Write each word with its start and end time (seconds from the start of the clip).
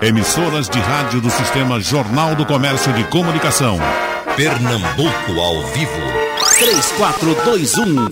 Emissoras 0.00 0.68
de 0.68 0.78
rádio 0.78 1.20
do 1.20 1.28
Sistema 1.28 1.80
Jornal 1.80 2.36
do 2.36 2.46
Comércio 2.46 2.92
de 2.92 3.02
Comunicação. 3.08 3.80
Pernambuco 4.36 5.40
ao 5.40 5.66
vivo. 5.72 5.90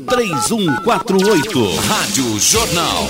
3421-3148. 0.03 1.77
Rádio 1.87 2.41
Jornal. 2.41 3.07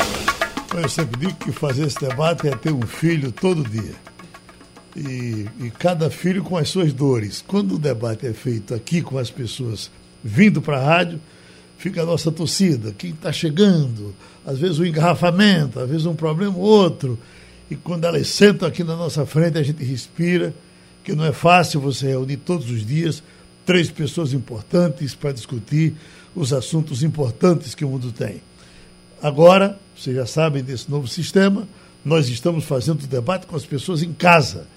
Eu 0.75 0.89
sempre 0.91 1.21
digo 1.21 1.33
que 1.37 1.53
fazer 1.53 1.87
esse 1.87 1.99
debate 1.99 2.49
é 2.49 2.51
ter 2.55 2.71
um 2.71 2.83
filho 2.83 3.33
todo 3.33 3.67
dia. 3.67 3.95
E, 4.95 5.47
e 5.59 5.71
cada 5.71 6.11
filho 6.11 6.45
com 6.45 6.59
as 6.59 6.69
suas 6.69 6.93
dores. 6.93 7.43
Quando 7.49 7.77
o 7.77 7.79
debate 7.79 8.27
é 8.27 8.35
feito 8.35 8.75
aqui 8.75 9.01
com 9.01 9.17
as 9.17 9.31
pessoas 9.31 9.91
vindo 10.23 10.61
para 10.61 10.77
a 10.77 10.85
rádio, 10.85 11.19
fica 11.79 12.03
a 12.03 12.07
nossa 12.07 12.31
torcida. 12.31 12.93
Quem 12.93 13.13
está 13.13 13.33
chegando, 13.33 14.15
às 14.45 14.59
vezes 14.59 14.79
o 14.79 14.83
um 14.83 14.85
engarrafamento, 14.85 15.81
às 15.81 15.89
vezes 15.89 16.05
um 16.05 16.15
problema 16.15 16.59
ou 16.59 16.63
outro 16.63 17.19
e 17.71 17.77
quando 17.77 18.05
elas 18.05 18.29
sentam 18.29 18.69
aqui 18.69 18.85
na 18.85 18.97
nossa 18.97 19.27
frente, 19.27 19.59
a 19.59 19.63
gente 19.63 19.85
respira, 19.85 20.55
que 21.03 21.15
não 21.15 21.25
é 21.25 21.33
fácil 21.33 21.81
você 21.81 22.09
reunir 22.09 22.39
todos 22.39 22.71
os 22.71 22.85
dias 22.85 23.23
três 23.65 23.91
pessoas 23.91 24.33
importantes 24.33 25.15
para 25.15 25.33
discutir 25.33 25.95
os 26.35 26.53
assuntos 26.53 27.03
importantes 27.03 27.75
que 27.75 27.85
o 27.85 27.89
mundo 27.89 28.13
tem. 28.13 28.41
Agora, 29.21 29.79
vocês 29.97 30.15
já 30.15 30.27
sabem 30.27 30.63
desse 30.63 30.89
novo 30.91 31.09
sistema, 31.09 31.67
nós 32.05 32.29
estamos 32.29 32.65
fazendo 32.65 33.03
o 33.03 33.07
debate 33.07 33.47
com 33.47 33.57
as 33.57 33.67
pessoas 33.67 34.03
em 34.03 34.13
casa. 34.13 34.69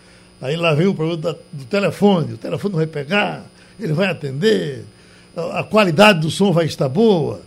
Aí 0.41 0.55
lá 0.55 0.73
vem 0.73 0.87
o 0.87 0.95
problema 0.95 1.37
do 1.51 1.65
telefone, 1.65 2.33
o 2.33 2.37
telefone 2.37 2.71
não 2.71 2.79
vai 2.79 2.87
pegar, 2.87 3.45
ele 3.79 3.93
vai 3.93 4.07
atender, 4.07 4.85
a 5.35 5.63
qualidade 5.63 6.21
do 6.21 6.31
som 6.31 6.51
vai 6.51 6.65
estar 6.65 6.89
boa. 6.89 7.41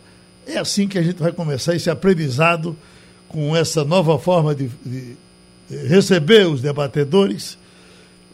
É 0.47 0.59
assim 0.59 0.87
que 0.87 0.99
a 0.99 1.03
gente 1.03 1.21
vai 1.21 1.33
começar 1.33 1.75
esse 1.75 1.91
aprendizado 1.91 2.77
com 3.29 3.57
essa 3.57 3.85
nova 3.85 4.19
forma 4.19 4.55
de, 4.55 4.71
de 4.85 5.17
receber 5.69 6.47
os 6.47 6.61
debatedores. 6.61 7.59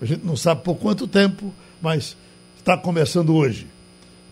A 0.00 0.05
gente 0.05 0.24
não 0.24 0.36
sabe 0.36 0.62
por 0.62 0.77
quanto 0.77 1.06
tempo, 1.06 1.52
mas 1.80 2.16
está 2.58 2.77
começando 2.77 3.34
hoje. 3.34 3.66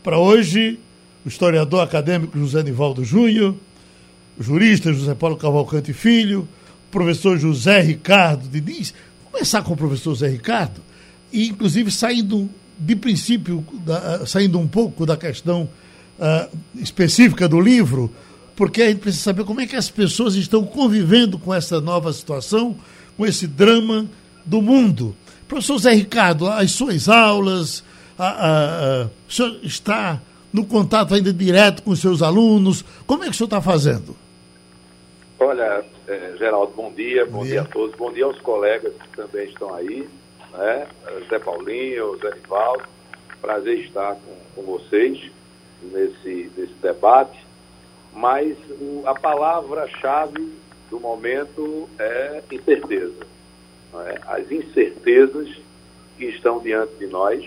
Para 0.03 0.19
hoje, 0.19 0.79
o 1.25 1.29
historiador 1.29 1.83
acadêmico 1.83 2.39
José 2.39 2.63
Nivaldo 2.63 3.05
Júnior, 3.05 3.55
o 4.39 4.43
jurista 4.43 4.93
José 4.93 5.15
Paulo 5.15 5.37
Cavalcante 5.37 5.93
Filho, 5.93 6.47
o 6.89 6.93
professor 6.93 7.39
José 7.39 7.81
Ricardo 7.81 8.49
Diniz. 8.49 8.95
Começar 9.33 9.63
com 9.63 9.73
o 9.73 9.77
professor 9.77 10.11
José 10.15 10.29
Ricardo, 10.29 10.81
e 11.33 11.49
inclusive 11.49 11.91
saindo 11.91 12.49
de 12.79 12.95
princípio, 12.95 13.65
da, 13.85 14.27
saindo 14.27 14.59
um 14.59 14.69
pouco 14.69 15.05
da 15.05 15.17
questão 15.17 15.69
uh, 16.19 16.57
específica 16.77 17.49
do 17.49 17.61
livro, 17.61 18.13
porque 18.57 18.83
a 18.83 18.89
gente 18.89 19.01
precisa 19.01 19.23
saber 19.23 19.45
como 19.45 19.61
é 19.61 19.67
que 19.67 19.77
as 19.77 19.91
pessoas 19.91 20.35
estão 20.35 20.65
convivendo 20.65 21.39
com 21.39 21.55
essa 21.55 21.79
nova 21.81 22.13
situação, 22.13 22.75
com 23.17 23.27
esse 23.27 23.47
drama 23.47 24.07
do 24.45 24.63
mundo. 24.63 25.15
Professor 25.47 25.79
Zé 25.79 25.93
Ricardo, 25.93 26.49
as 26.49 26.73
suas 26.73 27.09
aulas, 27.09 27.85
a, 28.19 28.27
a, 28.27 29.03
a, 29.03 29.07
o 29.29 29.33
senhor 29.33 29.59
está 29.63 30.21
no 30.53 30.65
contato 30.65 31.15
ainda 31.15 31.33
direto 31.33 31.83
com 31.83 31.91
os 31.91 32.01
seus 32.01 32.23
alunos, 32.23 32.83
como 33.07 33.23
é 33.23 33.27
que 33.27 33.33
o 33.33 33.35
senhor 33.35 33.47
está 33.47 33.61
fazendo? 33.61 34.17
Olha, 35.39 35.85
é, 36.09 36.35
Geraldo, 36.39 36.73
bom 36.75 36.91
dia, 36.93 37.27
bom, 37.27 37.39
bom 37.39 37.43
dia. 37.43 37.53
dia. 37.53 37.63
a 37.63 37.65
todos, 37.67 37.95
bom 37.95 38.11
dia 38.11 38.25
aos 38.25 38.41
colegas 38.41 38.95
que 38.95 39.17
também 39.17 39.47
estão 39.49 39.75
aí, 39.75 40.09
né? 40.57 40.87
Zé 41.29 41.39
Paulinho, 41.39 42.19
Zé 42.23 42.35
Nivaldo, 42.35 42.85
prazer 43.43 43.81
estar 43.81 44.15
com, 44.15 44.63
com 44.63 44.79
vocês 44.79 45.31
nesse, 45.93 46.51
nesse 46.57 46.73
debate 46.81 47.46
mas 48.17 48.57
o, 48.81 49.03
a 49.05 49.15
palavra-chave 49.15 50.51
do 50.89 50.99
momento 50.99 51.87
é 51.99 52.43
incerteza. 52.51 53.27
É? 54.07 54.21
As 54.27 54.51
incertezas 54.51 55.49
que 56.17 56.25
estão 56.25 56.59
diante 56.59 56.95
de 56.95 57.07
nós. 57.07 57.45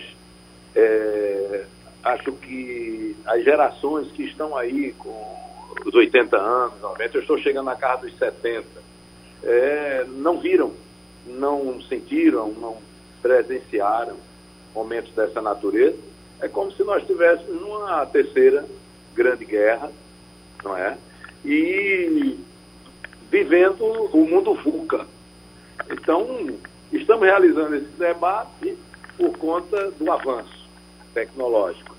É, 0.74 1.64
acho 2.04 2.32
que 2.32 3.16
as 3.26 3.42
gerações 3.42 4.12
que 4.12 4.22
estão 4.22 4.56
aí 4.56 4.92
com 4.92 5.36
os 5.84 5.92
80 5.92 6.36
anos, 6.36 6.80
90, 6.80 7.16
eu 7.16 7.20
estou 7.22 7.38
chegando 7.38 7.66
na 7.66 7.74
casa 7.74 8.02
dos 8.02 8.16
70, 8.16 8.64
é, 9.42 10.04
não 10.08 10.38
viram, 10.38 10.72
não 11.26 11.82
sentiram, 11.82 12.52
não 12.52 12.76
presenciaram 13.20 14.16
momentos 14.72 15.12
dessa 15.14 15.42
natureza. 15.42 15.98
É 16.40 16.46
como 16.46 16.70
se 16.72 16.84
nós 16.84 17.02
estivéssemos 17.02 17.60
numa 17.60 18.06
terceira 18.06 18.64
grande 19.14 19.44
guerra, 19.44 19.90
não 20.64 20.76
é? 20.76 20.96
E 21.44 22.38
vivendo 23.30 23.84
o 23.84 24.26
mundo 24.26 24.54
VUCA. 24.54 25.06
Então, 25.90 26.48
estamos 26.92 27.24
realizando 27.24 27.76
esse 27.76 27.92
debate 27.98 28.76
por 29.16 29.36
conta 29.38 29.90
do 29.92 30.10
avanço 30.10 30.68
tecnológico. 31.14 31.96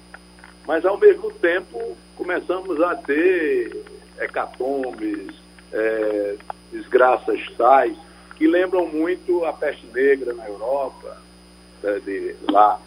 Mas, 0.67 0.85
ao 0.85 0.97
mesmo 0.97 1.31
tempo, 1.31 1.97
começamos 2.15 2.81
a 2.81 2.95
ter 2.95 3.83
hecatombes, 4.19 5.33
é, 5.73 6.35
desgraças 6.71 7.39
tais, 7.57 7.97
que 8.35 8.47
lembram 8.47 8.87
muito 8.87 9.43
a 9.45 9.53
peste 9.53 9.85
negra 9.87 10.33
na 10.33 10.47
Europa, 10.47 11.17
é, 11.83 11.99
de, 11.99 12.35
lá 12.49 12.79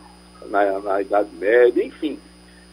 na, 0.46 0.78
na 0.80 1.02
Idade 1.02 1.34
Média, 1.34 1.84
enfim. 1.84 2.18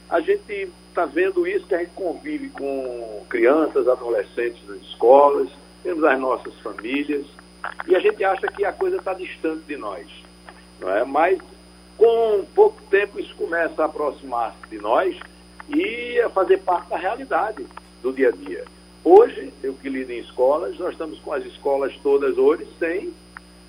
A 0.10 0.20
gente 0.20 0.72
está 0.92 1.06
vendo 1.06 1.48
isso, 1.48 1.66
que 1.66 1.76
a 1.76 1.80
gente 1.80 1.92
convive 1.92 2.50
com 2.50 3.26
crianças, 3.30 3.88
adolescentes 3.88 4.62
nas 4.68 4.82
escolas, 4.82 5.50
temos 5.84 6.04
as 6.04 6.20
nossas 6.20 6.54
famílias, 6.60 7.26
e 7.88 7.96
a 7.96 8.00
gente 8.00 8.24
acha 8.24 8.48
que 8.48 8.64
a 8.64 8.74
coisa 8.74 8.98
está 8.98 9.14
distante 9.14 9.64
de 9.68 9.78
nós. 9.78 10.06
Não 10.80 10.90
é? 10.90 11.04
Mas 11.04 11.40
com 11.98 12.46
pouco 12.54 12.82
tempo 12.90 13.20
isso 13.20 13.34
começa 13.36 13.82
a 13.82 13.86
aproximar-se 13.86 14.70
de 14.70 14.78
nós 14.80 15.16
e 15.70 16.20
a 16.20 16.30
fazer 16.30 16.58
parte 16.60 16.90
da 16.90 16.98
realidade 16.98 17.66
do 18.02 18.12
dia 18.12 18.30
a 18.30 18.32
dia. 18.32 18.66
Hoje, 19.04 19.52
eu 19.64 19.74
que 19.74 19.90
lido 19.90 20.12
em 20.12 20.20
escolas, 20.20 20.78
nós 20.78 20.92
estamos 20.92 21.20
com 21.20 21.34
as 21.34 21.46
escolas 21.46 21.96
todas 22.04 22.38
hoje 22.38 22.68
sem 22.78 23.14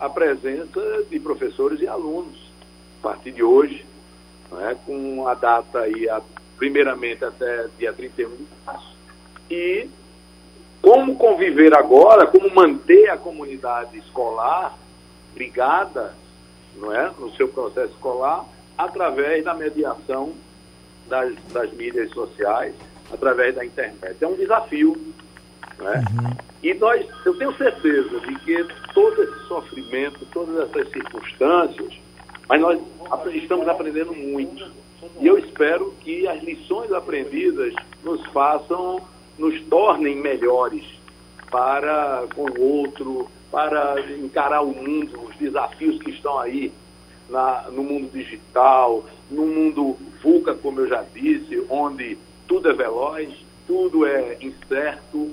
a 0.01 0.09
presença 0.09 1.05
de 1.09 1.21
professores 1.21 1.81
e 1.81 1.87
alunos. 1.87 2.51
A 3.01 3.09
partir 3.09 3.33
de 3.33 3.43
hoje, 3.43 3.85
é? 4.61 4.75
com 4.87 5.27
a 5.27 5.35
data 5.35 5.81
aí, 5.81 6.09
primeiramente 6.63 7.25
até 7.25 7.67
dia 7.77 7.93
31 7.93 8.37
de 8.37 8.47
março. 8.65 8.97
E 9.51 9.89
como 10.81 11.17
conviver 11.17 11.77
agora, 11.77 12.25
como 12.29 12.55
manter 12.55 13.11
a 13.11 13.17
comunidade 13.17 13.99
escolar 13.99 14.79
ligada 15.37 16.15
não 16.77 16.95
é, 16.95 17.11
no 17.19 17.35
seu 17.35 17.49
processo 17.49 17.93
escolar, 17.95 18.45
através 18.79 19.45
da 19.45 19.55
mediação 19.55 20.35
das, 21.09 21.35
das 21.53 21.73
mídias 21.73 22.09
sociais, 22.13 22.77
através 23.13 23.57
da 23.57 23.65
internet. 23.65 24.17
É 24.21 24.27
um 24.29 24.37
desafio. 24.37 24.97
Não 25.79 25.93
é? 25.93 25.97
Uhum. 25.97 26.37
E 26.63 26.75
nós, 26.75 27.05
eu 27.27 27.37
tenho 27.39 27.53
certeza 27.57 28.21
de 28.21 28.37
que 28.37 28.69
todo 28.95 29.21
esse 29.21 29.49
sofrimento, 29.49 30.25
todas 30.27 30.71
essas 30.71 30.89
circunstâncias, 30.93 31.93
mas 32.49 32.61
nós 32.61 32.81
estamos 33.35 33.67
aprendendo 33.67 34.15
muito 34.15 34.82
e 35.21 35.27
eu 35.27 35.39
espero 35.39 35.93
que 36.01 36.27
as 36.29 36.43
lições 36.43 36.93
aprendidas 36.93 37.75
nos 38.05 38.25
façam, 38.27 39.01
nos 39.39 39.61
tornem 39.63 40.17
melhores 40.17 40.85
para 41.51 42.25
com 42.35 42.45
o 42.45 42.61
outro, 42.61 43.29
para 43.51 44.01
encarar 44.17 44.63
o 44.63 44.75
mundo, 44.75 45.21
os 45.29 45.37
desafios 45.37 46.01
que 46.03 46.11
estão 46.11 46.39
aí 46.39 46.73
na, 47.29 47.69
no 47.71 47.83
mundo 47.83 48.11
digital, 48.13 49.05
no 49.31 49.47
mundo 49.47 49.97
VUCA, 50.23 50.55
como 50.55 50.81
eu 50.81 50.89
já 50.89 51.05
disse, 51.15 51.65
onde 51.69 52.17
tudo 52.47 52.71
é 52.71 52.73
veloz, 52.73 53.31
tudo 53.67 54.07
é 54.07 54.39
incerto, 54.41 55.31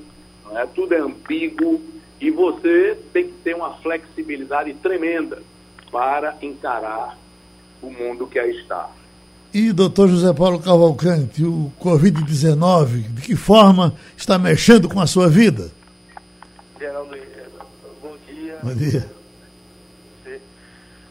é? 0.52 0.66
tudo 0.66 0.94
é 0.94 1.00
ambíguo, 1.00 1.82
e 2.20 2.30
você 2.32 2.98
tem 3.14 3.26
que 3.26 3.34
ter 3.44 3.56
uma 3.56 3.76
flexibilidade 3.76 4.74
tremenda 4.76 5.42
para 5.92 6.38
encarar 6.42 7.18
o 7.82 7.90
mundo 7.90 8.28
que 8.28 8.40
aí 8.40 8.52
está. 8.58 8.90
E 9.52 9.74
doutor 9.74 10.08
José 10.08 10.32
Paulo 10.32 10.60
Cavalcante, 10.60 11.44
o 11.44 11.72
Covid-19, 11.82 13.14
de 13.14 13.22
que 13.22 13.36
forma 13.36 13.96
está 14.16 14.38
mexendo 14.38 14.88
com 14.88 15.02
a 15.02 15.08
sua 15.08 15.28
vida? 15.28 15.72
Geraldo, 16.80 17.18
bom 18.00 18.16
dia. 18.28 18.60
Bom 18.62 18.76
dia. 18.76 19.10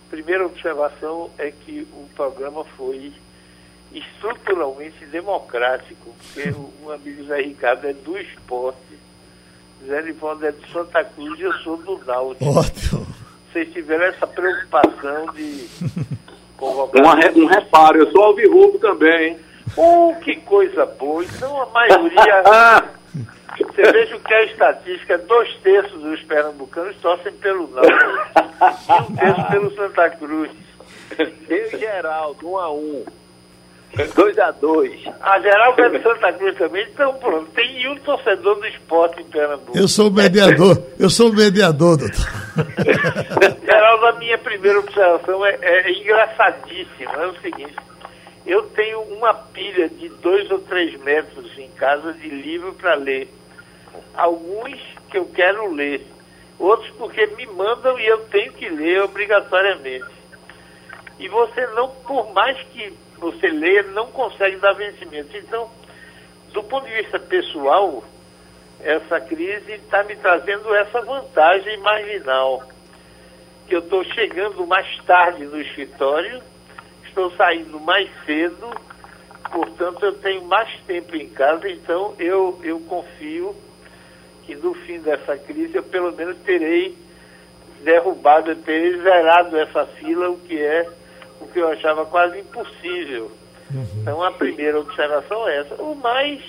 Primeira 0.08 0.46
observação 0.46 1.30
é 1.36 1.50
que 1.50 1.84
o 1.92 2.08
programa 2.14 2.64
foi 2.76 3.12
estruturalmente 3.92 5.04
democrático, 5.06 6.14
porque 6.18 6.50
o 6.84 6.92
amigo 6.92 7.24
Zé 7.24 7.40
Ricardo 7.42 7.88
é 7.88 7.92
do 7.92 8.16
esporte, 8.18 8.98
Zé 9.84 10.00
Livaldo 10.00 10.46
é 10.46 10.52
de 10.52 10.72
Santa 10.72 11.02
Cruz 11.02 11.40
e 11.40 11.42
eu 11.42 11.52
sou 11.54 11.76
do 11.76 11.98
Náutico. 12.04 12.44
Ótimo. 12.44 13.06
Vocês 13.52 13.72
tiveram 13.72 14.04
essa 14.04 14.26
preocupação 14.28 15.32
de 15.34 15.66
Uma, 16.60 17.14
um 17.36 17.46
reparo, 17.46 17.98
eu 17.98 18.10
sou 18.10 18.24
alvirrubro 18.24 18.78
também, 18.78 19.28
hein? 19.28 19.38
Oh, 19.76 20.14
que 20.20 20.36
coisa 20.36 20.86
boa. 20.86 21.24
Então 21.24 21.62
a 21.62 21.66
maioria. 21.66 22.42
Você 23.58 23.92
veja 23.92 24.16
o 24.16 24.20
que 24.20 24.34
é 24.34 24.38
a 24.38 24.44
estatística: 24.44 25.18
dois 25.18 25.54
terços 25.62 26.00
dos 26.00 26.20
pernambucanos 26.22 26.96
torcem 26.96 27.32
pelo 27.32 27.68
não. 27.68 27.82
um 27.82 29.16
terço 29.16 29.44
pelo 29.50 29.74
Santa 29.74 30.10
Cruz. 30.10 30.50
Eu 31.48 31.66
e 31.72 31.78
Geraldo, 31.78 32.48
um 32.48 32.58
a 32.58 32.72
um. 32.72 33.04
Dois 34.14 34.38
a 34.38 34.50
dois. 34.50 35.00
A 35.20 35.40
Geraldo 35.40 35.82
é 35.82 35.88
do 35.88 36.02
Santa 36.02 36.32
Cruz 36.34 36.56
também, 36.56 36.86
então 36.92 37.14
pronto. 37.14 37.50
Tem 37.52 37.88
um 37.88 37.96
torcedor 37.96 38.56
do 38.56 38.66
esporte 38.66 39.22
em 39.22 39.24
Pernambuco. 39.24 39.76
Eu 39.76 39.88
sou 39.88 40.08
o 40.08 40.12
mediador, 40.12 40.80
eu 40.98 41.10
sou 41.10 41.30
o 41.30 41.34
mediador, 41.34 41.96
doutor. 41.96 42.47
Geraldo, 43.64 44.06
a 44.06 44.12
minha 44.12 44.38
primeira 44.38 44.78
observação 44.78 45.44
é, 45.44 45.58
é 45.60 45.90
engraçadíssima. 45.92 47.12
É 47.12 47.26
o 47.26 47.40
seguinte, 47.40 47.76
eu 48.46 48.62
tenho 48.70 49.00
uma 49.02 49.34
pilha 49.34 49.88
de 49.88 50.08
dois 50.08 50.50
ou 50.50 50.58
três 50.60 50.98
metros 51.00 51.56
em 51.58 51.70
casa 51.72 52.12
de 52.14 52.28
livro 52.28 52.72
para 52.74 52.94
ler. 52.94 53.28
Alguns 54.14 54.80
que 55.10 55.18
eu 55.18 55.26
quero 55.26 55.72
ler, 55.72 56.06
outros 56.58 56.90
porque 56.92 57.26
me 57.26 57.46
mandam 57.46 57.98
e 57.98 58.06
eu 58.06 58.18
tenho 58.26 58.52
que 58.52 58.68
ler 58.68 59.02
obrigatoriamente. 59.02 60.18
E 61.18 61.28
você 61.28 61.66
não, 61.68 61.88
por 61.88 62.32
mais 62.32 62.56
que 62.68 62.92
você 63.18 63.48
leia, 63.48 63.82
não 63.82 64.06
consegue 64.06 64.56
dar 64.56 64.72
vencimento. 64.72 65.36
Então, 65.36 65.68
do 66.52 66.62
ponto 66.62 66.86
de 66.86 66.94
vista 66.94 67.18
pessoal, 67.18 68.02
essa 68.80 69.20
crise 69.20 69.72
está 69.72 70.04
me 70.04 70.16
trazendo 70.16 70.74
essa 70.74 71.00
vantagem 71.02 71.76
marginal. 71.78 72.62
Que 73.66 73.74
eu 73.74 73.80
estou 73.80 74.04
chegando 74.04 74.66
mais 74.66 74.86
tarde 75.04 75.44
no 75.44 75.60
escritório, 75.60 76.42
estou 77.04 77.30
saindo 77.32 77.78
mais 77.80 78.08
cedo, 78.24 78.70
portanto 79.52 80.04
eu 80.04 80.12
tenho 80.14 80.44
mais 80.44 80.70
tempo 80.86 81.16
em 81.16 81.28
casa, 81.28 81.68
então 81.68 82.14
eu, 82.18 82.58
eu 82.62 82.80
confio 82.80 83.54
que 84.46 84.54
no 84.54 84.72
fim 84.72 85.00
dessa 85.00 85.36
crise 85.36 85.76
eu 85.76 85.82
pelo 85.82 86.12
menos 86.12 86.38
terei 86.38 86.96
derrubado, 87.82 88.54
terei 88.56 88.96
zerado 89.02 89.58
essa 89.58 89.84
fila, 89.86 90.30
o 90.30 90.38
que 90.38 90.60
é 90.60 90.88
o 91.40 91.46
que 91.46 91.58
eu 91.58 91.68
achava 91.68 92.04
quase 92.06 92.38
impossível. 92.40 93.30
Uhum. 93.72 93.86
Então 94.00 94.22
a 94.22 94.32
primeira 94.32 94.80
observação 94.80 95.46
é 95.48 95.58
essa. 95.58 95.74
O 95.82 95.94
mais 95.94 96.42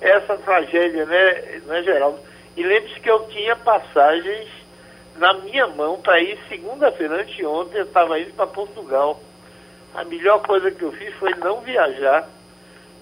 essa 0.00 0.36
tragédia, 0.36 1.04
né, 1.06 1.60
né 1.66 1.82
Geraldo? 1.82 2.18
E 2.56 2.62
lembre-se 2.62 3.00
que 3.00 3.10
eu 3.10 3.20
tinha 3.28 3.54
passagens 3.56 4.48
na 5.18 5.34
minha 5.34 5.66
mão 5.68 6.00
para 6.00 6.20
ir 6.20 6.38
segunda-feira, 6.48 7.22
anteontem, 7.22 7.78
eu 7.78 7.84
estava 7.84 8.18
indo 8.18 8.32
para 8.32 8.46
Portugal. 8.46 9.20
A 9.94 10.04
melhor 10.04 10.40
coisa 10.42 10.70
que 10.70 10.82
eu 10.82 10.92
fiz 10.92 11.12
foi 11.14 11.34
não 11.36 11.60
viajar, 11.60 12.28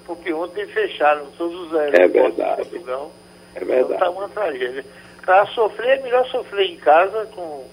porque 0.07 0.33
ontem 0.33 0.67
fecharam 0.67 1.27
todos 1.37 1.67
os 1.67 1.75
aeroportos 1.75 2.39
é 2.39 2.55
de 2.55 2.57
Portugal. 2.57 3.13
É 3.55 3.61
verdade. 3.61 3.85
Então 3.85 3.95
está 3.95 4.11
uma 4.11 4.29
tragédia. 4.29 4.85
Para 5.25 5.47
sofrer, 5.47 5.99
é 5.99 6.03
melhor 6.03 6.27
sofrer 6.29 6.71
em 6.71 6.77
casa 6.77 7.27
com, 7.35 7.65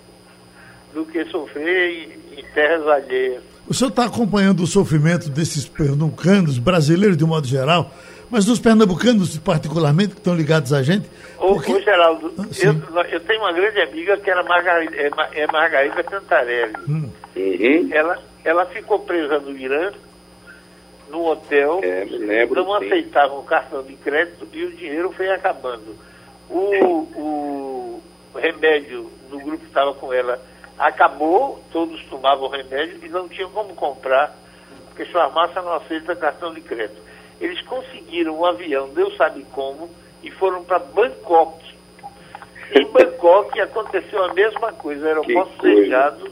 do 0.93 1.05
que 1.05 1.23
sofrer 1.25 1.91
em, 1.91 2.39
em 2.39 2.43
terras 2.53 2.87
alheias. 2.87 3.43
O 3.67 3.73
senhor 3.73 3.89
está 3.89 4.05
acompanhando 4.05 4.63
o 4.63 4.67
sofrimento 4.67 5.29
desses 5.29 5.65
pernambucanos, 5.67 6.57
brasileiros 6.57 7.15
de 7.15 7.23
modo 7.23 7.47
geral, 7.47 7.91
mas 8.33 8.45
dos 8.45 8.59
pernambucanos 8.59 9.37
particularmente, 9.37 10.15
que 10.15 10.17
estão 10.17 10.33
ligados 10.35 10.73
a 10.73 10.81
gente? 10.81 11.07
Porque... 11.37 11.71
Ô, 11.71 11.75
ô 11.75 11.79
Geraldo, 11.79 12.33
ah, 12.39 12.45
eu, 12.63 13.03
eu, 13.03 13.19
tenho 13.19 13.41
uma 13.41 13.53
grande 13.53 13.79
amiga 13.79 14.17
que 14.17 14.27
era 14.27 14.41
Margarida, 14.41 14.95
é, 14.95 15.11
é 15.35 15.47
Margarida 15.51 16.03
Cantarelli. 16.03 16.73
Hum. 16.89 17.09
Uhum. 17.35 17.89
Ela, 17.91 18.19
ela 18.43 18.65
ficou 18.65 18.97
presa 18.97 19.37
no 19.37 19.55
Irã, 19.55 19.91
no 21.11 21.27
hotel, 21.27 21.79
é, 21.83 22.07
lembro, 22.09 22.65
não 22.65 22.79
sim. 22.79 22.87
aceitavam 22.87 23.37
o 23.37 23.43
cartão 23.43 23.83
de 23.83 23.93
crédito 23.97 24.47
e 24.51 24.63
o 24.63 24.75
dinheiro 24.75 25.11
foi 25.11 25.29
acabando. 25.29 25.95
O, 26.49 26.63
o 27.15 28.01
remédio 28.35 29.11
do 29.29 29.37
grupo 29.37 29.59
que 29.59 29.67
estava 29.67 29.93
com 29.93 30.11
ela 30.11 30.41
acabou, 30.79 31.63
todos 31.71 32.03
tomavam 32.05 32.49
remédio 32.49 32.97
e 33.03 33.09
não 33.09 33.29
tinham 33.29 33.51
como 33.51 33.75
comprar, 33.75 34.35
porque 34.87 35.05
farmácia 35.05 35.61
não 35.61 35.73
aceita 35.73 36.15
cartão 36.15 36.51
de 36.51 36.61
crédito. 36.61 37.12
Eles 37.39 37.61
conseguiram 37.61 38.39
um 38.39 38.45
avião, 38.45 38.89
Deus 38.89 39.15
sabe 39.17 39.43
como, 39.51 39.89
e 40.21 40.31
foram 40.31 40.63
para 40.63 40.79
Bangkok. 40.79 41.63
Em 42.71 42.85
Bangkok 42.91 43.59
aconteceu 43.59 44.23
a 44.23 44.33
mesma 44.33 44.71
coisa, 44.73 45.07
aeroportos 45.07 45.59
fechados. 45.59 46.31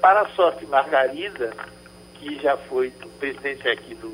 Para 0.00 0.22
a 0.22 0.28
sorte, 0.30 0.66
Margarida, 0.66 1.52
que 2.14 2.40
já 2.40 2.56
foi 2.56 2.92
presidente 3.18 3.68
aqui 3.68 3.94
do 3.94 4.12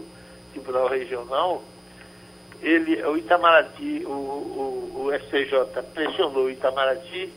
Tribunal 0.53 0.89
Regional, 0.89 1.63
ele, 2.63 3.03
o 3.05 3.17
Itamaraty, 3.17 4.05
o, 4.05 4.11
o, 4.11 5.07
o 5.07 5.19
STJ 5.19 5.83
pressionou 5.95 6.45
o 6.45 6.51
Itamaraty 6.51 7.33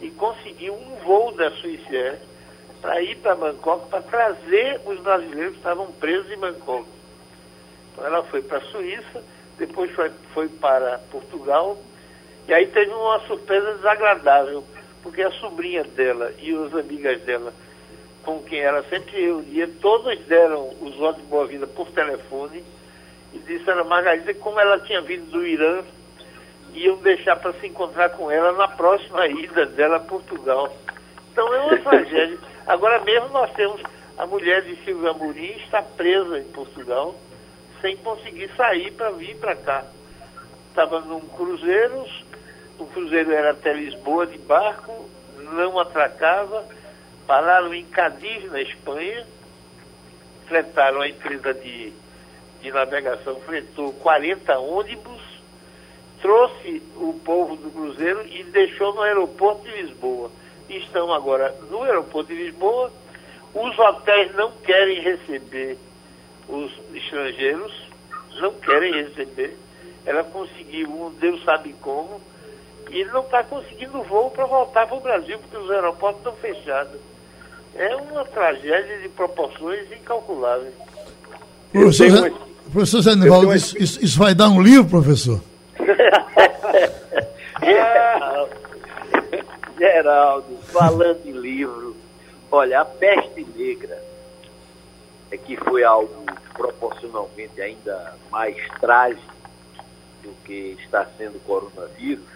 e 0.00 0.10
conseguiu 0.10 0.74
um 0.74 0.96
voo 1.04 1.32
da 1.32 1.50
Suíça 1.52 2.18
para 2.80 3.02
ir 3.02 3.16
para 3.16 3.34
Bangkok 3.34 3.88
para 3.88 4.02
trazer 4.02 4.80
os 4.86 4.98
brasileiros 5.00 5.52
que 5.52 5.58
estavam 5.58 5.90
presos 5.92 6.30
em 6.30 6.38
Bangkok. 6.38 6.86
Ela 8.04 8.22
foi 8.24 8.42
para 8.42 8.58
a 8.58 8.62
Suíça, 8.62 9.22
depois 9.58 9.90
foi, 9.92 10.10
foi 10.32 10.48
para 10.48 10.98
Portugal, 11.10 11.78
e 12.48 12.54
aí 12.54 12.66
teve 12.66 12.92
uma 12.92 13.20
surpresa 13.20 13.74
desagradável, 13.74 14.64
porque 15.02 15.22
a 15.22 15.30
sobrinha 15.32 15.84
dela 15.84 16.32
e 16.38 16.54
as 16.54 16.74
amigas 16.74 17.20
dela, 17.22 17.52
com 18.24 18.42
quem 18.42 18.60
ela 18.60 18.82
sempre 18.84 19.20
reunia, 19.20 19.68
todos 19.80 20.18
deram 20.26 20.70
os 20.80 20.94
votos 20.96 21.22
de 21.22 21.28
boa-vinda 21.28 21.66
por 21.66 21.90
telefone 21.90 22.64
e 23.32 23.38
disseram 23.38 23.82
a 23.82 23.84
Margarida 23.84 24.34
como 24.34 24.58
ela 24.60 24.80
tinha 24.80 25.00
vindo 25.00 25.30
do 25.30 25.46
Irã 25.46 25.82
iam 26.74 26.96
deixar 26.96 27.36
para 27.36 27.52
se 27.54 27.66
encontrar 27.66 28.10
com 28.10 28.30
ela 28.30 28.52
na 28.52 28.68
próxima 28.68 29.26
ida 29.26 29.66
dela 29.66 29.96
a 29.96 30.00
Portugal. 30.00 30.74
Então 31.32 31.52
é 31.52 31.60
uma 31.60 31.76
tragédia. 31.82 32.38
Agora 32.66 33.00
mesmo 33.00 33.28
nós 33.30 33.50
temos 33.52 33.80
a 34.18 34.26
mulher 34.26 34.62
de 34.62 34.76
Silvia 34.84 35.10
Amorim 35.10 35.52
está 35.64 35.82
presa 35.82 36.38
em 36.38 36.44
Portugal 36.44 37.14
sem 37.80 37.96
conseguir 37.98 38.50
sair 38.56 38.90
para 38.92 39.10
vir 39.12 39.36
para 39.36 39.56
cá. 39.56 39.84
Estava 40.68 41.00
num 41.00 41.20
cruzeiro, 41.20 42.04
o 42.78 42.86
cruzeiro 42.86 43.32
era 43.32 43.50
até 43.50 43.72
Lisboa 43.72 44.26
de 44.26 44.38
barco, 44.38 45.08
não 45.38 45.78
atracava, 45.78 46.64
pararam 47.26 47.74
em 47.74 47.84
Cadiz, 47.86 48.50
na 48.50 48.60
Espanha, 48.60 49.26
fretaram 50.46 51.00
a 51.00 51.08
empresa 51.08 51.54
de, 51.54 51.92
de 52.60 52.70
navegação, 52.70 53.36
fretou 53.40 53.92
40 53.94 54.58
ônibus, 54.58 55.22
trouxe 56.20 56.82
o 56.96 57.18
povo 57.24 57.56
do 57.56 57.70
Cruzeiro 57.70 58.26
e 58.26 58.44
deixou 58.44 58.94
no 58.94 59.02
aeroporto 59.02 59.62
de 59.62 59.82
Lisboa. 59.82 60.30
Estão 60.68 61.12
agora 61.12 61.54
no 61.68 61.82
aeroporto 61.82 62.32
de 62.32 62.44
Lisboa. 62.44 62.92
Os 63.52 63.78
hotéis 63.78 64.32
não 64.36 64.52
querem 64.52 65.00
receber 65.00 65.76
os 66.50 66.72
estrangeiros, 66.94 67.72
não 68.40 68.52
querem 68.54 68.92
receber. 68.92 69.56
Ela 70.04 70.24
conseguiu 70.24 70.88
um 70.88 71.10
Deus 71.20 71.42
sabe 71.44 71.74
como, 71.80 72.20
e 72.90 73.04
não 73.06 73.20
está 73.20 73.44
conseguindo 73.44 74.02
voo 74.02 74.30
para 74.30 74.46
voltar 74.46 74.86
para 74.86 74.96
o 74.96 75.00
Brasil, 75.00 75.38
porque 75.38 75.56
os 75.56 75.70
aeroportos 75.70 76.18
estão 76.18 76.34
fechados. 76.36 77.00
É 77.74 77.94
uma 77.94 78.24
tragédia 78.24 78.98
de 78.98 79.08
proporções 79.10 79.90
incalculáveis. 79.92 80.74
Professor, 81.72 82.32
professor 82.72 83.00
Zé 83.02 83.14
Nivaldo, 83.14 83.54
isso, 83.54 83.78
isso 83.80 84.18
vai 84.18 84.34
dar 84.34 84.48
um 84.48 84.60
livro, 84.60 84.88
professor? 84.88 85.40
Geraldo, 89.78 90.58
falando 90.72 91.20
em 91.24 91.32
livro, 91.32 91.96
olha, 92.50 92.80
a 92.80 92.84
peste 92.84 93.46
negra 93.56 94.09
é 95.30 95.36
que 95.36 95.56
foi 95.56 95.84
algo 95.84 96.24
proporcionalmente 96.54 97.60
ainda 97.60 98.16
mais 98.30 98.56
trágico 98.80 99.32
do 100.22 100.32
que 100.44 100.76
está 100.82 101.06
sendo 101.16 101.36
o 101.36 101.40
coronavírus, 101.40 102.28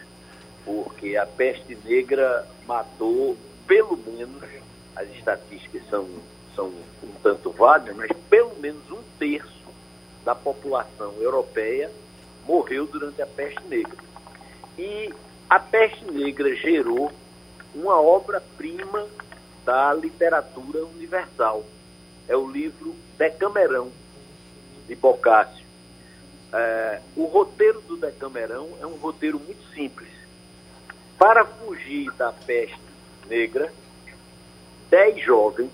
porque 0.65 1.17
a 1.17 1.27
peste 1.27 1.77
negra 1.85 2.47
matou 2.67 3.37
pelo 3.67 3.97
menos, 3.97 4.43
as 4.97 5.09
estatísticas 5.11 5.83
são, 5.89 6.09
são 6.55 6.67
um 7.03 7.13
tanto 7.23 7.51
vagas, 7.51 7.97
mas 7.97 8.11
pelo 8.29 8.55
menos 8.61 8.91
um 8.91 9.03
terço 9.19 9.65
da 10.25 10.35
população 10.35 11.15
europeia 11.21 11.91
morreu 12.47 12.87
durante 12.87 13.21
a 13.23 13.27
peste 13.27 13.63
negra. 13.69 13.97
E 14.79 15.13
a 15.49 15.59
peste 15.59 16.05
negra 16.11 16.55
gerou 16.57 17.11
uma 17.75 18.01
obra-prima 18.01 19.07
da 19.65 19.93
literatura 19.95 20.85
universal. 20.85 21.65
É 22.29 22.37
o 22.37 22.51
livro 22.51 22.95
Decamerão, 23.19 23.91
de 24.87 24.95
Boccaccio. 24.95 25.65
É, 26.53 27.01
o 27.17 27.25
roteiro 27.25 27.81
do 27.83 27.97
Decamerão 27.97 28.69
é 28.81 28.87
um 28.87 28.95
roteiro 28.95 29.39
muito 29.39 29.63
simples. 29.75 30.09
Para 31.19 31.45
fugir 31.45 32.11
da 32.13 32.33
peste 32.33 32.79
negra, 33.29 33.73
dez 34.91 35.23
jovens, 35.23 35.71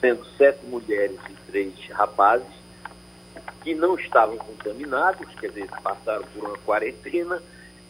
sendo 0.00 0.24
sete 0.36 0.64
mulheres 0.66 1.18
e 1.30 1.50
três 1.50 1.74
rapazes, 1.90 2.46
que 3.62 3.74
não 3.74 3.96
estavam 3.98 4.36
contaminados, 4.36 5.26
quer 5.40 5.48
dizer, 5.48 5.68
passaram 5.82 6.24
por 6.34 6.44
uma 6.44 6.58
quarentena 6.58 7.42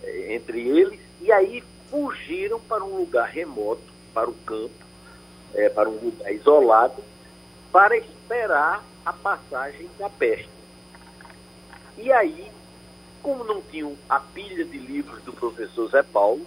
eh, 0.02 0.34
entre 0.34 0.68
eles, 0.68 1.00
e 1.20 1.32
aí 1.32 1.62
fugiram 1.90 2.60
para 2.60 2.84
um 2.84 2.98
lugar 2.98 3.28
remoto, 3.28 3.82
para 4.12 4.30
o 4.30 4.34
campo, 4.34 4.84
é, 5.54 5.68
para 5.68 5.88
um 5.88 5.96
lugar 5.96 6.32
isolado, 6.32 7.02
para 7.74 7.96
esperar 7.96 8.84
a 9.04 9.12
passagem 9.12 9.90
da 9.98 10.08
peste. 10.08 10.48
E 11.98 12.12
aí, 12.12 12.48
como 13.20 13.42
não 13.42 13.60
tinham 13.62 13.98
a 14.08 14.20
pilha 14.20 14.64
de 14.64 14.78
livros 14.78 15.20
do 15.24 15.32
professor 15.32 15.90
Zé 15.90 16.04
Paulo, 16.04 16.46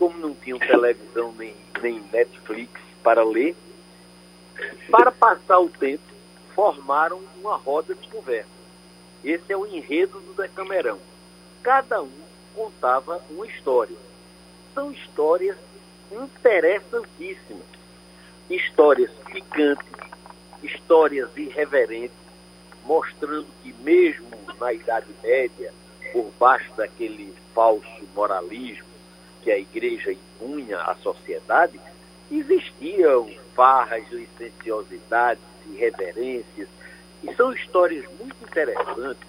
como 0.00 0.18
não 0.18 0.34
tinham 0.34 0.58
televisão 0.58 1.30
nem, 1.38 1.54
nem 1.80 2.00
Netflix 2.12 2.72
para 3.04 3.22
ler, 3.22 3.54
para 4.90 5.12
passar 5.12 5.60
o 5.60 5.68
tempo, 5.68 6.02
formaram 6.56 7.20
uma 7.36 7.56
roda 7.56 7.94
de 7.94 8.08
conversa. 8.08 8.50
Esse 9.22 9.52
é 9.52 9.56
o 9.56 9.64
enredo 9.64 10.18
do 10.18 10.34
Decamerão. 10.34 10.98
Cada 11.62 12.02
um 12.02 12.10
contava 12.56 13.22
uma 13.30 13.46
história. 13.46 13.96
São 14.74 14.90
histórias 14.90 15.56
interessantíssimas. 16.10 17.62
Histórias 18.50 19.12
picantes, 19.26 19.86
histórias 20.62 21.28
irreverentes, 21.36 22.16
mostrando 22.84 23.46
que 23.62 23.72
mesmo 23.80 24.26
na 24.58 24.72
Idade 24.72 25.06
Média, 25.22 25.72
por 26.12 26.30
baixo 26.38 26.72
daquele 26.76 27.34
falso 27.54 27.86
moralismo 28.14 28.88
que 29.42 29.50
a 29.50 29.58
igreja 29.58 30.12
impunha 30.12 30.78
à 30.78 30.94
sociedade, 30.96 31.78
existiam 32.30 33.30
farras, 33.54 34.04
licenciosidades, 34.10 35.42
irreverências, 35.66 36.68
e 37.22 37.34
são 37.34 37.52
histórias 37.52 38.04
muito 38.18 38.36
interessantes, 38.42 39.26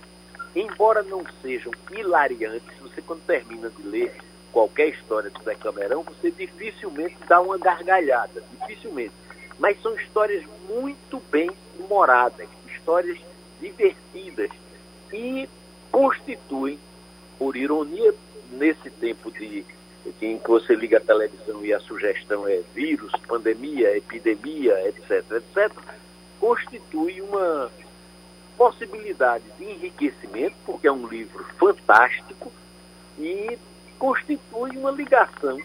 embora 0.55 1.03
não 1.03 1.24
sejam 1.41 1.71
hilariantes, 1.91 2.77
você 2.81 3.01
quando 3.01 3.25
termina 3.25 3.69
de 3.69 3.83
ler 3.83 4.13
qualquer 4.51 4.89
história 4.89 5.29
do 5.29 5.39
Decamerão, 5.39 6.03
você 6.03 6.31
dificilmente 6.31 7.17
dá 7.27 7.39
uma 7.39 7.57
gargalhada, 7.57 8.43
dificilmente. 8.51 9.13
Mas 9.59 9.79
são 9.81 9.93
histórias 9.95 10.43
muito 10.67 11.21
bem 11.29 11.51
humoradas, 11.77 12.47
histórias 12.73 13.19
divertidas 13.61 14.49
e 15.13 15.47
constituem, 15.91 16.79
por 17.37 17.55
ironia, 17.55 18.13
nesse 18.51 18.89
tempo 18.89 19.31
de 19.31 19.65
em 20.21 20.39
que 20.39 20.47
você 20.47 20.75
liga 20.75 20.97
a 20.97 21.01
televisão 21.01 21.63
e 21.63 21.73
a 21.73 21.79
sugestão 21.81 22.47
é 22.47 22.61
vírus, 22.73 23.11
pandemia, 23.27 23.95
epidemia, 23.97 24.73
etc., 24.87 25.23
etc., 25.31 25.71
constitui 26.39 27.21
uma 27.21 27.69
possibilidade 28.57 29.43
de 29.57 29.65
enriquecimento, 29.65 30.55
porque 30.65 30.87
é 30.87 30.91
um 30.91 31.07
livro 31.07 31.43
fantástico 31.57 32.51
e 33.17 33.57
constitui 33.97 34.77
uma 34.77 34.91
ligação 34.91 35.59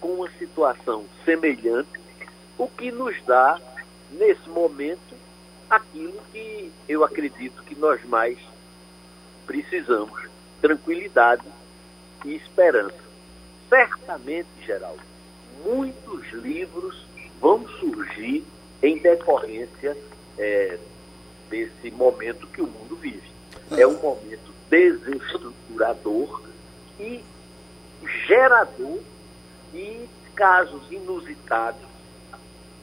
com 0.00 0.08
uma 0.08 0.30
situação 0.38 1.04
semelhante, 1.24 2.00
o 2.58 2.68
que 2.68 2.90
nos 2.90 3.16
dá, 3.24 3.60
nesse 4.10 4.48
momento, 4.48 5.14
aquilo 5.68 6.20
que 6.32 6.72
eu 6.88 7.04
acredito 7.04 7.62
que 7.64 7.74
nós 7.74 8.04
mais 8.04 8.38
precisamos: 9.46 10.28
tranquilidade 10.60 11.44
e 12.24 12.34
esperança. 12.34 13.04
Certamente, 13.68 14.48
Geraldo, 14.64 15.02
muitos 15.64 16.30
livros 16.32 17.06
vão 17.40 17.66
surgir 17.80 18.44
em 18.82 18.98
decorrência 18.98 19.96
é, 20.38 20.78
desse 21.48 21.90
momento 21.90 22.46
que 22.46 22.60
o 22.60 22.66
mundo 22.66 22.96
vive. 22.96 23.22
É 23.76 23.86
um 23.86 24.00
momento 24.00 24.52
desestruturador 24.68 26.42
e 26.98 27.22
gerador 28.26 29.00
e 29.72 30.08
casos 30.34 30.82
inusitados, 30.90 31.80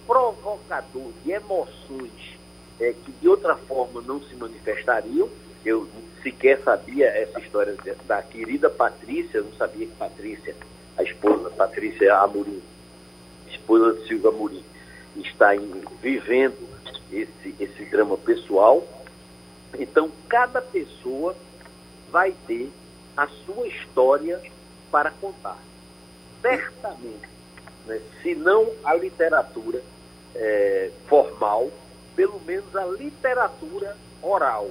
provocador 0.06 1.12
de 1.24 1.32
emoções 1.32 2.38
é, 2.80 2.94
que 2.94 3.12
de 3.12 3.28
outra 3.28 3.56
forma 3.56 4.02
não 4.02 4.22
se 4.22 4.36
manifestariam. 4.36 5.30
Eu 5.64 5.88
sequer 6.24 6.62
sabia 6.64 7.08
essa 7.08 7.40
história 7.40 7.76
da 8.08 8.22
querida 8.22 8.70
Patrícia, 8.70 9.42
não 9.42 9.54
sabia 9.54 9.86
que 9.86 9.96
Patrícia, 9.96 10.56
a 10.98 11.04
esposa 11.04 11.50
Patrícia 11.52 12.16
Amorim, 12.18 12.62
esposa 13.48 13.94
de 13.94 14.08
Silva 14.08 14.30
Amorim, 14.30 14.64
está 15.16 15.56
em, 15.56 15.84
vivendo 16.02 16.68
esse, 17.12 17.56
esse 17.60 17.86
drama 17.86 18.18
pessoal. 18.18 18.86
Então, 19.78 20.12
cada 20.28 20.62
pessoa 20.62 21.36
vai 22.10 22.34
ter 22.48 22.70
a 23.16 23.28
sua 23.28 23.68
história 23.68 24.42
para 24.92 25.12
contar. 25.12 25.58
Certamente, 26.42 27.31
né, 27.86 28.00
se 28.22 28.36
não 28.36 28.70
a 28.84 28.94
literatura 28.96 29.82
é, 30.36 30.92
formal, 31.08 31.70
pelo 32.16 32.40
menos 32.46 32.76
a 32.76 32.86
literatura 32.86 33.96
oral, 34.22 34.70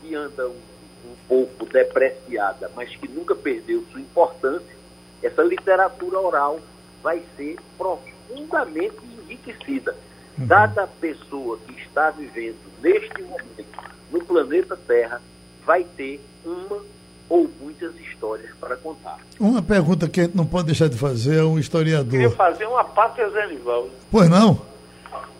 que 0.00 0.14
anda 0.14 0.48
um, 0.48 0.60
um 1.04 1.16
pouco 1.26 1.66
depreciada, 1.66 2.70
mas 2.74 2.94
que 2.94 3.08
nunca 3.08 3.34
perdeu 3.34 3.84
sua 3.90 4.00
importância, 4.00 4.76
essa 5.22 5.42
literatura 5.42 6.18
oral 6.20 6.60
vai 7.02 7.22
ser 7.36 7.56
profundamente 7.76 8.96
enriquecida. 9.04 9.94
Uhum. 10.38 10.46
Cada 10.46 10.86
pessoa 10.86 11.58
que 11.66 11.72
está 11.80 12.10
vivendo 12.10 12.56
neste 12.80 13.22
momento 13.22 13.64
no 14.10 14.24
planeta 14.24 14.76
Terra 14.76 15.20
vai 15.64 15.84
ter 15.84 16.20
uma 16.44 16.80
ou 17.28 17.50
muitas 17.60 17.94
histórias 17.96 18.50
para 18.58 18.76
contar. 18.76 19.18
Uma 19.38 19.62
pergunta 19.62 20.08
que 20.08 20.20
a 20.20 20.24
gente 20.24 20.36
não 20.36 20.46
pode 20.46 20.66
deixar 20.66 20.88
de 20.88 20.96
fazer 20.96 21.40
é 21.40 21.44
um 21.44 21.58
historiador. 21.58 22.06
Eu 22.06 22.10
queria 22.10 22.30
fazer 22.30 22.66
uma 22.66 22.84
pátria 22.84 23.28
Zé 23.30 23.46
Nivaldo. 23.48 23.90
Pois 24.10 24.28
não? 24.28 24.60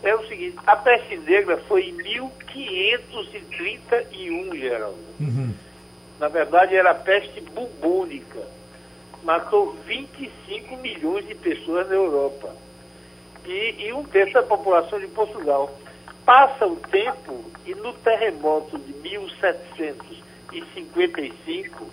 É 0.03 0.15
o 0.15 0.27
seguinte, 0.29 0.57
a 0.67 0.77
peste 0.77 1.17
negra 1.19 1.57
foi 1.67 1.89
em 1.89 1.93
1531, 1.93 4.57
Geraldo. 4.57 4.99
Uhum. 5.19 5.53
Na 6.21 6.29
verdade, 6.29 6.77
era 6.77 6.93
a 6.93 6.95
peste 6.95 7.41
bubônica. 7.41 8.47
Matou 9.25 9.77
25 9.87 10.77
milhões 10.77 11.27
de 11.27 11.35
pessoas 11.35 11.89
na 11.89 11.95
Europa. 11.95 12.55
E, 13.45 13.87
e 13.87 13.93
um 13.93 14.05
terço 14.05 14.35
da 14.35 14.43
população 14.43 15.01
de 15.01 15.09
Portugal. 15.09 15.77
Passa 16.25 16.65
o 16.67 16.77
tempo 16.77 17.45
e 17.67 17.75
no 17.75 17.93
terremoto 17.95 18.79
de 18.79 18.93
1755, 20.51 21.87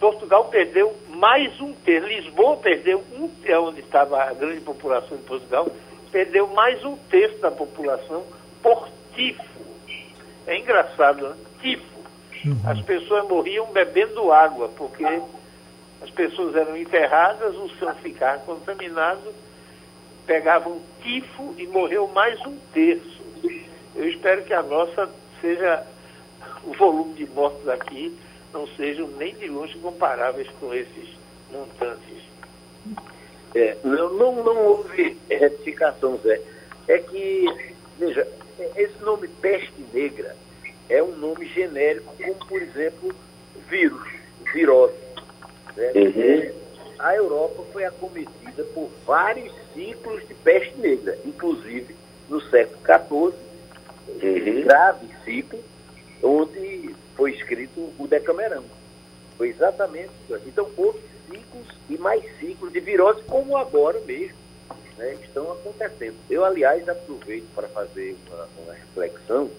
Portugal 0.00 0.46
perdeu 0.46 0.94
mais 1.08 1.60
um 1.60 1.72
terço. 1.72 2.08
Lisboa 2.08 2.56
perdeu 2.56 3.02
um 3.16 3.28
terço, 3.28 3.62
onde 3.62 3.80
estava 3.80 4.22
a 4.22 4.32
grande 4.32 4.60
população 4.60 5.16
de 5.16 5.22
Portugal, 5.24 5.68
perdeu 6.10 6.46
mais 6.48 6.84
um 6.84 6.96
terço 6.96 7.38
da 7.38 7.50
população 7.50 8.24
por 8.62 8.88
tifo. 9.14 9.42
É 10.46 10.58
engraçado, 10.58 11.28
né? 11.28 11.36
Tifo. 11.60 11.94
Uhum. 12.44 12.60
As 12.66 12.80
pessoas 12.82 13.26
morriam 13.28 13.66
bebendo 13.72 14.30
água, 14.30 14.68
porque 14.68 15.04
as 16.02 16.10
pessoas 16.10 16.54
eram 16.54 16.76
enterradas, 16.76 17.54
o 17.56 17.68
chão 17.78 17.94
ficava 17.96 18.38
contaminado, 18.40 19.32
pegavam 20.26 20.80
tifo 21.02 21.54
e 21.56 21.66
morreu 21.66 22.06
mais 22.08 22.38
um 22.44 22.56
terço. 22.74 23.22
Eu 23.94 24.08
espero 24.08 24.44
que 24.44 24.52
a 24.52 24.62
nossa 24.62 25.08
seja, 25.40 25.86
o 26.66 26.72
volume 26.72 27.14
de 27.14 27.26
mortos 27.26 27.68
aqui 27.68 28.16
não 28.52 28.66
sejam 28.68 29.08
nem 29.18 29.34
de 29.34 29.48
longe 29.48 29.76
comparáveis 29.78 30.48
com 30.60 30.72
esses 30.72 31.08
montantes. 31.50 32.22
É, 33.54 33.76
não, 33.84 34.12
não, 34.14 34.44
não 34.44 34.56
houve 34.66 35.16
retificação, 35.28 36.18
Zé. 36.18 36.40
É 36.88 36.98
que, 36.98 37.46
veja, 37.98 38.26
esse 38.76 39.02
nome 39.02 39.28
peste 39.28 39.84
negra 39.92 40.36
é 40.88 41.02
um 41.02 41.16
nome 41.16 41.46
genérico, 41.46 42.14
como, 42.16 42.34
por 42.46 42.62
exemplo, 42.62 43.14
vírus, 43.68 44.08
virose. 44.52 44.94
Né? 45.76 45.92
Uhum. 45.94 46.52
A 46.98 47.14
Europa 47.14 47.64
foi 47.72 47.84
acometida 47.84 48.64
por 48.74 48.88
vários 49.06 49.52
ciclos 49.72 50.26
de 50.26 50.34
peste 50.34 50.76
negra, 50.78 51.18
inclusive 51.24 51.94
no 52.28 52.40
século 52.42 52.80
XIV, 52.84 53.34
uhum. 54.22 54.62
grave 54.62 55.06
ciclo, 55.24 55.58
onde 56.22 56.94
foi 57.16 57.32
escrito 57.32 57.92
o 57.98 58.06
Decamerão. 58.06 58.64
Foi 59.36 59.48
exatamente 59.48 60.10
isso. 60.28 60.40
Então, 60.46 60.68
houve 60.76 61.00
ciclos 61.28 61.66
e 61.88 61.98
mais 61.98 62.22
ciclos 62.38 62.72
de 62.72 62.80
virose, 62.80 63.22
como 63.24 63.56
agora 63.56 64.00
mesmo 64.00 64.36
né, 64.96 65.16
estão 65.22 65.50
acontecendo. 65.52 66.16
Eu, 66.30 66.44
aliás, 66.44 66.88
aproveito 66.88 67.46
para 67.54 67.68
fazer 67.68 68.16
uma, 68.28 68.48
uma 68.64 68.74
reflexão. 68.74 69.50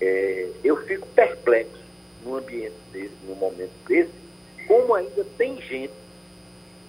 É, 0.00 0.48
eu 0.62 0.76
fico 0.84 1.06
perplexo 1.08 1.82
num 2.24 2.36
ambiente 2.36 2.74
desse, 2.92 3.14
num 3.26 3.34
momento 3.34 3.72
desse, 3.86 4.10
como 4.66 4.94
ainda 4.94 5.24
tem 5.36 5.60
gente 5.60 5.92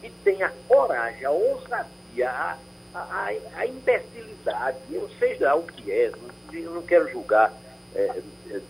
que 0.02 0.10
tem 0.24 0.42
a 0.44 0.52
coragem, 0.68 1.26
a 1.26 1.32
ousadia, 1.32 2.30
a, 2.30 2.58
a, 2.94 3.32
a 3.56 3.66
imbecilidade, 3.66 4.78
eu 4.92 5.10
sei 5.20 5.38
lá 5.40 5.56
o 5.56 5.64
que 5.64 5.92
é, 5.92 6.12
eu 6.54 6.72
não 6.72 6.82
quero 6.82 7.12
julgar 7.12 7.54
é, 7.94 8.22
é, 8.52 8.62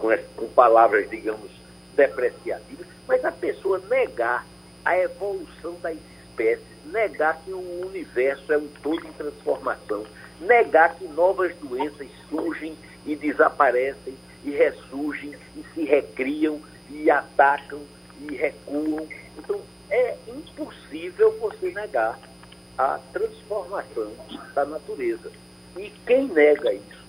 com, 0.00 0.16
com 0.36 0.48
palavras, 0.48 1.08
digamos, 1.10 1.50
depreciativas, 1.94 2.86
mas 3.06 3.24
a 3.24 3.32
pessoa 3.32 3.82
negar 3.88 4.46
a 4.84 4.96
evolução 4.98 5.74
da 5.82 5.92
existência 5.92 6.18
espécies, 6.38 6.64
negar 6.86 7.40
que 7.44 7.52
o 7.52 7.86
universo 7.86 8.52
é 8.52 8.58
um 8.58 8.68
todo 8.82 9.04
em 9.06 9.12
transformação, 9.12 10.06
negar 10.40 10.94
que 10.94 11.04
novas 11.08 11.54
doenças 11.56 12.06
surgem 12.28 12.76
e 13.04 13.16
desaparecem 13.16 14.16
e 14.44 14.50
ressurgem 14.50 15.34
e 15.56 15.64
se 15.74 15.82
recriam 15.84 16.60
e 16.88 17.10
atacam 17.10 17.80
e 18.20 18.36
recuam. 18.36 19.06
Então, 19.36 19.60
é 19.90 20.16
impossível 20.28 21.36
você 21.40 21.70
negar 21.72 22.18
a 22.76 23.00
transformação 23.12 24.12
da 24.54 24.64
natureza. 24.64 25.30
E 25.76 25.90
quem 26.06 26.28
nega 26.28 26.72
isso 26.72 27.08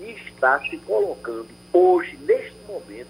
está 0.00 0.58
se 0.60 0.78
colocando 0.78 1.48
hoje, 1.76 2.18
neste 2.26 2.56
momento, 2.66 3.08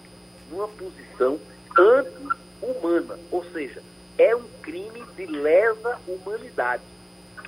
numa 0.50 0.68
posição 0.68 1.38
anti-humana, 1.78 3.18
ou 3.30 3.44
seja, 3.52 3.82
é 4.18 4.34
um 4.34 4.44
crime 4.62 5.04
de 5.16 5.26
lesa 5.26 5.98
humanidade, 6.06 6.82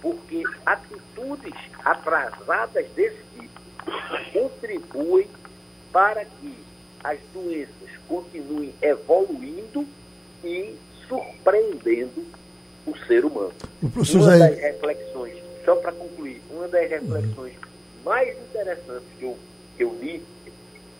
porque 0.01 0.43
atitudes 0.65 1.55
atrasadas 1.85 2.87
desse 2.95 3.19
tipo 3.35 3.59
contribuem 4.33 5.27
para 5.93 6.25
que 6.25 6.55
as 7.03 7.19
doenças 7.33 7.73
continuem 8.07 8.75
evoluindo 8.81 9.87
e 10.45 10.77
surpreendendo 11.09 12.25
o 12.87 12.97
ser 13.07 13.25
humano. 13.25 13.53
O 13.83 13.91
professor 13.91 14.21
uma 14.21 14.39
das 14.39 14.59
reflexões, 14.59 15.37
só 15.65 15.75
para 15.77 15.93
concluir, 15.93 16.41
uma 16.51 16.69
das 16.69 16.89
reflexões 16.89 17.55
mais 18.05 18.37
interessantes 18.39 19.09
que 19.19 19.25
eu, 19.25 19.39
que 19.77 19.85
eu 19.85 19.97
li 20.01 20.23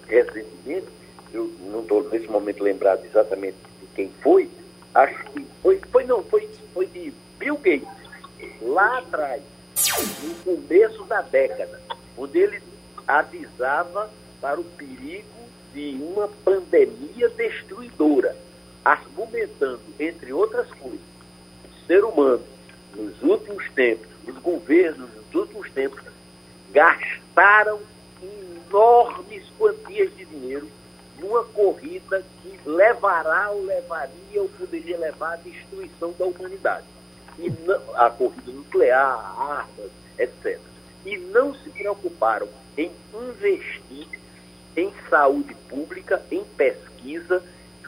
recentemente, 0.09 0.87
eu 1.33 1.51
não 1.71 1.81
estou 1.83 2.09
nesse 2.09 2.27
momento 2.27 2.63
lembrado 2.63 3.05
exatamente 3.05 3.57
de 3.81 3.87
quem 3.95 4.11
foi, 4.23 4.51
acho 4.95 5.25
que 5.27 5.47
foi, 5.63 5.81
foi 5.93 6.05
não, 6.05 6.23
foi, 6.25 6.49
foi 6.73 6.87
de 6.87 7.13
Bill 7.39 7.57
Gates, 7.57 7.89
lá 8.63 8.99
atrás, 8.99 9.43
no 10.23 10.35
começo 10.45 11.05
da 11.05 11.21
década, 11.23 11.81
onde 12.17 12.39
ele 12.39 12.63
avisava 13.07 14.11
para 14.41 14.61
o 14.61 14.65
perigo 14.65 15.27
de 15.75 15.99
uma 16.01 16.29
pandemia 16.45 17.29
destruidora, 17.29 18.35
argumentando, 18.85 19.81
entre 19.99 20.33
outras 20.33 20.71
coisas, 20.73 21.01
o 21.65 21.87
ser 21.87 22.05
humano, 22.05 22.43
nos 22.95 23.23
últimos 23.23 23.69
tempos, 23.73 24.09
os 24.27 24.37
governos, 24.39 25.09
nos 25.15 25.35
últimos 25.35 25.71
tempos, 25.71 26.01
gastaram 26.73 27.79
enormes 28.69 29.43
quantias 29.59 30.15
de 30.17 30.25
dinheiro 30.27 30.69
numa 31.21 31.45
corrida 31.45 32.23
que 32.43 32.69
levará 32.69 33.51
ou 33.51 33.65
levaria 33.65 34.43
ou 34.43 34.49
poderia 34.49 34.99
levar 34.99 35.35
à 35.35 35.37
destruição 35.37 36.15
da 36.19 36.25
humanidade. 36.27 36.85
E 37.39 37.51
não, 37.67 37.81
a 37.95 38.11
corrida 38.11 38.53
nuclear, 38.53 39.41
armas, 39.41 39.91
etc. 40.19 40.59
E 41.05 41.17
não 41.17 41.55
se 41.55 41.71
preocuparam 41.71 42.49
em 42.77 42.91
investir 43.15 44.07
em 44.77 44.93
saúde 45.11 45.55
pública, 45.69 46.23
em 46.31 46.45
pesquisa, 46.57 47.43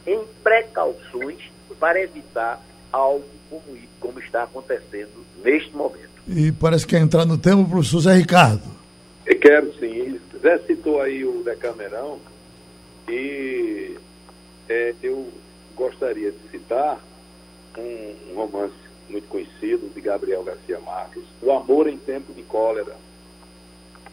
em 0.06 0.24
precauções 0.42 1.38
para 1.78 2.00
evitar 2.00 2.60
algo 2.92 3.24
como, 3.48 3.78
como 4.00 4.20
está 4.20 4.42
acontecendo 4.42 5.24
neste 5.42 5.74
momento. 5.74 6.10
E 6.28 6.52
parece 6.52 6.86
que 6.86 6.96
quer 6.96 7.02
entrar 7.02 7.24
no 7.24 7.38
tema 7.38 7.62
o 7.62 7.68
professor 7.68 8.00
Zé 8.00 8.14
Ricardo. 8.14 8.62
Eu 9.26 9.38
quero 9.38 9.72
sim. 9.78 10.20
Zé 10.42 10.58
citou 10.60 11.00
aí 11.00 11.24
o 11.24 11.42
Decamerão 11.42 12.18
e 13.08 13.98
é, 14.68 14.94
eu 15.02 15.28
gostaria 15.76 16.30
de 16.30 16.48
citar 16.50 17.00
um, 17.76 18.34
romance 18.34 18.74
muito 19.08 19.28
conhecido 19.28 19.92
de 19.92 20.00
Gabriel 20.00 20.42
Garcia 20.42 20.78
Marques, 20.80 21.24
O 21.42 21.50
Amor 21.50 21.88
em 21.88 21.98
Tempo 21.98 22.32
de 22.32 22.42
Cólera, 22.42 22.94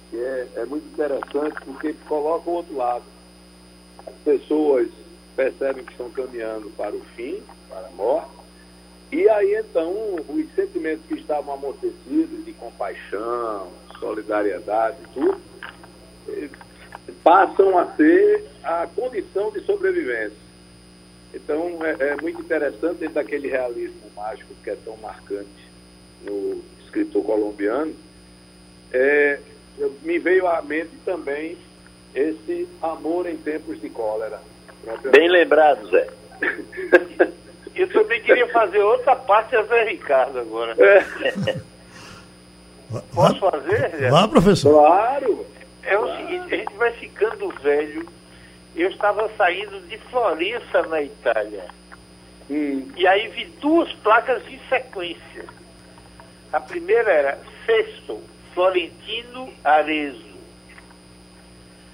que 0.10 0.18
é, 0.18 0.48
é 0.56 0.66
muito 0.66 0.88
interessante 0.88 1.56
porque 1.64 1.94
coloca 2.08 2.50
o 2.50 2.54
outro 2.54 2.76
lado. 2.76 3.04
As 4.06 4.16
pessoas 4.24 4.90
percebem 5.36 5.86
que 5.86 5.92
estão 5.92 6.10
caminhando 6.10 6.70
para 6.72 6.96
o 6.96 7.02
fim, 7.16 7.42
para 7.70 7.88
a 7.88 7.92
morte, 7.92 8.32
e 9.12 9.30
aí 9.30 9.56
então 9.56 9.94
os 10.28 10.56
sentimentos 10.56 11.06
que 11.08 11.14
estavam 11.14 11.54
amortecidos 11.54 12.44
de 12.44 12.52
compaixão, 12.54 13.68
solidariedade, 14.00 14.98
tudo, 15.14 15.40
eh, 15.40 15.87
passam 17.24 17.78
a 17.78 17.86
ser 17.96 18.46
a 18.64 18.88
condição 18.88 19.52
de 19.52 19.62
sobrevivência. 19.62 20.48
Então 21.34 21.80
é, 21.86 22.12
é 22.12 22.16
muito 22.22 22.42
interessante 22.42 23.00
dentro 23.00 23.16
daquele 23.16 23.48
realismo 23.48 24.10
mágico 24.16 24.54
que 24.64 24.70
é 24.70 24.76
tão 24.84 24.96
marcante 24.98 25.68
no 26.24 26.64
escritor 26.84 27.24
colombiano, 27.24 27.94
é, 28.92 29.40
me 30.02 30.18
veio 30.18 30.48
à 30.48 30.62
mente 30.62 30.92
também 31.06 31.58
esse 32.16 32.68
amor 32.82 33.28
em 33.28 33.38
tempos 33.38 33.80
de 33.80 33.90
cólera. 33.90 34.40
Bem 35.12 35.30
lembrado, 35.30 35.88
Zé. 35.90 36.08
Eu 37.76 37.88
também 37.90 38.20
queria 38.22 38.48
fazer 38.48 38.80
outra 38.80 39.16
parte 39.16 39.56
a 39.56 39.62
Zé 39.64 39.84
Ricardo 39.84 40.40
agora. 40.40 40.76
É. 40.80 41.60
Posso 43.14 43.40
fazer? 43.40 43.98
Zé? 43.98 44.10
Vá, 44.10 44.28
professor. 44.28 44.74
Claro. 44.74 45.46
É 45.88 45.98
o 45.98 46.18
seguinte, 46.18 46.54
a 46.54 46.58
gente 46.58 46.74
vai 46.76 46.92
ficando 46.92 47.50
velho. 47.62 48.06
Eu 48.76 48.90
estava 48.90 49.30
saindo 49.38 49.80
de 49.88 49.98
Florença, 49.98 50.84
na 50.84 51.02
Itália. 51.02 51.66
Hum. 52.50 52.92
E 52.96 53.08
aí 53.08 53.30
vi 53.30 53.46
duas 53.62 53.92
placas 53.94 54.46
em 54.48 54.60
sequência. 54.68 55.46
A 56.52 56.60
primeira 56.60 57.10
era 57.10 57.40
Sexto, 57.66 58.22
Florentino 58.54 59.50
Arezzo. 59.64 60.38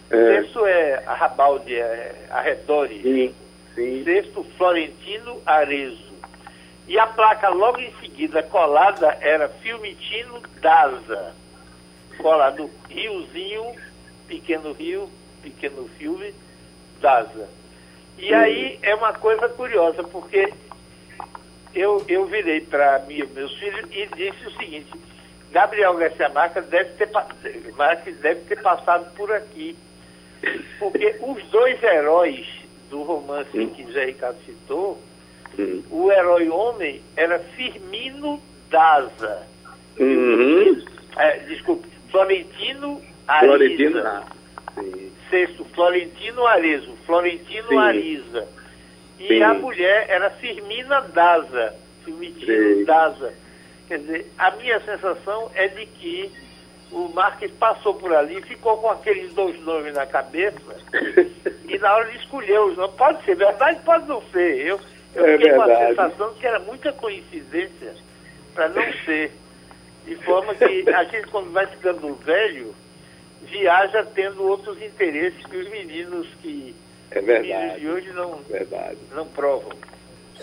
É. 0.10 0.42
Sexto 0.42 0.66
é 0.66 1.04
Arrabalde, 1.06 1.76
é 1.76 2.26
Arredores. 2.32 3.02
Sim, 3.04 3.36
sim. 3.76 4.04
Sexto, 4.04 4.44
Florentino 4.58 5.40
Arezzo. 5.46 6.14
E 6.88 6.98
a 6.98 7.06
placa 7.06 7.50
logo 7.50 7.80
em 7.80 7.94
seguida 8.02 8.42
colada 8.42 9.18
era 9.22 9.50
Filmitino 9.50 10.42
Daza. 10.60 11.43
Colado 12.18 12.70
Riozinho, 12.90 13.74
Pequeno 14.28 14.74
Rio, 14.74 15.10
Pequeno 15.42 15.88
Filme, 15.98 16.34
Daza. 17.02 17.50
E 18.18 18.34
aí 18.34 18.80
é 18.82 18.96
uma 18.96 19.14
coisa 19.14 19.50
curiosa, 19.50 20.04
porque 20.04 20.54
eu, 21.74 22.04
eu 22.08 22.26
virei 22.26 22.62
para 22.62 23.04
meus 23.08 23.54
filhos 23.58 23.86
e 23.92 24.08
disse 24.16 24.48
o 24.48 24.52
seguinte, 24.52 24.92
Gabriel 25.52 25.96
Garcia 25.96 26.30
Marques 26.30 26.66
deve 26.68 26.92
ter, 26.92 27.10
Marques 27.76 28.18
deve 28.18 28.42
ter 28.42 28.62
passado 28.62 29.14
por 29.16 29.32
aqui. 29.32 29.76
Porque 30.80 31.16
os 31.22 31.44
dois 31.50 31.82
heróis 31.82 32.46
do 32.90 33.04
romance 33.04 33.58
hum. 33.58 33.70
que 33.70 33.84
Zé 33.92 34.06
Ricardo 34.06 34.38
citou, 34.46 35.02
hum. 35.58 35.84
o 35.90 36.12
herói 36.12 36.50
homem 36.50 37.02
era 37.16 37.40
Firmino 37.40 38.42
Daza. 38.70 39.48
Uhum. 40.00 40.84
É, 41.18 41.38
desculpe, 41.40 41.88
Florentino 42.14 43.02
Ariza. 43.28 43.48
Florentino, 43.48 44.00
ah, 44.06 44.24
Sexto, 45.32 45.66
Florentino 45.74 46.46
Arizo. 46.46 46.96
Florentino 47.08 47.68
sim. 47.70 47.78
Ariza. 47.78 48.48
E 49.20 49.28
sim. 49.30 49.42
a 49.42 49.54
mulher 49.56 50.06
era 50.08 50.30
Firmina 50.30 51.02
Daza. 51.02 51.74
Firmino 52.06 52.86
Daza. 52.86 53.34
Quer 53.88 53.98
dizer, 53.98 54.32
a 54.38 54.52
minha 54.52 54.80
sensação 54.82 55.50
é 55.56 55.68
de 55.70 55.88
que 55.88 56.32
o 56.92 57.10
Marques 57.10 57.50
passou 57.54 57.96
por 57.96 58.14
ali, 58.14 58.40
ficou 58.44 58.78
com 58.78 58.92
aqueles 58.92 59.34
dois 59.34 59.60
nomes 59.62 59.96
na 59.96 60.06
cabeça 60.06 60.76
e 61.68 61.80
na 61.80 61.96
hora 61.96 62.12
de 62.12 62.18
escolher 62.18 62.60
os 62.60 62.78
nomes, 62.78 62.96
pode 62.96 63.26
ser 63.26 63.36
verdade, 63.36 63.80
pode 63.84 64.08
não 64.08 64.22
ser. 64.32 64.60
Eu, 64.60 64.80
eu 65.16 65.26
é 65.26 65.38
fiquei 65.38 65.54
com 65.54 65.62
a 65.64 65.88
sensação 65.88 66.34
que 66.36 66.46
era 66.46 66.60
muita 66.60 66.94
coincidência 66.94 67.96
para 68.54 68.70
não 68.70 68.84
ser. 69.04 69.32
De 70.06 70.16
forma 70.18 70.54
que 70.56 70.64
a 70.64 71.04
gente, 71.06 71.28
quando 71.28 71.52
vai 71.52 71.66
ficando 71.68 72.14
velho, 72.16 72.74
viaja 73.50 74.04
tendo 74.14 74.44
outros 74.44 74.82
interesses 74.82 75.46
que 75.46 75.58
os 75.58 75.70
meninos 75.70 76.28
que 76.42 76.76
é 77.12 77.22
verdade. 77.22 77.80
de 77.80 77.88
hoje 77.88 78.12
não, 78.14 78.40
verdade. 78.50 78.98
não 79.14 79.26
provam. 79.28 79.72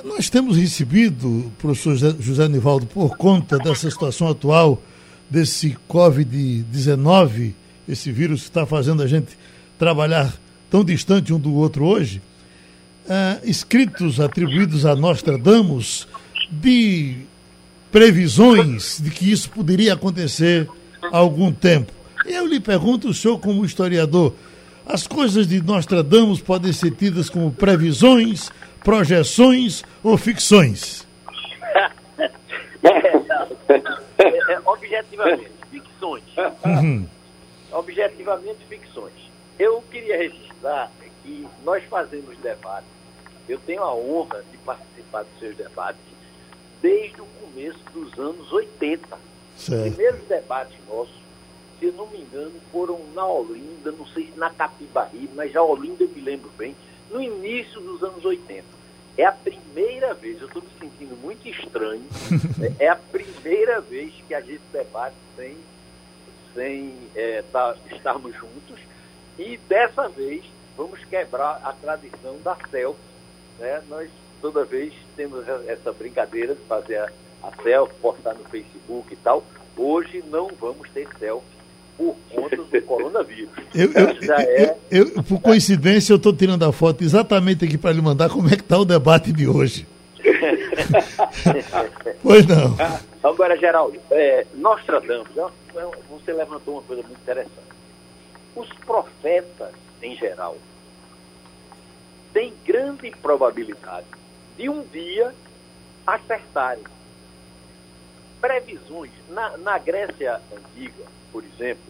Nós 0.04 0.30
temos 0.30 0.56
recebido, 0.56 1.52
professor 1.58 1.96
José 2.20 2.48
Nivaldo, 2.48 2.86
por 2.86 3.16
conta 3.16 3.58
dessa 3.58 3.90
situação 3.90 4.28
atual, 4.28 4.80
desse 5.28 5.76
Covid-19, 5.88 7.52
esse 7.88 8.10
vírus 8.12 8.42
que 8.42 8.48
está 8.48 8.64
fazendo 8.64 9.02
a 9.02 9.06
gente 9.06 9.36
trabalhar 9.78 10.32
tão 10.70 10.84
distante 10.84 11.32
um 11.32 11.38
do 11.38 11.54
outro 11.54 11.84
hoje, 11.84 12.22
uh, 13.06 13.40
escritos 13.44 14.20
atribuídos 14.20 14.86
a 14.86 14.94
Nostradamus 14.94 16.06
de 16.50 17.16
previsões 17.90 19.00
de 19.00 19.10
que 19.10 19.30
isso 19.30 19.50
poderia 19.50 19.94
acontecer 19.94 20.68
há 21.12 21.18
algum 21.18 21.52
tempo. 21.52 21.92
Eu 22.24 22.46
lhe 22.46 22.60
pergunto, 22.60 23.08
o 23.08 23.14
senhor, 23.14 23.38
como 23.38 23.64
historiador, 23.64 24.34
as 24.86 25.06
coisas 25.06 25.46
de 25.46 25.62
Nostradamus 25.62 26.40
podem 26.40 26.72
ser 26.72 26.90
tidas 26.92 27.30
como 27.30 27.52
previsões, 27.52 28.50
projeções 28.82 29.84
ou 30.02 30.16
ficções? 30.16 31.06
objetivamente, 34.66 35.50
ficções. 35.70 36.24
Uhum. 36.64 37.06
Objetivamente, 37.72 38.58
ficções. 38.68 39.12
Eu 39.58 39.82
queria 39.90 40.16
registrar 40.16 40.90
que 41.22 41.46
nós 41.64 41.82
fazemos 41.84 42.36
debates. 42.38 42.88
Eu 43.48 43.58
tenho 43.60 43.82
a 43.82 43.94
honra 43.94 44.42
de 44.50 44.56
participar 44.58 45.22
dos 45.22 45.38
seus 45.38 45.56
debates 45.56 46.00
desde 46.80 47.20
o 47.20 47.26
começo 47.26 47.78
dos 47.92 48.18
anos 48.18 48.52
80. 48.52 49.18
Certo. 49.56 49.86
Os 49.86 49.94
primeiros 49.94 50.22
debates 50.26 50.76
nossos, 50.88 51.14
se 51.78 51.86
eu 51.86 51.92
não 51.92 52.06
me 52.06 52.18
engano, 52.18 52.52
foram 52.72 53.00
na 53.14 53.26
Olinda, 53.26 53.92
não 53.92 54.06
sei 54.06 54.26
se 54.26 54.38
na 54.38 54.50
Capibarri, 54.50 55.28
mas 55.34 55.54
a 55.54 55.62
Olinda 55.62 56.04
eu 56.04 56.08
me 56.08 56.20
lembro 56.20 56.50
bem, 56.56 56.74
no 57.10 57.20
início 57.20 57.80
dos 57.80 58.02
anos 58.02 58.24
80. 58.24 58.64
É 59.18 59.24
a 59.24 59.32
primeira 59.32 60.14
vez, 60.14 60.40
eu 60.40 60.46
estou 60.46 60.62
me 60.62 60.68
sentindo 60.78 61.16
muito 61.16 61.46
estranho, 61.46 62.04
é 62.78 62.88
a 62.88 62.96
primeira 62.96 63.80
vez 63.80 64.14
que 64.26 64.34
a 64.34 64.40
gente 64.40 64.62
debate 64.72 65.16
sem, 65.36 65.56
sem 66.54 66.94
é, 67.14 67.42
tá, 67.52 67.76
estarmos 67.92 68.34
juntos. 68.34 68.78
E 69.38 69.58
dessa 69.68 70.08
vez 70.08 70.44
vamos 70.76 71.04
quebrar 71.04 71.60
a 71.62 71.72
tradição 71.72 72.38
da 72.42 72.56
selfie. 72.70 73.00
Né? 73.58 73.82
Nós 73.88 74.08
toda 74.40 74.64
vez 74.64 74.92
temos 75.16 75.44
essa 75.66 75.92
brincadeira 75.92 76.54
de 76.54 76.60
fazer 76.62 76.96
a, 76.96 77.10
a 77.42 77.62
selfie, 77.62 77.94
postar 78.00 78.34
no 78.34 78.44
Facebook 78.44 79.12
e 79.12 79.16
tal. 79.16 79.44
Hoje 79.76 80.22
não 80.30 80.48
vamos 80.60 80.88
ter 80.90 81.08
selfie 81.18 81.46
por 81.96 82.16
conta 82.34 82.56
do 82.56 82.82
coronavírus. 82.82 83.50
Eu, 83.74 83.92
eu, 83.92 84.34
é... 84.34 84.76
eu, 84.90 85.22
por 85.22 85.40
coincidência, 85.40 86.12
eu 86.12 86.16
estou 86.16 86.32
tirando 86.32 86.64
a 86.64 86.72
foto 86.72 87.04
exatamente 87.04 87.64
aqui 87.64 87.76
para 87.76 87.92
lhe 87.92 88.00
mandar 88.00 88.30
como 88.30 88.48
é 88.48 88.56
que 88.56 88.62
está 88.62 88.78
o 88.78 88.84
debate 88.84 89.32
de 89.32 89.46
hoje. 89.46 89.86
pois 92.22 92.46
não. 92.46 92.76
Agora, 93.22 93.56
Geraldo, 93.56 93.98
é, 94.10 94.46
nós 94.54 94.84
tratamos, 94.84 95.28
você 96.08 96.32
levantou 96.32 96.74
uma 96.74 96.82
coisa 96.82 97.02
muito 97.02 97.20
interessante. 97.20 97.50
Os 98.56 98.68
profetas, 98.84 99.72
em 100.02 100.16
geral, 100.16 100.56
têm 102.32 102.52
grande 102.64 103.10
probabilidade 103.22 104.06
de 104.60 104.68
um 104.68 104.82
dia 104.82 105.34
acertarem. 106.06 106.84
Previsões. 108.42 109.10
Na, 109.30 109.56
na 109.56 109.78
Grécia 109.78 110.38
Antiga, 110.54 111.04
por 111.32 111.42
exemplo, 111.42 111.82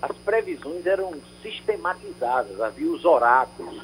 as 0.00 0.16
previsões 0.18 0.86
eram 0.86 1.14
sistematizadas, 1.42 2.60
havia 2.60 2.88
os 2.90 3.04
oráculos, 3.04 3.82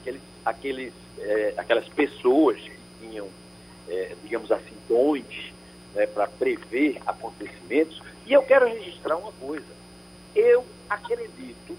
aqueles, 0.00 0.22
aqueles, 0.44 0.92
é, 1.18 1.54
aquelas 1.56 1.88
pessoas 1.88 2.60
que 2.60 2.78
tinham, 3.00 3.28
é, 3.88 4.14
digamos 4.22 4.52
assim, 4.52 4.76
dons 4.88 5.52
né, 5.94 6.06
para 6.06 6.28
prever 6.28 7.00
acontecimentos. 7.04 8.00
E 8.24 8.32
eu 8.32 8.42
quero 8.42 8.66
registrar 8.66 9.16
uma 9.16 9.32
coisa. 9.32 9.66
Eu 10.34 10.64
acredito 10.88 11.76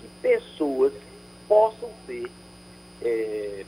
que 0.00 0.08
pessoas 0.22 0.92
possam 1.46 1.90
ter 2.06 2.30
é, 3.02 3.64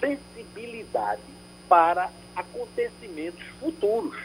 sensibilidade 0.00 1.22
para 1.68 2.10
acontecimentos 2.36 3.44
futuros, 3.60 4.16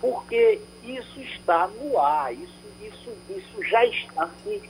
porque 0.00 0.60
isso 0.84 1.20
está 1.20 1.68
no 1.68 1.98
ar, 1.98 2.32
isso 2.32 2.66
isso, 2.86 3.10
isso 3.30 3.62
já 3.64 3.84
está 3.86 4.30
se, 4.42 4.62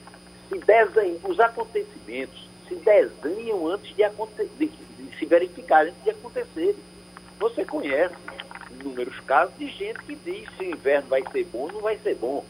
se 0.49 0.59
desenhando, 0.59 1.29
os 1.29 1.41
acontecimentos 1.41 2.49
se 2.69 2.75
desenham 2.77 3.67
antes 3.69 3.95
de, 3.95 4.05
de, 4.59 4.67
de 4.67 5.19
se 5.19 5.27
verificar, 5.27 5.87
antes 5.87 6.03
de 6.03 6.11
acontecerem. 6.11 6.77
Você 7.39 7.65
conhece 7.65 8.15
inúmeros 8.81 9.19
casos 9.21 9.57
de 9.59 9.69
gente 9.69 10.01
que 10.01 10.15
diz 10.17 10.49
se 10.57 10.65
o 10.65 10.71
inverno 10.71 11.09
vai 11.09 11.23
ser 11.31 11.45
bom 11.45 11.61
ou 11.61 11.73
não 11.73 11.81
vai 11.81 11.99
ser 11.99 12.15
bom. 12.17 12.45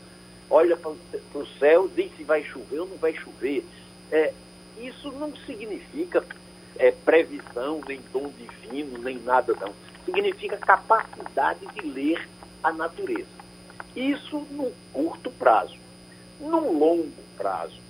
Olha 0.49 0.77
para 0.77 0.91
o 0.91 1.47
céu, 1.59 1.89
diz 1.89 2.15
se 2.17 2.23
vai 2.23 2.43
chover 2.45 2.81
ou 2.81 2.87
não 2.87 2.97
vai 2.97 3.13
chover. 3.15 3.65
É, 4.13 4.33
isso 4.79 5.11
não 5.13 5.35
significa 5.45 6.25
é, 6.79 6.91
previsão, 6.91 7.81
nem 7.87 8.01
dom 8.13 8.31
divino, 8.31 8.99
nem 8.99 9.19
nada 9.19 9.55
não. 9.61 9.73
Significa 10.05 10.57
capacidade 10.57 11.67
de 11.75 11.81
ler 11.81 12.29
a 12.63 12.73
natureza. 12.73 13.27
Isso 13.95 14.39
no 14.51 14.73
curto 14.93 15.31
prazo. 15.31 15.77
No 16.39 16.73
longo 16.73 17.11
prazo, 17.37 17.81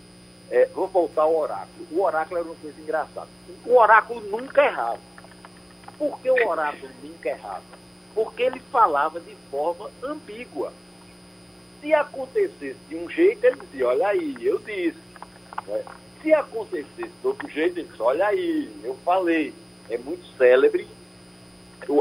é, 0.51 0.67
vou 0.67 0.87
voltar 0.87 1.23
ao 1.23 1.37
oráculo. 1.37 1.87
O 1.91 2.03
oráculo 2.03 2.41
era 2.41 2.49
uma 2.49 2.57
coisa 2.57 2.81
engraçada. 2.81 3.29
O 3.65 3.77
oráculo 3.77 4.21
nunca 4.31 4.65
errava. 4.65 5.01
Por 5.99 6.21
que 6.21 6.31
o 6.31 6.49
oráculo 6.49 6.91
nunca 7.03 7.29
errava? 7.29 7.63
Porque 8.15 8.43
ele 8.43 8.61
falava 8.71 9.19
de 9.19 9.35
forma 9.51 9.91
ambígua. 10.03 10.73
Se 11.81 11.93
acontecesse 11.93 12.79
de 12.89 12.97
um 12.97 13.09
jeito, 13.11 13.45
ele 13.45 13.61
dizia, 13.61 13.89
olha 13.89 14.09
aí, 14.09 14.37
eu 14.41 14.59
disse. 14.59 14.99
Né? 15.67 15.85
Se 16.23 16.33
acontecesse 16.33 17.13
de 17.21 17.27
outro 17.27 17.49
jeito, 17.49 17.79
ele 17.79 17.89
disse, 17.89 18.03
olha 18.03 18.27
aí, 18.27 18.71
eu 18.83 18.97
falei. 19.05 19.55
É 19.89 19.97
muito 19.99 20.27
célebre 20.37 20.87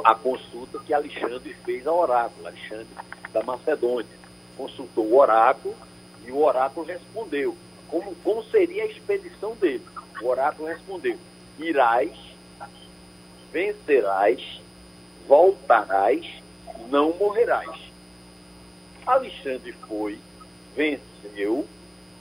a 0.03 0.15
consulta 0.15 0.79
que 0.79 0.93
Alexandre 0.93 1.55
fez 1.63 1.85
ao 1.85 1.99
oráculo. 1.99 2.47
Alexandre 2.47 2.87
da 3.31 3.43
Macedônia. 3.43 4.09
Consultou 4.57 5.05
o 5.05 5.19
oráculo 5.19 5.75
e 6.25 6.31
o 6.31 6.43
oráculo 6.43 6.85
respondeu. 6.85 7.55
Como, 7.87 8.15
como 8.23 8.43
seria 8.45 8.83
a 8.83 8.87
expedição 8.87 9.53
dele? 9.55 9.83
O 10.21 10.27
oráculo 10.27 10.67
respondeu: 10.67 11.17
irás, 11.59 12.11
vencerás, 13.51 14.61
voltarás, 15.27 16.25
não 16.89 17.13
morrerás. 17.13 17.85
Alexandre 19.05 19.71
foi, 19.87 20.17
venceu, 20.75 21.67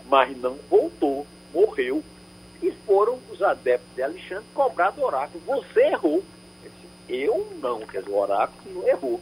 mas 0.06 0.36
não 0.36 0.58
voltou, 0.68 1.26
morreu. 1.54 2.02
E 2.62 2.70
foram 2.86 3.18
os 3.30 3.42
adeptos 3.42 3.94
de 3.94 4.02
Alexandre 4.02 4.44
cobrar 4.54 4.90
do 4.90 5.04
oráculo. 5.04 5.42
Você 5.46 5.80
errou. 5.80 6.22
Eu 7.08 7.46
não, 7.60 7.80
quer 7.80 8.00
dizer, 8.00 8.10
o 8.10 8.18
oráculo 8.18 8.74
não 8.74 8.88
errou. 8.88 9.20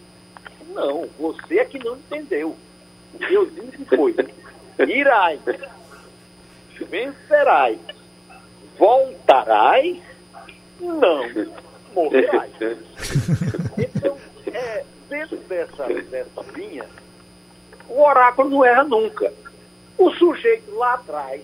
Não, 0.68 1.09
você 1.18 1.59
é 1.59 1.64
que 1.64 1.79
não 1.79 1.97
entendeu. 1.97 2.57
O 3.14 3.18
que 3.18 3.35
eu 3.35 3.47
disse 3.47 3.85
foi: 3.85 4.14
irás, 4.88 5.40
vencerás, 6.88 7.79
voltarás, 8.79 9.99
não, 10.81 11.25
morrerás. 11.92 12.53
Então, 13.77 14.16
é, 14.47 14.85
dentro 15.09 15.37
dessa, 15.38 15.87
dessa 15.87 16.42
linha, 16.55 16.87
o 17.88 18.01
oráculo 18.01 18.49
não 18.49 18.64
erra 18.64 18.85
nunca. 18.85 19.33
O 19.99 20.11
sujeito 20.12 20.75
lá 20.75 20.95
atrás 20.95 21.42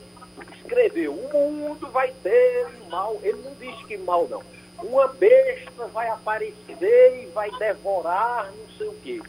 escreveu: 0.68 1.12
o 1.12 1.52
mundo 1.52 1.88
vai 1.90 2.12
ter 2.22 2.66
mal. 2.90 3.18
Ele 3.22 3.40
não 3.44 3.54
diz 3.54 3.76
que 3.86 3.96
mal, 3.96 4.28
não 4.28 4.42
uma 4.82 5.08
besta 5.08 5.86
vai 5.86 6.08
aparecer 6.08 7.22
e 7.22 7.26
vai 7.34 7.50
devorar 7.58 8.50
não 8.56 8.76
sei 8.76 8.88
o 8.88 8.94
quê. 9.02 9.20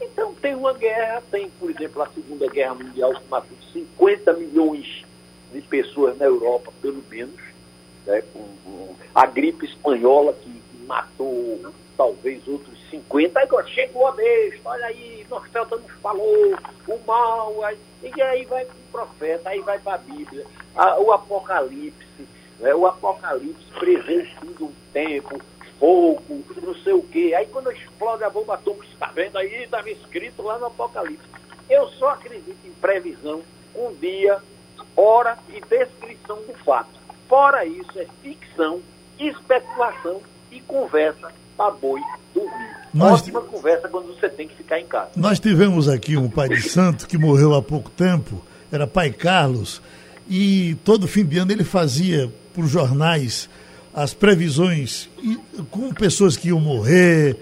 Então 0.00 0.34
tem 0.34 0.54
uma 0.54 0.72
guerra, 0.72 1.22
tem, 1.30 1.50
por 1.50 1.70
exemplo, 1.70 2.02
a 2.02 2.08
Segunda 2.08 2.48
Guerra 2.48 2.74
Mundial 2.74 3.14
que 3.14 3.28
matou 3.28 3.56
50 3.72 4.32
milhões 4.34 5.04
de 5.52 5.60
pessoas 5.62 6.16
na 6.18 6.26
Europa, 6.26 6.72
pelo 6.80 7.02
menos, 7.10 7.40
né, 8.06 8.22
com, 8.32 8.44
com 8.64 8.94
a 9.14 9.26
gripe 9.26 9.66
espanhola 9.66 10.32
que 10.34 10.62
matou 10.86 11.72
talvez 11.96 12.46
outros 12.46 12.78
50, 12.90 13.40
agora 13.40 13.66
chegou 13.66 14.06
a 14.06 14.12
besta, 14.12 14.60
olha 14.64 14.86
aí, 14.86 15.26
Norfelta 15.28 15.76
nos 15.76 15.90
falou, 16.00 16.56
o 16.86 16.98
mal, 17.04 17.64
aí, 17.64 17.76
e 18.02 18.22
aí 18.22 18.44
vai 18.44 18.64
para 18.64 18.74
o 18.74 19.06
profeta, 19.06 19.50
aí 19.50 19.60
vai 19.60 19.78
para 19.80 19.94
a 19.94 19.98
Bíblia, 19.98 20.46
a, 20.78 21.00
o 21.00 21.12
Apocalipse, 21.12 22.28
né, 22.60 22.72
o 22.72 22.86
Apocalipse 22.86 23.66
prevê 23.78 24.22
fim 24.22 24.52
do 24.52 24.72
tempo, 24.92 25.40
fogo, 25.80 26.44
não 26.62 26.74
sei 26.76 26.92
o 26.92 27.02
quê. 27.02 27.34
Aí 27.36 27.46
quando 27.46 27.72
explode 27.72 28.22
a 28.22 28.30
bomba 28.30 28.54
atômica, 28.54 28.86
está 28.86 29.06
vendo 29.08 29.36
aí, 29.36 29.64
estava 29.64 29.90
escrito 29.90 30.40
lá 30.40 30.56
no 30.56 30.66
Apocalipse. 30.66 31.26
Eu 31.68 31.88
só 31.90 32.10
acredito 32.10 32.56
em 32.64 32.70
previsão 32.80 33.42
com 33.74 33.92
dia, 33.94 34.38
hora 34.96 35.36
e 35.48 35.60
descrição 35.60 36.36
do 36.36 36.54
fato. 36.64 36.90
Fora 37.28 37.66
isso, 37.66 37.98
é 37.98 38.06
ficção, 38.22 38.80
especulação 39.18 40.22
e 40.50 40.60
conversa 40.60 41.32
para 41.56 41.72
boi 41.72 42.00
dormir. 42.32 42.76
Nós, 42.94 43.20
Ótima 43.20 43.40
conversa 43.42 43.88
quando 43.88 44.14
você 44.14 44.28
tem 44.28 44.46
que 44.46 44.54
ficar 44.54 44.80
em 44.80 44.86
casa. 44.86 45.10
Nós 45.16 45.40
tivemos 45.40 45.88
aqui 45.88 46.16
um 46.16 46.30
pai 46.30 46.48
de 46.48 46.62
santo 46.62 47.06
que 47.06 47.18
morreu 47.18 47.54
há 47.54 47.60
pouco 47.60 47.90
tempo, 47.90 48.42
era 48.72 48.86
pai 48.86 49.10
Carlos, 49.10 49.82
e 50.28 50.76
todo 50.84 51.08
fim 51.08 51.24
de 51.24 51.38
ano 51.38 51.52
ele 51.52 51.64
fazia 51.64 52.30
por 52.54 52.66
jornais 52.66 53.48
as 53.94 54.14
previsões 54.14 55.08
com 55.70 55.92
pessoas 55.92 56.36
que 56.36 56.48
iam 56.48 56.60
morrer, 56.60 57.36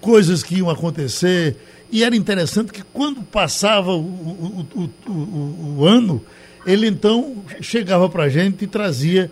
coisas 0.00 0.42
que 0.42 0.56
iam 0.56 0.70
acontecer. 0.70 1.56
E 1.90 2.02
era 2.02 2.16
interessante 2.16 2.72
que 2.72 2.82
quando 2.92 3.22
passava 3.22 3.92
o, 3.92 4.00
o, 4.00 4.90
o, 5.06 5.76
o 5.78 5.86
ano, 5.86 6.24
ele 6.64 6.86
então 6.86 7.44
chegava 7.60 8.08
para 8.08 8.24
a 8.24 8.28
gente 8.28 8.64
e 8.64 8.66
trazia 8.66 9.30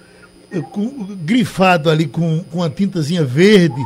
eh, 0.53 0.61
com, 0.61 0.89
grifado 1.23 1.89
ali 1.89 2.07
com, 2.07 2.45
com 2.51 2.63
a 2.63 2.69
tintazinha 2.69 3.25
verde, 3.25 3.83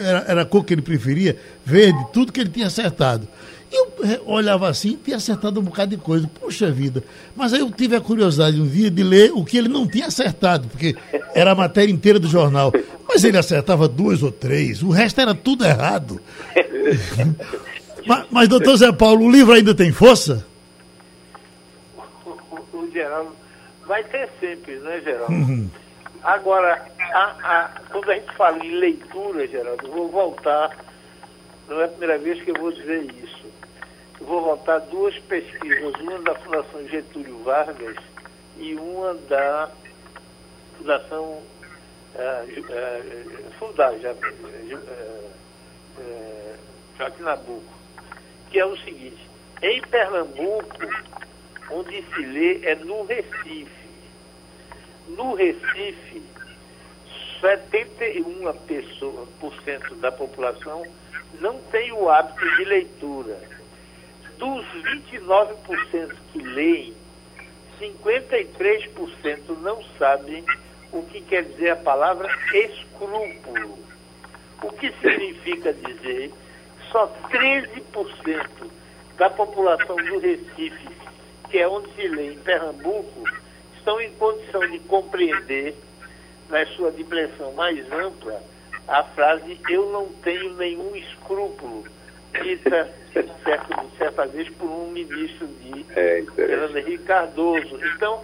era, 0.00 0.24
era 0.26 0.42
a 0.42 0.44
cor 0.44 0.64
que 0.64 0.74
ele 0.74 0.82
preferia, 0.82 1.36
verde, 1.64 1.98
tudo 2.12 2.32
que 2.32 2.40
ele 2.40 2.50
tinha 2.50 2.66
acertado. 2.66 3.28
Eu 3.72 3.92
eh, 4.04 4.20
olhava 4.24 4.68
assim 4.68 4.90
e 4.90 4.96
tinha 4.96 5.16
acertado 5.16 5.60
um 5.60 5.64
bocado 5.64 5.96
de 5.96 6.02
coisa. 6.02 6.28
Puxa 6.40 6.70
vida. 6.70 7.02
Mas 7.34 7.52
aí 7.52 7.60
eu 7.60 7.70
tive 7.70 7.96
a 7.96 8.00
curiosidade 8.00 8.60
um 8.60 8.66
dia 8.66 8.90
de 8.90 9.02
ler 9.02 9.32
o 9.32 9.44
que 9.44 9.58
ele 9.58 9.68
não 9.68 9.86
tinha 9.86 10.06
acertado, 10.06 10.68
porque 10.68 10.96
era 11.34 11.52
a 11.52 11.54
matéria 11.54 11.92
inteira 11.92 12.18
do 12.18 12.28
jornal. 12.28 12.72
Mas 13.08 13.24
ele 13.24 13.38
acertava 13.38 13.88
duas 13.88 14.22
ou 14.22 14.30
três, 14.30 14.82
o 14.82 14.90
resto 14.90 15.20
era 15.20 15.34
tudo 15.34 15.64
errado. 15.64 16.20
mas, 18.06 18.26
mas, 18.30 18.48
doutor 18.48 18.76
Zé 18.76 18.92
Paulo, 18.92 19.26
o 19.26 19.30
livro 19.30 19.52
ainda 19.52 19.74
tem 19.74 19.92
força? 19.92 20.46
O, 22.24 22.76
o 22.76 22.90
Geraldo 22.92 23.32
vai 23.86 24.02
ter 24.04 24.28
sempre, 24.40 24.76
né, 24.76 25.00
Geraldo? 25.02 25.32
Uhum. 25.32 25.70
Agora, 26.22 26.84
a, 26.98 27.22
a, 27.22 27.70
quando 27.90 28.10
a 28.10 28.14
gente 28.14 28.32
fala 28.36 28.64
em 28.64 28.78
leitura, 28.78 29.46
Geraldo, 29.46 29.86
eu 29.86 29.92
vou 29.92 30.08
voltar, 30.08 30.76
não 31.68 31.80
é 31.80 31.84
a 31.84 31.88
primeira 31.88 32.18
vez 32.18 32.42
que 32.42 32.50
eu 32.50 32.60
vou 32.60 32.72
dizer 32.72 33.06
isso. 33.22 33.45
Vou 34.26 34.42
voltar 34.42 34.80
duas 34.80 35.18
pesquisas, 35.20 35.94
uma 36.00 36.18
da 36.20 36.34
Fundação 36.34 36.86
Getúlio 36.88 37.38
Vargas 37.44 37.96
e 38.58 38.74
uma 38.74 39.14
da 39.14 39.70
Fundação 40.76 41.24
uh, 41.24 41.42
uh, 42.16 43.52
Fundar, 43.58 43.96
já, 43.98 44.12
uh, 44.12 44.18
Joaquim 46.98 47.22
Nabuco, 47.22 47.72
que 48.50 48.58
é 48.58 48.66
o 48.66 48.76
seguinte, 48.78 49.24
em 49.62 49.80
Pernambuco, 49.82 50.66
onde 51.70 52.02
se 52.02 52.22
lê 52.22 52.64
é 52.64 52.74
no 52.74 53.04
Recife 53.04 53.86
no 55.08 55.34
Recife, 55.34 56.22
71% 57.40 60.00
da 60.00 60.10
população 60.10 60.84
não 61.40 61.58
tem 61.70 61.92
o 61.92 62.08
hábito 62.08 62.44
de 62.56 62.64
leitura. 62.64 63.38
Dos 64.38 64.64
29% 64.66 66.14
que 66.32 66.38
leem, 66.38 66.94
53% 67.80 69.58
não 69.60 69.82
sabem 69.98 70.44
o 70.92 71.02
que 71.02 71.20
quer 71.22 71.44
dizer 71.44 71.70
a 71.70 71.76
palavra 71.76 72.28
escrúpulo. 72.52 73.78
O 74.62 74.72
que 74.72 74.92
significa 75.00 75.72
dizer 75.72 76.32
só 76.90 77.06
13% 77.30 78.48
da 79.16 79.30
população 79.30 79.96
do 79.96 80.18
Recife, 80.18 80.88
que 81.50 81.58
é 81.58 81.68
onde 81.68 81.90
se 81.94 82.08
lê 82.08 82.32
em 82.32 82.38
Pernambuco, 82.38 83.24
estão 83.76 84.00
em 84.00 84.10
condição 84.12 84.60
de 84.70 84.78
compreender, 84.80 85.74
na 86.48 86.64
sua 86.66 86.92
dimensão 86.92 87.52
mais 87.54 87.90
ampla, 87.92 88.40
a 88.86 89.02
frase 89.02 89.58
eu 89.68 89.90
não 89.90 90.06
tenho 90.22 90.54
nenhum 90.54 90.94
escrúpulo, 90.94 91.84
dita 92.42 92.90
certa, 93.44 93.84
certa 93.98 94.26
vez 94.26 94.48
por 94.50 94.68
um 94.68 94.90
ministro 94.90 95.46
de 95.46 95.86
é, 95.90 96.24
Fernando 96.34 96.76
Henrique 96.76 97.04
Cardoso. 97.04 97.80
Então, 97.94 98.22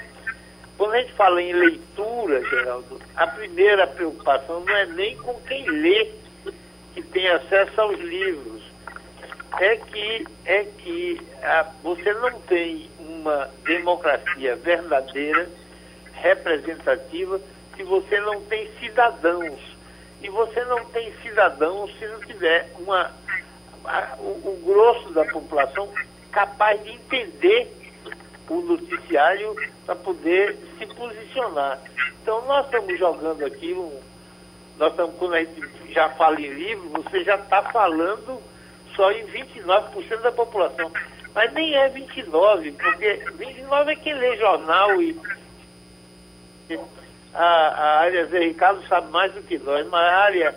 quando 0.77 0.94
a 0.94 0.98
gente 1.01 1.12
fala 1.12 1.40
em 1.40 1.53
leitura, 1.53 2.42
Geraldo, 2.48 3.01
a 3.16 3.27
primeira 3.27 3.87
preocupação 3.87 4.61
não 4.61 4.77
é 4.77 4.87
nem 4.87 5.16
com 5.16 5.35
quem 5.42 5.64
lê, 5.68 6.11
que 6.94 7.03
tem 7.03 7.29
acesso 7.29 7.81
aos 7.81 7.98
livros, 8.01 8.62
é 9.61 9.77
que, 9.77 10.27
é 10.44 10.64
que 10.64 11.20
a, 11.42 11.66
você 11.83 12.12
não 12.14 12.33
tem 12.42 12.90
uma 12.98 13.51
democracia 13.64 14.57
verdadeira, 14.57 15.48
representativa, 16.14 17.40
se 17.77 17.83
você 17.83 18.20
não 18.20 18.40
tem 18.42 18.68
cidadãos. 18.81 19.61
E 20.22 20.29
você 20.29 20.64
não 20.64 20.85
tem 20.87 21.12
cidadãos 21.22 21.90
se 21.98 22.07
não 22.07 22.20
tiver 22.20 22.70
uma, 22.79 23.11
a, 23.85 24.16
o, 24.18 24.31
o 24.45 24.62
grosso 24.64 25.11
da 25.12 25.25
população 25.25 25.88
capaz 26.31 26.83
de 26.83 26.92
entender 26.92 27.71
o 28.49 28.61
noticiário 28.62 29.55
para 29.87 29.97
poder 29.97 30.57
se 30.79 30.87
posicionar. 30.87 31.79
Então 32.23 32.45
nós 32.47 32.66
estamos 32.66 32.99
jogando 32.99 33.45
aqui 33.45 33.73
um. 33.73 34.01
Nós 34.79 34.90
estamos, 34.90 35.16
quando 35.16 35.35
a 35.35 35.45
gente 35.45 35.92
já 35.92 36.09
fala 36.11 36.40
em 36.40 36.53
livro, 36.53 36.88
você 36.90 37.25
já 37.25 37.37
está 37.37 37.62
falando 37.62 38.40
só 38.95 39.11
em 39.12 39.25
29% 39.27 40.21
da 40.21 40.33
população. 40.33 40.90
Mas 41.35 41.53
nem 41.55 41.75
é 41.75 41.88
29, 41.88 42.73
porque 42.73 43.14
29 43.35 43.92
é 43.92 43.97
quem 43.97 44.14
lê 44.14 44.37
jornal 44.37 45.01
e 45.01 45.18
a, 47.35 47.45
a 47.45 48.01
área 48.01 48.27
Zé 48.27 48.40
Ricardo 48.40 48.87
sabe 48.87 49.11
mais 49.11 49.33
do 49.33 49.42
que 49.42 49.59
nós, 49.59 49.87
mas 49.88 50.03
a 50.03 50.16
área, 50.16 50.55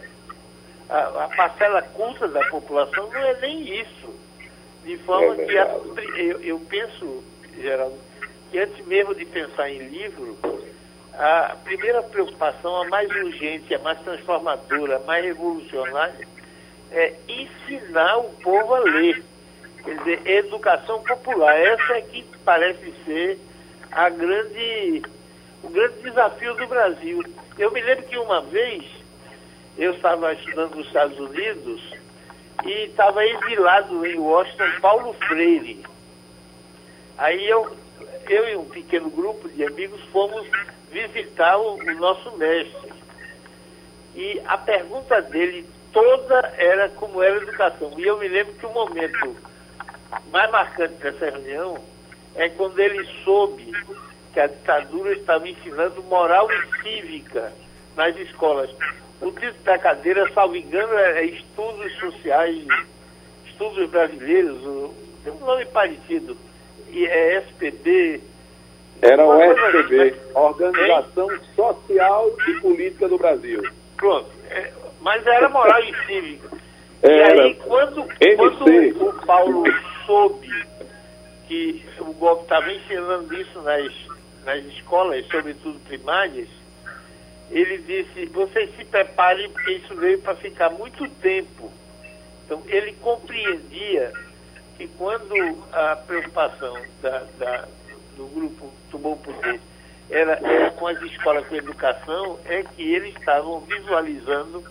a, 0.89 1.26
a 1.26 1.28
parcela 1.36 1.82
culta 1.82 2.28
da 2.28 2.43
população 2.48 3.10
não 3.10 3.21
é 3.21 3.39
nem 3.41 3.82
isso. 3.82 4.13
De 4.84 4.98
forma 5.00 5.41
é 5.41 5.45
que 5.45 5.58
a, 5.58 5.65
eu, 6.17 6.41
eu 6.41 6.60
penso, 6.69 7.24
Geraldo, 7.60 7.98
que 8.52 8.60
antes 8.60 8.86
mesmo 8.86 9.15
de 9.15 9.26
pensar 9.26 9.69
em 9.69 9.80
livro, 9.80 10.38
a 11.17 11.56
primeira 11.63 12.04
preocupação, 12.04 12.82
a 12.82 12.88
mais 12.88 13.10
urgente, 13.10 13.74
a 13.74 13.80
mais 13.80 14.00
transformadora, 14.02 14.98
a 14.98 15.00
mais 15.00 15.26
revolucionária, 15.26 16.28
é 16.91 17.13
ensinar 17.28 18.17
o 18.17 18.30
povo 18.43 18.76
a 18.76 18.80
ler. 18.80 19.24
Quer 19.84 19.98
dizer, 20.00 20.28
educação 20.28 21.02
popular. 21.04 21.60
Essa 21.60 21.93
é 21.93 22.02
que 22.02 22.24
parece 22.43 22.93
ser 23.06 23.39
a 23.91 24.10
grande, 24.10 25.04
o 25.63 25.69
grande 25.69 26.02
desafio 26.02 26.54
do 26.56 26.67
Brasil. 26.67 27.24
Eu 27.58 27.71
me 27.71 27.82
lembro 27.82 28.04
que 28.06 28.17
uma 28.17 28.41
vez 28.41 28.84
eu 29.78 29.94
estava 29.94 30.34
estudando 30.34 30.76
nos 30.76 30.88
Estados 30.88 31.20
Unidos 31.20 31.82
e 32.66 32.86
estava 32.86 33.26
exilado 33.26 34.06
em 34.06 34.18
Washington 34.18 34.80
Paulo 34.82 35.14
Freire. 35.28 35.86
Aí 37.18 37.48
eu, 37.48 37.76
eu 38.30 38.50
e 38.50 38.56
um 38.56 38.66
pequeno 38.66 39.10
grupo 39.10 39.50
de 39.50 39.66
amigos 39.66 40.02
fomos 40.12 40.48
visitar 40.92 41.58
o, 41.58 41.76
o 41.76 41.96
nosso 41.96 42.36
mestre. 42.38 42.94
E 44.16 44.42
a 44.46 44.58
pergunta 44.58 45.22
dele 45.22 45.68
toda 45.92 46.54
era 46.58 46.90
como 46.90 47.22
era 47.22 47.36
a 47.36 47.44
educação. 47.44 47.94
E 47.98 48.04
eu 48.04 48.18
me 48.18 48.28
lembro 48.28 48.54
que 48.54 48.66
o 48.66 48.74
momento 48.74 49.36
mais 50.32 50.50
marcante 50.52 50.96
dessa 50.96 51.30
reunião 51.30 51.78
é 52.36 52.50
quando 52.50 52.80
ele 52.80 53.06
soube 53.24 53.72
que 54.34 54.40
a 54.40 54.48
ditadura 54.48 55.14
estava 55.14 55.48
ensinando 55.48 56.02
moral 56.04 56.50
e 56.52 56.82
cívica 56.82 57.54
nas 57.95 58.15
escolas. 58.17 58.69
O 59.21 59.31
título 59.31 59.63
da 59.63 59.77
cadeira, 59.77 60.29
salvo 60.34 60.55
engano, 60.55 60.93
é, 60.93 61.19
é 61.21 61.25
Estudos 61.25 61.91
Sociais, 61.99 62.65
Estudos 63.47 63.89
Brasileiros, 63.89 64.91
tem 65.23 65.34
um 65.34 65.45
nome 65.45 65.65
parecido, 65.65 66.38
e 66.89 67.05
é 67.05 67.38
SPB. 67.38 68.21
Era 69.01 69.25
o 69.25 69.41
SPB, 69.41 70.01
assim. 70.01 70.19
Organização 70.34 71.31
hein? 71.31 71.39
Social 71.55 72.31
e 72.47 72.53
Política 72.62 73.08
do 73.08 73.17
Brasil. 73.17 73.62
Pronto. 73.97 74.29
É, 74.49 74.71
mas 75.01 75.25
era 75.25 75.49
moral 75.49 75.81
e 75.84 76.05
cívica. 76.05 76.49
E 77.03 77.08
aí, 77.08 77.55
quando, 77.55 78.08
quando 78.36 79.08
o 79.08 79.25
Paulo 79.25 79.63
soube 80.05 80.65
que 81.47 81.84
o 81.99 82.13
golpe 82.13 82.43
estava 82.43 82.71
ensinando 82.71 83.34
isso 83.36 83.62
nas, 83.62 83.93
nas 84.43 84.63
escolas, 84.65 85.25
sobretudo 85.27 85.79
primárias, 85.88 86.47
ele 87.56 87.78
disse, 87.78 88.26
vocês 88.26 88.70
se 88.76 88.84
preparem 88.84 89.50
porque 89.50 89.72
isso 89.72 89.96
veio 89.96 90.20
para 90.20 90.36
ficar 90.36 90.70
muito 90.72 91.08
tempo. 91.22 91.72
Então, 92.46 92.62
ele 92.68 92.91
compreendia 92.94 94.12
que 94.78 94.89
quando 94.89 95.34
a 95.72 95.96
preocupação 95.96 96.76
da, 97.02 97.24
da, 97.39 97.65
do 98.18 98.28
grupo 98.28 98.74
tomou 98.91 99.15
poder 99.15 99.62
era, 100.10 100.34
era 100.44 100.72
com 100.72 100.86
as 100.86 101.02
escolas 101.04 101.48
com 101.48 101.56
educação, 101.56 102.38
é 102.44 102.62
que 102.62 102.82
eles 102.84 103.15
estavam 103.15 103.62
visualizando 103.62 104.62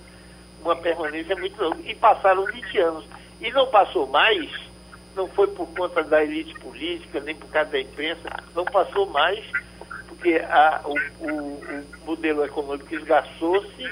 uma 0.61 0.77
permanência 0.77 1.35
muito 1.37 1.59
longa. 1.63 1.81
E 1.87 1.95
passaram 1.95 2.45
20 2.45 2.79
anos. 2.81 3.07
E 3.41 3.51
não 3.51 3.67
passou 3.67 4.07
mais, 4.09 4.51
não 5.17 5.27
foi 5.29 5.47
por 5.47 5.67
conta 5.69 6.03
da 6.03 6.23
elite 6.23 6.55
política, 6.61 7.19
nem 7.21 7.35
por 7.35 7.49
causa 7.49 7.71
da 7.71 7.81
imprensa, 7.81 8.29
não 8.55 8.67
passou 8.67 9.07
mais, 9.07 9.43
porque 10.25 10.39
a, 10.39 10.81
o, 10.87 10.95
o, 11.21 11.61
o 12.03 12.07
modelo 12.07 12.47
econômico 12.47 12.95
esgaçou-se, 12.95 13.91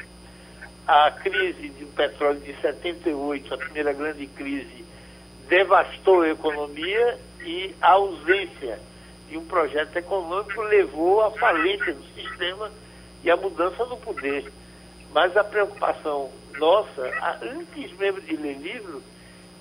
a 0.89 1.11
crise 1.11 1.69
do 1.69 1.87
petróleo 1.95 2.41
de 2.41 2.59
78, 2.59 3.53
a 3.53 3.59
primeira 3.59 3.93
grande 3.93 4.27
crise, 4.29 4.83
devastou 5.47 6.23
a 6.23 6.31
economia 6.31 7.19
e 7.45 7.75
a 7.83 7.93
ausência 7.93 8.81
de 9.29 9.37
um 9.37 9.45
projeto 9.45 9.95
econômico 9.95 10.63
levou 10.63 11.21
à 11.21 11.31
falência 11.33 11.93
do 11.93 12.05
sistema 12.15 12.73
e 13.23 13.31
à 13.31 13.37
mudança 13.37 13.85
no 13.85 13.99
poder. 13.99 14.51
Mas 15.13 15.37
a 15.37 15.45
preocupação 15.45 16.31
nossa, 16.59 17.13
antes 17.43 17.93
mesmo 17.99 18.23
de 18.23 18.37
ler 18.37 18.57
livro, 18.57 19.03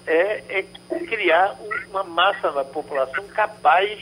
é, 0.08 0.44
é 0.48 0.66
criar 1.06 1.54
uma 1.90 2.04
massa 2.04 2.50
na 2.52 2.64
população 2.64 3.26
capaz, 3.28 4.02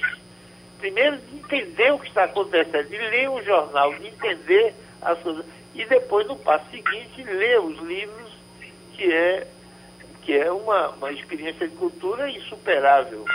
primeiro, 0.80 1.18
de 1.18 1.38
entender 1.38 1.92
o 1.92 2.00
que 2.00 2.08
está 2.08 2.24
acontecendo, 2.24 2.90
de 2.90 2.98
ler 2.98 3.30
o 3.30 3.44
jornal, 3.44 3.94
de 3.96 4.08
entender 4.08 4.74
as 5.02 5.20
coisas, 5.20 5.46
e 5.76 5.86
depois, 5.86 6.26
no 6.28 6.36
passo 6.36 6.66
seguinte, 6.72 7.24
ler 7.24 7.60
os 7.60 7.78
livros, 7.80 8.32
que 8.94 9.12
é 9.12 9.48
que 10.22 10.34
é 10.34 10.52
uma, 10.52 10.90
uma 10.90 11.12
experiência 11.12 11.68
de 11.68 11.76
cultura 11.76 12.30
insuperável. 12.30 13.26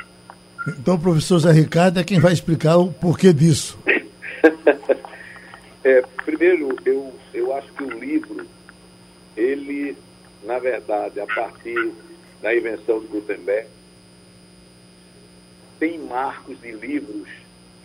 Então 0.69 0.95
o 0.95 1.01
professor 1.01 1.41
Zé 1.41 1.51
Ricardo 1.51 1.99
é 1.99 2.05
quem 2.05 2.21
vai 2.21 2.33
explicar 2.33 2.77
o 2.77 2.93
porquê 2.93 3.33
disso. 3.33 3.77
é, 5.83 6.03
primeiro, 6.25 6.77
eu, 6.85 7.13
eu 7.33 7.53
acho 7.57 7.73
que 7.73 7.83
o 7.83 7.99
livro, 7.99 8.47
ele, 9.37 9.97
na 10.45 10.61
verdade, 10.61 11.19
a 11.19 11.27
partir 11.27 11.93
da 12.41 12.55
invenção 12.55 13.01
de 13.01 13.07
Gutenberg, 13.09 13.67
tem 15.85 15.99
marcos 15.99 16.59
de 16.63 16.73
livros 16.73 17.29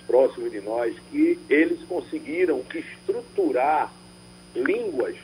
próximos 0.07 0.53
de 0.53 0.62
nós 0.62 0.95
que 1.12 1.38
eles 1.49 1.83
conseguiram 1.83 2.63
estruturar 2.73 3.91
línguas. 4.55 5.17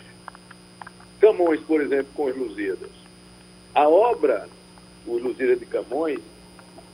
Camões, 1.21 1.61
por 1.61 1.79
exemplo, 1.79 2.11
com 2.13 2.25
os 2.25 2.35
Lusíadas. 2.35 2.89
A 3.73 3.87
obra, 3.87 4.49
Os 5.07 5.23
Lusíadas 5.23 5.57
de 5.57 5.65
Camões, 5.67 6.19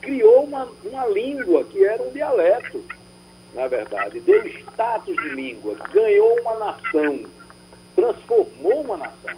criou 0.01 0.43
uma, 0.43 0.69
uma 0.85 1.07
língua 1.07 1.63
que 1.63 1.83
era 1.83 2.03
um 2.03 2.11
dialeto, 2.11 2.85
na 3.55 3.67
verdade. 3.67 4.19
Deu 4.19 4.45
status 4.45 5.15
de 5.15 5.29
língua, 5.29 5.75
ganhou 5.91 6.41
uma 6.41 6.57
nação, 6.59 7.25
transformou 7.95 8.81
uma 8.81 8.97
nação. 8.97 9.35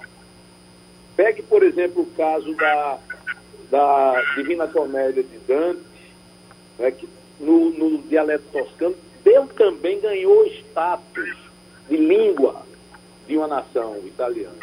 Pegue, 1.15 1.41
por 1.41 1.63
exemplo, 1.63 2.01
o 2.01 2.11
caso 2.17 2.53
da, 2.55 2.99
da 3.71 4.21
Divina 4.35 4.67
Comédia 4.67 5.23
de 5.23 5.37
Dante, 5.47 5.92
né, 6.83 6.91
que 6.91 7.07
no, 7.39 7.69
no 7.71 7.97
dialeto 8.03 8.43
toscano, 8.51 8.95
deu 9.23 9.47
também 9.47 9.99
ganhou 10.01 10.45
status 10.47 11.37
de 11.89 11.95
língua 11.95 12.61
de 13.25 13.37
uma 13.37 13.47
nação 13.47 13.97
italiana. 14.05 14.53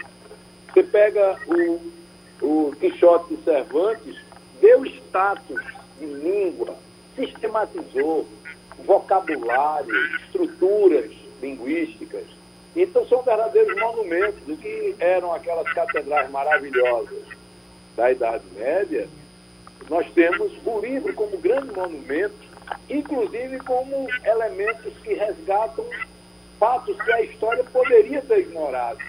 Você 0.69 0.83
pega 0.83 1.39
o, 1.47 1.81
o 2.43 2.77
Quixote 2.79 3.35
de 3.35 3.43
Cervantes, 3.43 4.17
deu 4.61 4.85
status 4.85 5.63
de 5.99 6.07
língua, 6.07 6.77
sistematizou 7.17 8.27
vocabulário, 8.85 9.95
estruturas 10.17 11.11
linguísticas. 11.41 12.25
Então 12.77 13.05
são 13.07 13.23
verdadeiros 13.23 13.75
monumentos 13.81 14.41
do 14.47 14.57
que 14.57 14.95
eram 15.01 15.33
aquelas 15.33 15.71
catedrais 15.73 16.31
maravilhosas 16.31 17.25
da 17.97 18.13
Idade 18.13 18.45
Média. 18.55 19.09
Nós 19.91 20.09
temos 20.13 20.53
o 20.65 20.79
livro 20.79 21.13
como 21.15 21.37
grande 21.39 21.73
monumento, 21.73 22.37
inclusive 22.89 23.59
como 23.59 24.09
elementos 24.25 24.93
que 25.03 25.15
resgatam 25.15 25.85
fatos 26.61 26.97
que 27.03 27.13
a 27.13 27.23
história 27.23 27.65
poderia 27.65 28.23
ter 28.23 28.39
ignorado. 28.39 29.01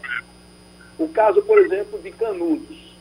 O 0.98 1.08
caso, 1.08 1.40
por 1.44 1.60
exemplo, 1.60 2.00
de 2.00 2.10
Canudos. 2.12 2.98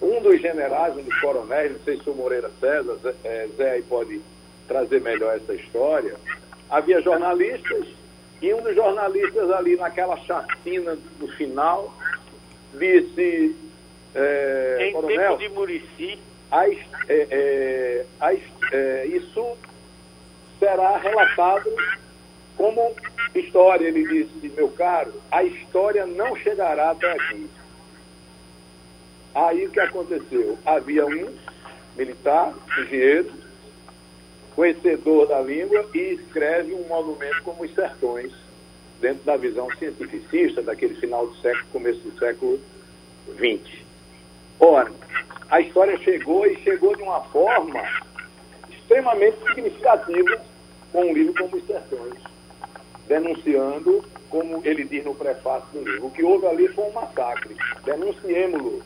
Um 0.00 0.22
dos 0.22 0.40
generais, 0.40 0.96
um 0.96 1.02
dos 1.02 1.20
coronéis, 1.20 1.72
não 1.72 1.80
sei 1.80 1.98
se 1.98 2.08
o 2.08 2.14
Moreira 2.14 2.48
César, 2.60 2.94
Zé, 3.02 3.14
é, 3.24 3.48
Zé 3.56 3.70
aí 3.72 3.82
pode 3.82 4.20
trazer 4.68 5.00
melhor 5.00 5.34
essa 5.34 5.54
história, 5.54 6.14
havia 6.70 7.00
jornalistas 7.00 7.86
e 8.40 8.54
um 8.54 8.62
dos 8.62 8.76
jornalistas 8.76 9.50
ali 9.50 9.74
naquela 9.74 10.16
chacina 10.18 10.96
no 11.18 11.26
final 11.26 11.92
disse 12.78 13.56
é, 14.14 14.76
em 14.88 14.92
coronel, 14.92 15.36
tempo 15.36 15.38
de 15.38 15.48
Murici 15.48 16.27
a, 16.50 16.68
é, 16.68 16.76
é, 17.08 18.06
a, 18.20 18.32
é, 18.72 19.06
isso 19.06 19.56
será 20.58 20.96
relatado 20.96 21.70
como 22.56 22.94
história. 23.34 23.86
Ele 23.86 24.06
disse, 24.06 24.48
meu 24.56 24.68
caro, 24.70 25.12
a 25.30 25.42
história 25.42 26.06
não 26.06 26.36
chegará 26.36 26.90
até 26.90 27.10
aqui. 27.12 27.48
Aí 29.34 29.66
o 29.66 29.70
que 29.70 29.80
aconteceu? 29.80 30.58
Havia 30.64 31.06
um 31.06 31.32
militar, 31.96 32.54
engenheiro, 32.78 33.30
conhecedor 34.54 35.28
da 35.28 35.40
língua 35.40 35.88
e 35.94 36.14
escreve 36.14 36.74
um 36.74 36.88
monumento 36.88 37.42
como 37.42 37.64
os 37.64 37.74
sertões, 37.74 38.32
dentro 39.00 39.24
da 39.24 39.36
visão 39.36 39.68
cientificista 39.78 40.62
daquele 40.62 40.94
final 40.94 41.26
do 41.26 41.36
século, 41.36 41.66
começo 41.72 42.00
do 42.00 42.18
século 42.18 42.60
XX. 43.36 43.82
Ora, 44.58 44.90
a 45.50 45.60
história 45.60 45.96
chegou 45.98 46.46
e 46.46 46.56
chegou 46.62 46.96
de 46.96 47.02
uma 47.02 47.20
forma 47.24 47.82
extremamente 48.70 49.38
significativa 49.46 50.40
com 50.92 51.04
um 51.04 51.12
livro 51.12 51.34
como 51.34 51.60
Sertões, 51.66 52.18
denunciando, 53.06 54.04
como 54.30 54.60
ele 54.64 54.84
diz 54.84 55.04
no 55.04 55.14
prefácio 55.14 55.68
do 55.72 55.84
livro, 55.84 56.06
o 56.06 56.10
que 56.10 56.22
houve 56.22 56.46
ali 56.46 56.68
foi 56.68 56.84
um 56.84 56.92
massacre. 56.92 57.56
Denunciemos-lo 57.84 58.82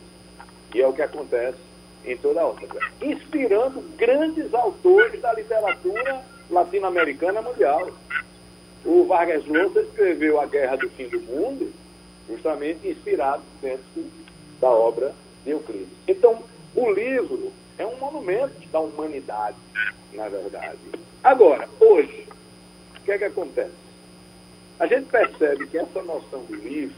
e 0.74 0.80
é 0.80 0.86
o 0.86 0.92
que 0.92 1.02
acontece 1.02 1.58
em 2.04 2.16
toda 2.16 2.40
a 2.40 2.46
obra. 2.46 2.68
Inspirando 3.00 3.80
grandes 3.96 4.52
autores 4.54 5.20
da 5.20 5.32
literatura 5.32 6.22
latino-americana 6.50 7.42
mundial. 7.42 7.90
O 8.84 9.04
Vargas 9.04 9.44
Llosa 9.46 9.80
escreveu 9.80 10.40
A 10.40 10.46
Guerra 10.46 10.76
do 10.76 10.90
Fim 10.90 11.08
do 11.08 11.20
Mundo 11.20 11.72
justamente 12.28 12.88
inspirado 12.88 13.42
dentro 13.60 14.04
da 14.60 14.68
obra 14.68 15.14
de 15.44 15.50
Euclides. 15.50 15.88
Então, 16.06 16.42
o 16.74 16.90
livro 16.90 17.52
é 17.78 17.86
um 17.86 17.96
monumento 17.96 18.68
da 18.70 18.80
humanidade, 18.80 19.56
na 20.12 20.28
verdade. 20.28 20.78
Agora, 21.22 21.68
hoje, 21.80 22.26
o 22.98 23.04
que 23.04 23.12
é 23.12 23.18
que 23.18 23.24
acontece? 23.24 23.72
A 24.78 24.86
gente 24.86 25.06
percebe 25.06 25.66
que 25.66 25.78
essa 25.78 26.02
noção 26.02 26.44
do 26.44 26.54
livro 26.56 26.96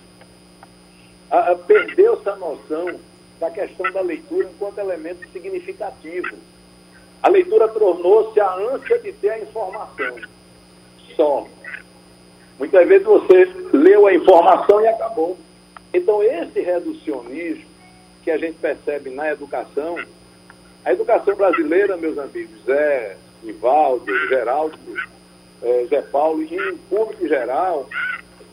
perdeu 1.66 2.14
essa 2.14 2.36
noção 2.36 2.98
da 3.40 3.50
questão 3.50 3.90
da 3.92 4.00
leitura 4.00 4.48
enquanto 4.48 4.78
elemento 4.78 5.28
significativo. 5.32 6.36
A 7.22 7.28
leitura 7.28 7.68
tornou-se 7.68 8.38
a 8.38 8.54
ânsia 8.54 8.98
de 8.98 9.12
ter 9.12 9.30
a 9.30 9.38
informação. 9.40 10.16
Só. 11.16 11.46
Muitas 12.58 12.86
vezes 12.86 13.06
você 13.06 13.44
leu 13.72 14.06
a 14.06 14.14
informação 14.14 14.80
e 14.80 14.86
acabou. 14.86 15.36
Então, 15.92 16.22
esse 16.22 16.60
reducionismo 16.60 17.73
que 18.24 18.30
a 18.30 18.38
gente 18.38 18.56
percebe 18.58 19.10
na 19.10 19.30
educação, 19.30 20.02
a 20.82 20.92
educação 20.92 21.36
brasileira, 21.36 21.96
meus 21.96 22.18
amigos, 22.18 22.64
Zé, 22.64 23.16
Ivaldo, 23.42 24.28
Geraldo, 24.28 24.78
é, 25.62 25.84
Zé 25.84 26.00
Paulo, 26.02 26.42
e 26.42 26.54
em 26.54 26.76
público 26.88 27.28
geral, 27.28 27.86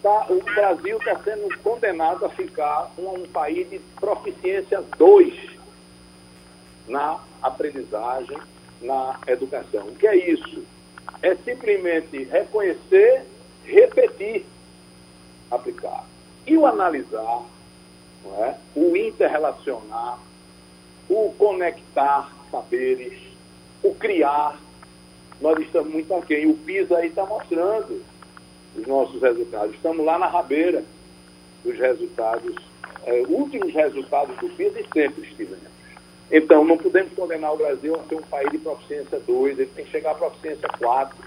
tá, 0.04 0.26
o 0.30 0.44
Brasil 0.44 0.98
está 0.98 1.18
sendo 1.24 1.58
condenado 1.60 2.26
a 2.26 2.30
ficar 2.30 2.92
um, 2.98 3.22
um 3.22 3.28
país 3.28 3.70
de 3.70 3.80
proficiência 4.00 4.84
2 4.98 5.34
na 6.90 7.20
aprendizagem, 7.42 8.38
na 8.82 9.18
educação. 9.28 9.88
O 9.88 9.96
que 9.96 10.08
é 10.08 10.32
isso? 10.32 10.66
É 11.22 11.34
simplesmente 11.36 12.26
reconhecer, 12.26 13.24
repetir, 13.64 14.46
aplicar. 15.50 16.04
E 16.46 16.58
o 16.58 16.66
analisar, 16.66 17.44
é? 18.26 18.56
o 18.76 18.96
interrelacionar, 18.96 20.20
o 21.10 21.34
conectar 21.38 22.32
saberes, 22.50 23.18
o 23.84 23.94
criar, 23.96 24.60
nós 25.40 25.60
estamos 25.60 25.92
muito 25.92 26.14
aquém. 26.14 26.48
O 26.48 26.54
PISA 26.54 26.98
aí 26.98 27.08
está 27.08 27.26
mostrando 27.26 28.02
os 28.76 28.88
nossos 28.88 29.22
resultados. 29.22 29.76
Estamos 29.76 30.06
lá 30.06 30.20
na 30.20 30.28
rabeira 30.28 30.84
dos 31.64 31.78
resultados, 31.78 32.56
é, 33.06 33.24
últimos 33.28 33.74
resultados 33.74 34.36
do 34.38 34.50
PISA 34.50 34.80
e 34.80 34.88
sempre 34.94 35.28
estivemos. 35.28 35.72
Então, 36.32 36.64
não 36.64 36.78
podemos 36.78 37.12
condenar 37.14 37.54
o 37.54 37.58
Brasil 37.58 38.00
a 38.00 38.08
ser 38.08 38.16
um 38.16 38.22
país 38.22 38.50
de 38.52 38.58
proficiência 38.60 39.20
2, 39.20 39.60
ele 39.60 39.70
tem 39.76 39.84
que 39.84 39.92
chegar 39.92 40.12
à 40.12 40.16
proficiência 40.16 40.70
4, 40.80 41.18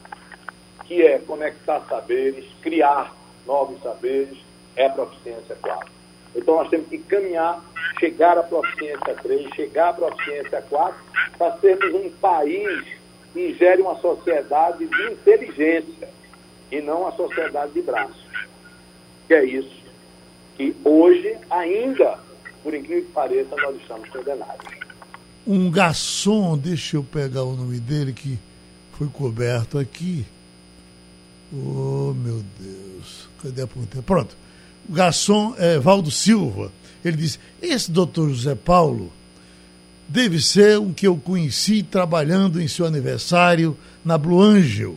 que 0.87 1.03
é 1.03 1.19
conectar 1.19 1.81
saberes, 1.89 2.47
criar 2.63 3.15
novos 3.47 3.83
saberes, 3.83 4.39
é 4.77 4.87
a 4.87 4.91
proficiência 4.91 5.57
4. 5.61 5.94
Então, 6.35 6.57
nós 6.57 6.69
temos 6.69 6.89
que 6.89 6.99
caminhar, 6.99 7.65
chegar 7.99 8.37
à 8.37 8.43
proficiência 8.43 9.15
3, 9.23 9.55
chegar 9.55 9.91
à 9.91 9.93
proficiência 9.93 10.63
4, 10.63 10.97
para 11.39 11.57
sermos 11.59 11.95
um 11.95 12.11
país 12.21 12.85
que 13.33 13.55
gere 13.55 13.83
uma 13.83 13.97
sociedade 14.01 14.87
de 14.87 15.13
inteligência 15.13 16.09
e 16.71 16.81
não 16.81 17.07
a 17.07 17.13
sociedade 17.13 17.73
de 17.73 17.83
braços. 17.83 18.25
Que 19.27 19.35
é 19.35 19.45
isso 19.45 19.85
que 20.57 20.75
hoje, 20.85 21.37
ainda, 21.51 22.19
por 22.63 22.75
incrível 22.75 23.05
que 23.05 23.13
pareça, 23.13 23.57
nós 23.57 23.77
estamos 23.77 24.09
condenados. 24.09 24.67
Um 25.47 25.71
garçom, 25.71 26.57
deixa 26.57 26.97
eu 26.97 27.05
pegar 27.05 27.43
o 27.43 27.55
nome 27.55 27.79
dele 27.79 28.13
que 28.13 28.39
foi 28.97 29.09
coberto 29.09 29.79
aqui. 29.79 30.25
Oh, 31.53 32.15
meu 32.15 32.43
Deus. 32.59 33.29
Cadê 33.43 33.63
a 33.63 33.67
ponta? 33.67 34.03
Pronto. 34.03 34.37
O 34.89 34.93
garçom 34.93 35.55
é 35.59 35.79
Valdo 35.79 36.11
Silva. 36.11 36.73
Ele 37.05 37.17
disse: 37.17 37.39
Esse 37.63 37.91
doutor 37.91 38.29
José 38.29 38.55
Paulo 38.55 39.13
deve 40.09 40.41
ser 40.41 40.79
um 40.79 40.93
que 40.93 41.07
eu 41.07 41.17
conheci 41.17 41.83
trabalhando 41.83 42.61
em 42.61 42.69
seu 42.69 42.87
aniversário 42.87 43.77
na 44.05 44.19
Blue 44.19 44.43
Angel 44.43 44.97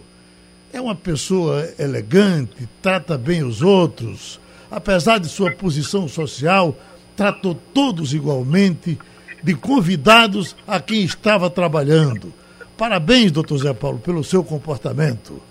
é 0.78 0.82
uma 0.82 0.96
pessoa 0.96 1.68
elegante, 1.80 2.68
trata 2.82 3.18
bem 3.18 3.44
os 3.44 3.62
outros. 3.62 4.40
Apesar 4.70 5.18
de 5.18 5.28
sua 5.28 5.52
posição 5.52 6.08
social, 6.08 6.78
tratou 7.16 7.56
todos 7.74 8.14
igualmente, 8.14 8.98
de 9.44 9.56
convidados 9.56 10.56
a 10.68 10.80
quem 10.80 11.04
estava 11.04 11.50
trabalhando. 11.50 12.34
Parabéns, 12.78 13.32
doutor 13.32 13.58
Zé 13.58 13.74
Paulo, 13.74 13.98
pelo 14.00 14.24
seu 14.24 14.44
comportamento. 14.44 15.42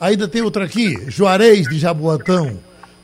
Ainda 0.00 0.28
tem 0.28 0.42
outra 0.42 0.64
aqui, 0.64 0.96
Juarez 1.08 1.68
de 1.68 1.78
Jaboatão. 1.78 2.58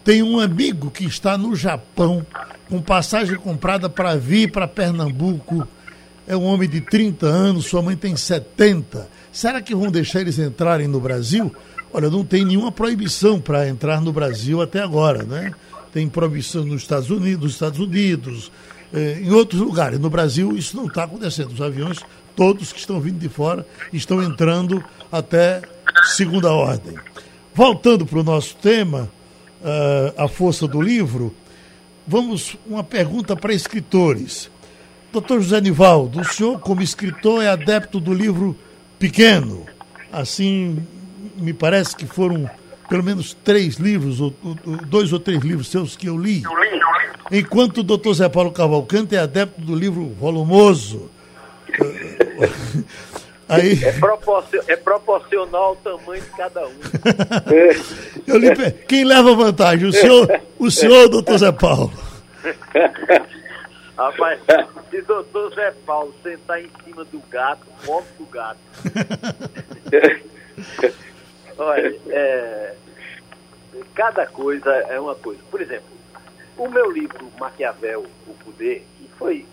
Tem 0.05 0.23
um 0.23 0.39
amigo 0.39 0.91
que 0.91 1.07
está 1.07 1.39
no 1.39 1.57
Japão, 1.57 2.27
com 2.69 2.81
passagem 2.83 3.37
comprada 3.37 3.89
para 3.89 4.15
vir 4.17 4.53
para 4.53 4.69
Pernambuco. 4.69 5.67
É 6.29 6.37
um 6.37 6.45
homem 6.45 6.69
de 6.69 6.83
30 6.83 7.27
anos, 7.27 7.65
sua 7.65 7.81
mãe 7.81 7.97
tem 7.97 8.15
70. 8.15 9.09
Será 9.33 9.63
que 9.63 9.75
vão 9.75 9.91
deixar 9.91 10.21
eles 10.21 10.39
entrarem 10.39 10.87
no 10.87 11.01
Brasil? 11.01 11.51
Olha, 11.91 12.11
não 12.11 12.23
tem 12.23 12.45
nenhuma 12.45 12.71
proibição 12.71 13.41
para 13.41 13.67
entrar 13.67 14.03
no 14.03 14.13
Brasil 14.13 14.61
até 14.61 14.81
agora, 14.81 15.23
né? 15.23 15.55
Tem 15.91 16.07
proibição 16.07 16.65
nos 16.65 16.83
Estados 16.83 17.09
Unidos, 17.09 17.53
Estados 17.53 17.79
Unidos, 17.79 18.53
eh, 18.93 19.21
em 19.23 19.31
outros 19.31 19.61
lugares. 19.61 19.99
No 19.99 20.11
Brasil 20.11 20.55
isso 20.55 20.77
não 20.77 20.87
está 20.87 21.05
acontecendo. 21.05 21.53
Os 21.53 21.63
aviões, 21.63 22.01
todos 22.37 22.75
que 22.75 22.79
estão 22.79 23.01
vindo 23.01 23.19
de 23.19 23.29
fora, 23.31 23.67
estão 23.91 24.23
entrando 24.23 24.85
até 25.11 25.63
segunda 26.15 26.53
ordem. 26.53 26.95
Voltando 27.55 28.05
para 28.05 28.19
o 28.19 28.25
nosso 28.25 28.57
tema, 28.57 29.09
uh, 29.65 30.23
a 30.23 30.29
força 30.29 30.69
do 30.69 30.81
livro, 30.81 31.35
vamos 32.07 32.57
uma 32.67 32.85
pergunta 32.85 33.35
para 33.35 33.55
escritores. 33.55 34.51
Doutor 35.13 35.41
José 35.41 35.61
Nivaldo, 35.61 36.21
o 36.21 36.25
senhor, 36.25 36.61
como 36.61 36.83
escritor, 36.83 37.43
é 37.43 37.49
adepto 37.49 37.99
do 37.99 38.13
livro 38.13 38.57
pequeno. 38.99 39.65
Assim, 40.13 40.85
me 41.37 41.53
parece 41.53 41.97
que 41.97 42.07
foram 42.07 42.49
pelo 42.89 43.03
menos 43.03 43.35
três 43.43 43.77
livros, 43.77 44.21
ou, 44.21 44.35
dois 44.87 45.13
ou 45.13 45.19
três 45.19 45.43
livros 45.43 45.69
seus 45.69 45.97
que 45.97 46.09
eu 46.09 46.19
li. 46.19 46.43
Enquanto 47.33 47.79
o 47.79 47.83
doutor 47.83 48.15
Zé 48.15 48.29
Paulo 48.29 48.53
Cavalcante 48.53 49.17
é 49.17 49.19
adepto 49.19 49.61
do 49.61 49.75
livro 49.75 50.15
volumoso. 50.21 51.11
Aí... 53.49 53.85
É, 53.85 53.93
proporcion, 53.93 54.61
é 54.67 54.77
proporcional 54.77 55.65
ao 55.65 55.77
tamanho 55.77 56.23
de 56.23 56.31
cada 56.31 56.67
um. 56.67 56.75
eu 58.27 58.39
li, 58.39 58.73
quem 58.89 59.05
leva 59.05 59.35
vantagem? 59.35 59.89
O 59.89 59.93
senhor, 59.93 60.41
o 60.59 60.71
senhor 60.71 60.97
ou 60.97 61.05
o 61.05 61.09
doutor 61.09 61.39
Zé 61.39 61.53
Paulo? 61.53 61.93
Rapaz, 63.97 64.41
se 64.91 64.99
o 64.99 65.05
doutor 65.05 65.55
Zé 65.55 65.71
Paulo 65.87 66.13
sentar 66.23 66.61
em 66.61 66.69
cima 66.85 67.05
do 67.05 67.21
gato, 67.31 67.65
morre 67.87 68.07
do 68.19 68.27
gato. 68.27 68.59
Olha, 71.57 71.97
é, 72.09 72.75
cada 73.95 74.27
coisa 74.27 74.71
é 74.71 74.99
uma 74.99 75.15
coisa. 75.15 75.41
Por 75.51 75.61
exemplo, 75.61 75.87
o 76.57 76.69
meu 76.69 76.91
livro 76.91 77.31
Maquiavel, 77.39 78.07
O 78.27 78.35
Poder, 78.45 78.85
que 78.99 79.09
foi 79.17 79.47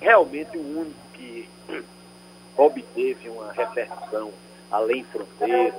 realmente 0.00 0.56
o 0.56 0.80
único 0.80 1.07
obteve 2.58 3.28
uma 3.28 3.52
repercussão 3.52 4.32
além 4.70 5.04
fronteiras, 5.04 5.74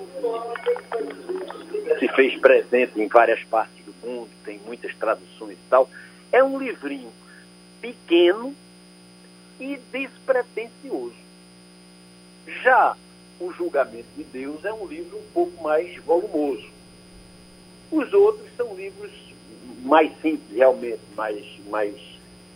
se 1.99 2.07
fez 2.15 2.39
presente 2.39 2.99
em 2.99 3.07
várias 3.07 3.43
partes 3.43 3.85
do 3.85 3.93
mundo, 4.07 4.29
tem 4.43 4.59
muitas 4.65 4.95
traduções 4.95 5.53
e 5.53 5.69
tal. 5.69 5.89
É 6.31 6.43
um 6.43 6.57
livrinho 6.57 7.11
pequeno 7.81 8.55
e 9.59 9.79
despretensioso. 9.91 11.13
Já 12.63 12.95
o 13.39 13.51
Julgamento 13.53 14.07
de 14.17 14.23
Deus 14.23 14.63
é 14.65 14.73
um 14.73 14.87
livro 14.87 15.17
um 15.17 15.31
pouco 15.33 15.63
mais 15.63 15.95
volumoso. 16.03 16.67
Os 17.91 18.11
outros 18.13 18.47
são 18.55 18.75
livros 18.75 19.11
mais 19.81 20.11
simples, 20.21 20.55
realmente, 20.55 21.01
mais, 21.15 21.45
mais 21.69 21.95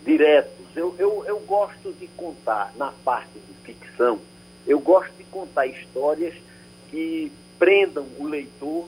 diretos. 0.03 0.62
Eu, 0.75 0.95
eu, 0.97 1.23
eu 1.25 1.39
gosto 1.41 1.93
de 1.93 2.07
contar, 2.07 2.73
na 2.77 2.91
parte 3.03 3.33
de 3.33 3.53
ficção, 3.63 4.19
eu 4.65 4.79
gosto 4.79 5.11
de 5.17 5.23
contar 5.25 5.67
histórias 5.67 6.33
que 6.89 7.31
prendam 7.59 8.05
o 8.17 8.25
leitor, 8.25 8.87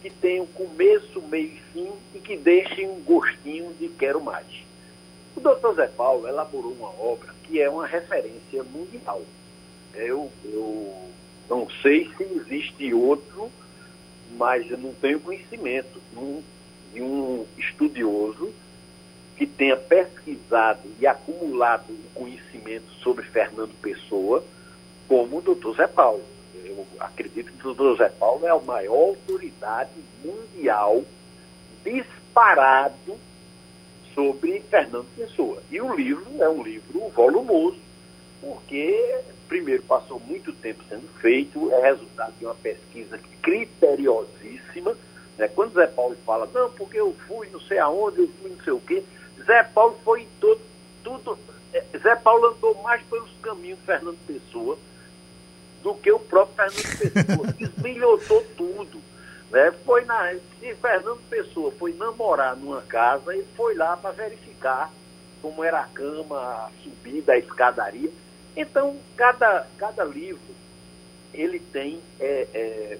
que 0.00 0.10
tenham 0.10 0.46
começo, 0.46 1.20
meio 1.22 1.46
e 1.46 1.60
fim 1.72 1.92
e 2.14 2.18
que 2.18 2.36
deixem 2.36 2.88
um 2.88 3.00
gostinho 3.00 3.72
de 3.74 3.88
quero 3.88 4.20
mais. 4.20 4.46
O 5.36 5.40
Dr. 5.40 5.74
Zé 5.74 5.86
Paulo 5.88 6.28
elaborou 6.28 6.72
uma 6.72 6.90
obra 6.90 7.34
que 7.44 7.60
é 7.60 7.68
uma 7.68 7.86
referência 7.86 8.62
mundial. 8.64 9.22
Eu, 9.94 10.30
eu 10.44 10.94
não 11.48 11.68
sei 11.82 12.10
se 12.16 12.22
existe 12.22 12.92
outro, 12.94 13.50
mas 14.36 14.70
eu 14.70 14.78
não 14.78 14.92
tenho 14.94 15.20
conhecimento 15.20 16.00
de 16.12 16.18
um, 16.18 16.42
de 16.92 17.02
um 17.02 17.46
estudioso 17.58 18.52
que 19.36 19.46
tenha 19.46 19.76
pesquisado 19.76 20.82
e 21.00 21.06
acumulado 21.06 21.92
conhecimento 22.14 22.90
sobre 23.02 23.24
Fernando 23.24 23.74
Pessoa, 23.80 24.44
como 25.08 25.38
o 25.38 25.42
doutor 25.42 25.76
Zé 25.76 25.86
Paulo. 25.86 26.22
Eu 26.64 26.86
acredito 27.00 27.52
que 27.52 27.60
o 27.66 27.74
doutor 27.74 27.98
Zé 27.98 28.08
Paulo 28.08 28.46
é 28.46 28.50
a 28.50 28.58
maior 28.58 29.08
autoridade 29.08 29.90
mundial 30.24 31.04
disparado 31.84 33.18
sobre 34.14 34.60
Fernando 34.70 35.06
Pessoa. 35.16 35.62
E 35.70 35.80
o 35.80 35.94
livro 35.94 36.24
é 36.40 36.48
um 36.48 36.62
livro 36.62 37.08
volumoso, 37.08 37.78
porque, 38.40 39.20
primeiro, 39.48 39.82
passou 39.82 40.20
muito 40.20 40.52
tempo 40.52 40.82
sendo 40.88 41.08
feito, 41.20 41.72
é 41.72 41.82
resultado 41.82 42.32
de 42.38 42.44
uma 42.44 42.54
pesquisa 42.54 43.18
criteriosíssima. 43.42 44.96
Né? 45.36 45.48
Quando 45.48 45.74
Zé 45.74 45.86
Paulo 45.88 46.16
fala, 46.24 46.48
não, 46.54 46.70
porque 46.70 46.98
eu 46.98 47.14
fui 47.26 47.48
não 47.50 47.60
sei 47.60 47.78
aonde, 47.78 48.20
eu 48.20 48.28
fui 48.40 48.50
não 48.50 48.64
sei 48.64 48.72
o 48.72 48.80
quê, 48.80 49.02
Zé 49.46 49.62
Paulo 49.64 49.98
foi 50.04 50.22
em 50.22 50.28
todo, 50.40 50.60
tudo. 51.02 51.38
É, 51.72 51.84
Zé 51.98 52.16
Paulo 52.16 52.48
andou 52.48 52.74
mais 52.82 53.02
pelos 53.02 53.30
caminhos 53.42 53.78
de 53.78 53.84
Fernando 53.84 54.18
Pessoa 54.26 54.78
do 55.82 55.94
que 55.94 56.10
o 56.10 56.18
próprio 56.18 56.56
Fernando 56.56 57.12
Pessoa. 57.12 57.52
Desbilhotou 57.58 58.44
tudo. 58.56 59.00
Né? 59.50 59.72
Foi 59.84 60.04
na, 60.04 60.34
se 60.58 60.74
Fernando 60.74 61.20
Pessoa 61.28 61.70
foi 61.72 61.92
namorar 61.94 62.56
numa 62.56 62.82
casa, 62.82 63.34
ele 63.34 63.46
foi 63.56 63.74
lá 63.74 63.96
para 63.96 64.10
verificar 64.10 64.90
como 65.40 65.62
era 65.62 65.80
a 65.80 65.88
cama, 65.88 66.38
a 66.38 66.70
subida, 66.82 67.34
a 67.34 67.38
escadaria. 67.38 68.10
Então, 68.56 68.96
cada, 69.16 69.66
cada 69.76 70.04
livro 70.04 70.54
ele 71.34 71.58
tem 71.58 72.00
é, 72.18 72.46
é, 72.54 72.98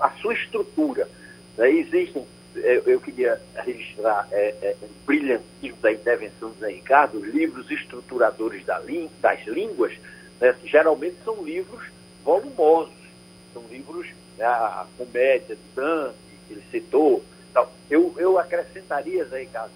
a 0.00 0.10
sua 0.20 0.34
estrutura. 0.34 1.08
Né? 1.56 1.70
Existem 1.70 2.26
é, 2.58 2.82
eu 2.86 3.00
queria 3.00 3.40
registrar 3.54 4.28
é, 4.30 4.54
é, 4.62 4.76
um 4.82 4.88
brilhantismo 5.06 5.76
da 5.80 5.92
intervenção 5.92 6.50
do 6.50 6.58
Zé 6.58 6.68
Ricardo, 6.68 7.18
os 7.18 7.34
livros 7.34 7.70
estruturadores 7.70 8.64
da 8.64 8.80
das 9.20 9.46
línguas, 9.46 9.92
né, 10.40 10.54
geralmente 10.64 11.16
são 11.24 11.44
livros 11.44 11.86
volumosos, 12.24 12.94
são 13.52 13.62
livros, 13.70 14.08
né, 14.36 14.44
a 14.44 14.86
comédia 14.96 15.56
de 15.56 15.62
Dante, 15.74 16.16
que 16.46 16.54
ele 16.54 16.64
citou. 16.70 17.24
Tal. 17.52 17.72
Eu, 17.90 18.14
eu 18.18 18.38
acrescentaria, 18.38 19.24
Zé 19.24 19.40
Ricardo, 19.40 19.72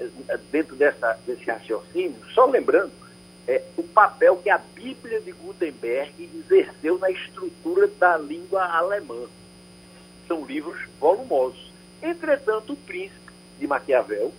é, 0.00 0.38
dentro 0.50 0.76
dessa, 0.76 1.18
desse 1.26 1.44
raciocínio, 1.44 2.16
só 2.34 2.46
lembrando 2.46 2.92
é, 3.46 3.62
o 3.76 3.82
papel 3.82 4.36
que 4.36 4.50
a 4.50 4.58
Bíblia 4.58 5.20
de 5.20 5.32
Gutenberg 5.32 6.30
exerceu 6.34 6.98
na 6.98 7.10
estrutura 7.10 7.88
da 7.98 8.16
língua 8.16 8.64
alemã. 8.64 9.26
São 10.28 10.44
livros 10.44 10.80
volumosos. 11.00 11.71
Entretanto, 12.02 12.72
O 12.72 12.76
Príncipe 12.76 13.32
de 13.58 13.66
Maquiavel, 13.66 14.32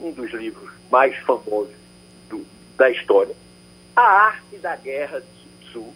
um 0.00 0.10
dos 0.10 0.32
livros 0.32 0.70
mais 0.90 1.14
famosos 1.18 1.74
do, 2.30 2.46
da 2.78 2.88
história, 2.90 3.34
A 3.94 4.00
Arte 4.00 4.56
da 4.56 4.74
Guerra 4.74 5.20
de 5.20 5.26
Sun 5.72 5.82
Tzu, 5.82 5.94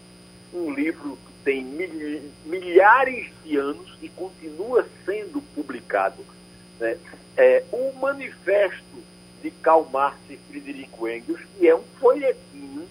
um 0.53 0.71
livro 0.71 1.17
que 1.17 1.33
tem 1.45 1.65
milhares 2.45 3.33
de 3.43 3.57
anos 3.57 3.97
e 4.03 4.09
continua 4.11 4.87
sendo 5.07 5.41
publicado. 5.55 6.23
Né? 6.79 6.99
É, 7.37 7.65
o 7.73 7.93
Manifesto 7.99 9.03
de 9.43 9.51
Karl 9.51 9.89
Marx 9.91 10.19
e 10.29 10.37
Friedrich 10.37 10.91
Engels, 11.01 11.41
que 11.59 11.67
é 11.67 11.75
um 11.75 11.83
folhetinho, 11.99 12.87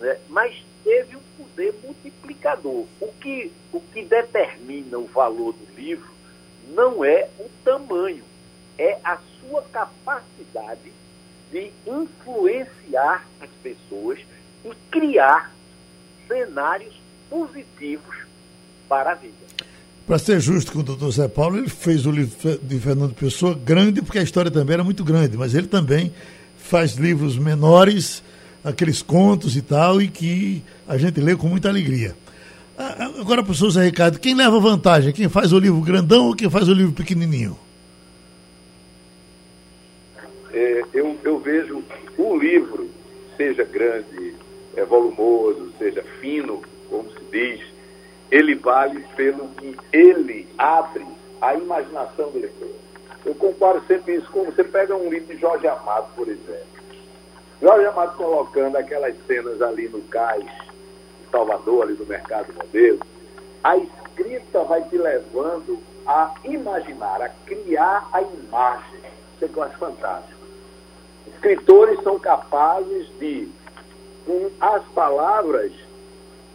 né? 0.00 0.18
mas 0.30 0.56
teve 0.82 1.16
um 1.16 1.22
poder 1.36 1.74
multiplicador. 1.82 2.86
O 3.00 3.08
que, 3.20 3.52
o 3.72 3.80
que 3.80 4.02
determina 4.02 4.98
o 4.98 5.06
valor 5.06 5.52
do 5.52 5.74
livro 5.76 6.13
não 6.68 7.04
é 7.04 7.28
o 7.38 7.48
tamanho, 7.64 8.22
é 8.78 8.98
a 9.04 9.18
sua 9.40 9.62
capacidade 9.72 10.92
de 11.50 11.70
influenciar 11.86 13.26
as 13.40 13.50
pessoas 13.62 14.18
e 14.64 14.72
criar 14.90 15.54
cenários 16.26 16.94
positivos 17.30 18.16
para 18.88 19.12
a 19.12 19.14
vida. 19.14 19.34
Para 20.06 20.18
ser 20.18 20.40
justo 20.40 20.72
com 20.72 20.80
o 20.80 20.82
doutor 20.82 21.10
Zé 21.12 21.28
Paulo, 21.28 21.56
ele 21.56 21.68
fez 21.68 22.04
o 22.04 22.10
livro 22.10 22.58
de 22.62 22.78
Fernando 22.78 23.14
Pessoa 23.14 23.54
grande, 23.54 24.02
porque 24.02 24.18
a 24.18 24.22
história 24.22 24.50
também 24.50 24.74
era 24.74 24.84
muito 24.84 25.02
grande, 25.02 25.36
mas 25.36 25.54
ele 25.54 25.66
também 25.66 26.12
faz 26.58 26.94
livros 26.94 27.38
menores, 27.38 28.22
aqueles 28.62 29.00
contos 29.00 29.56
e 29.56 29.62
tal, 29.62 30.02
e 30.02 30.08
que 30.08 30.62
a 30.86 30.98
gente 30.98 31.20
lê 31.20 31.34
com 31.34 31.48
muita 31.48 31.68
alegria. 31.68 32.14
Ah, 32.76 33.10
agora, 33.20 33.42
professor 33.42 33.70
Zé 33.70 33.84
Ricardo, 33.84 34.18
quem 34.18 34.34
leva 34.34 34.58
vantagem? 34.58 35.12
Quem 35.12 35.28
faz 35.28 35.52
o 35.52 35.58
livro 35.58 35.80
grandão 35.80 36.26
ou 36.26 36.34
quem 36.34 36.50
faz 36.50 36.68
o 36.68 36.74
livro 36.74 36.92
pequenininho? 36.92 37.56
É, 40.52 40.82
eu, 40.92 41.16
eu 41.22 41.38
vejo 41.38 41.84
o 42.18 42.36
livro, 42.36 42.90
seja 43.36 43.64
grande, 43.64 44.34
é, 44.76 44.84
volumoso, 44.84 45.72
seja 45.78 46.02
fino, 46.20 46.62
como 46.90 47.08
se 47.10 47.24
diz, 47.30 47.60
ele 48.30 48.56
vale 48.56 49.04
pelo 49.16 49.48
que 49.50 49.76
ele 49.92 50.48
abre 50.58 51.06
a 51.40 51.54
imaginação 51.54 52.30
do 52.30 52.40
leitor. 52.40 52.74
Eu 53.24 53.34
comparo 53.36 53.82
sempre 53.86 54.16
isso 54.16 54.30
com 54.30 54.44
você 54.44 54.64
pega 54.64 54.96
um 54.96 55.08
livro 55.08 55.32
de 55.32 55.40
Jorge 55.40 55.66
Amado, 55.68 56.08
por 56.16 56.28
exemplo. 56.28 56.74
Jorge 57.62 57.86
Amado 57.86 58.16
colocando 58.16 58.76
aquelas 58.76 59.14
cenas 59.26 59.62
ali 59.62 59.88
no 59.88 60.00
cais 60.02 60.44
Salvador, 61.34 61.82
ali 61.82 61.94
no 61.94 62.06
Mercado 62.06 62.54
Modelo, 62.54 63.00
a 63.64 63.76
escrita 63.76 64.62
vai 64.62 64.84
te 64.84 64.96
levando 64.96 65.78
a 66.06 66.32
imaginar, 66.44 67.20
a 67.20 67.28
criar 67.28 68.08
a 68.12 68.22
imagem. 68.22 69.00
Isso 69.34 69.44
é 69.44 69.48
que 69.48 69.56
eu 69.56 69.62
acho 69.64 69.76
fantástico. 69.78 70.40
Escritores 71.26 72.00
são 72.04 72.20
capazes 72.20 73.08
de, 73.18 73.48
com 74.24 74.48
as 74.60 74.84
palavras, 74.94 75.72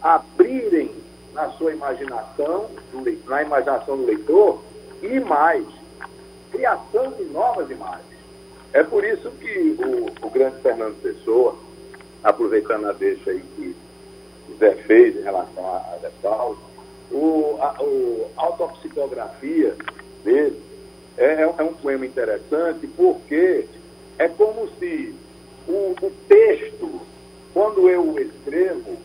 abrirem 0.00 0.90
na 1.34 1.50
sua 1.50 1.72
imaginação, 1.72 2.70
na 3.26 3.42
imaginação 3.42 3.98
do 3.98 4.06
leitor, 4.06 4.62
e 5.02 5.20
mais, 5.20 5.66
criação 6.50 7.12
de 7.12 7.24
novas 7.24 7.70
imagens. 7.70 8.06
É 8.72 8.82
por 8.82 9.04
isso 9.04 9.30
que 9.32 9.76
o, 9.78 10.26
o 10.26 10.30
grande 10.30 10.60
Fernando 10.62 11.00
Pessoa, 11.02 11.54
aproveitando 12.22 12.86
a 12.86 12.92
deixa 12.92 13.30
aí 13.30 13.42
que 13.56 13.76
Zé 14.60 14.74
fez 14.86 15.16
em 15.16 15.22
relação 15.22 15.66
a, 15.66 15.78
a 15.94 15.98
Zé 16.00 16.10
Paulo, 16.22 16.58
o, 17.10 17.56
a, 17.60 17.82
o 17.82 18.30
autopsicografia 18.36 19.74
dele 20.22 20.62
é, 21.16 21.42
é, 21.42 21.62
um 21.62 21.74
poema 21.74 22.06
interessante 22.06 22.86
porque 22.86 23.66
é 24.18 24.28
como 24.28 24.68
se 24.78 25.14
o, 25.66 25.94
o 26.00 26.12
texto, 26.28 27.00
quando 27.52 27.88
eu 27.88 28.02
o 28.02 28.20
escrevo, 28.20 28.96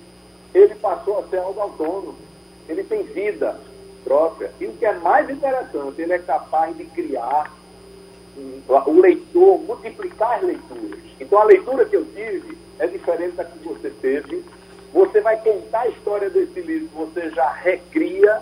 ele 0.53 0.75
passou 0.75 1.19
a 1.19 1.27
ser 1.27 1.37
algo 1.37 1.59
autônomo. 1.59 2.15
Ele 2.69 2.83
tem 2.83 3.03
vida 3.03 3.59
própria. 4.03 4.51
E 4.59 4.65
o 4.65 4.73
que 4.73 4.85
é 4.85 4.93
mais 4.93 5.29
interessante, 5.29 6.01
ele 6.01 6.13
é 6.13 6.19
capaz 6.19 6.75
de 6.77 6.85
criar 6.85 7.51
o 8.67 8.99
leitor, 8.99 9.59
multiplicar 9.59 10.37
as 10.37 10.43
leituras. 10.43 10.99
Então 11.19 11.39
a 11.39 11.45
leitura 11.45 11.85
que 11.85 11.95
eu 11.95 12.05
tive 12.05 12.57
é 12.79 12.87
diferente 12.87 13.35
da 13.35 13.45
que 13.45 13.59
você 13.59 13.89
teve. 13.89 14.43
Você 14.95 15.19
vai 15.19 15.35
contar 15.41 15.81
a 15.81 15.87
história 15.89 16.29
desse 16.29 16.61
livro, 16.61 16.87
você 16.95 17.29
já 17.31 17.51
recria, 17.51 18.41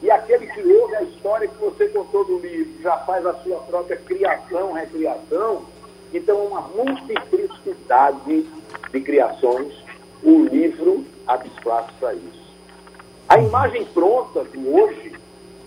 e 0.00 0.08
aquele 0.12 0.46
que 0.46 0.62
ouve 0.62 0.94
a 0.94 1.02
história 1.02 1.48
que 1.48 1.58
você 1.58 1.88
contou 1.88 2.24
do 2.24 2.38
livro 2.38 2.80
já 2.80 2.98
faz 2.98 3.26
a 3.26 3.34
sua 3.42 3.58
própria 3.58 3.96
criação, 3.96 4.74
recriação. 4.74 5.64
Então 6.14 6.46
uma 6.46 6.60
multiplicidade 6.60 8.46
de 8.92 9.00
criações. 9.00 9.74
O 10.22 10.44
livro 10.44 11.04
espaço 11.46 11.92
para 11.98 12.14
isso. 12.14 12.54
A 13.28 13.40
imagem 13.40 13.84
pronta 13.86 14.44
do 14.44 14.76
hoje, 14.76 15.12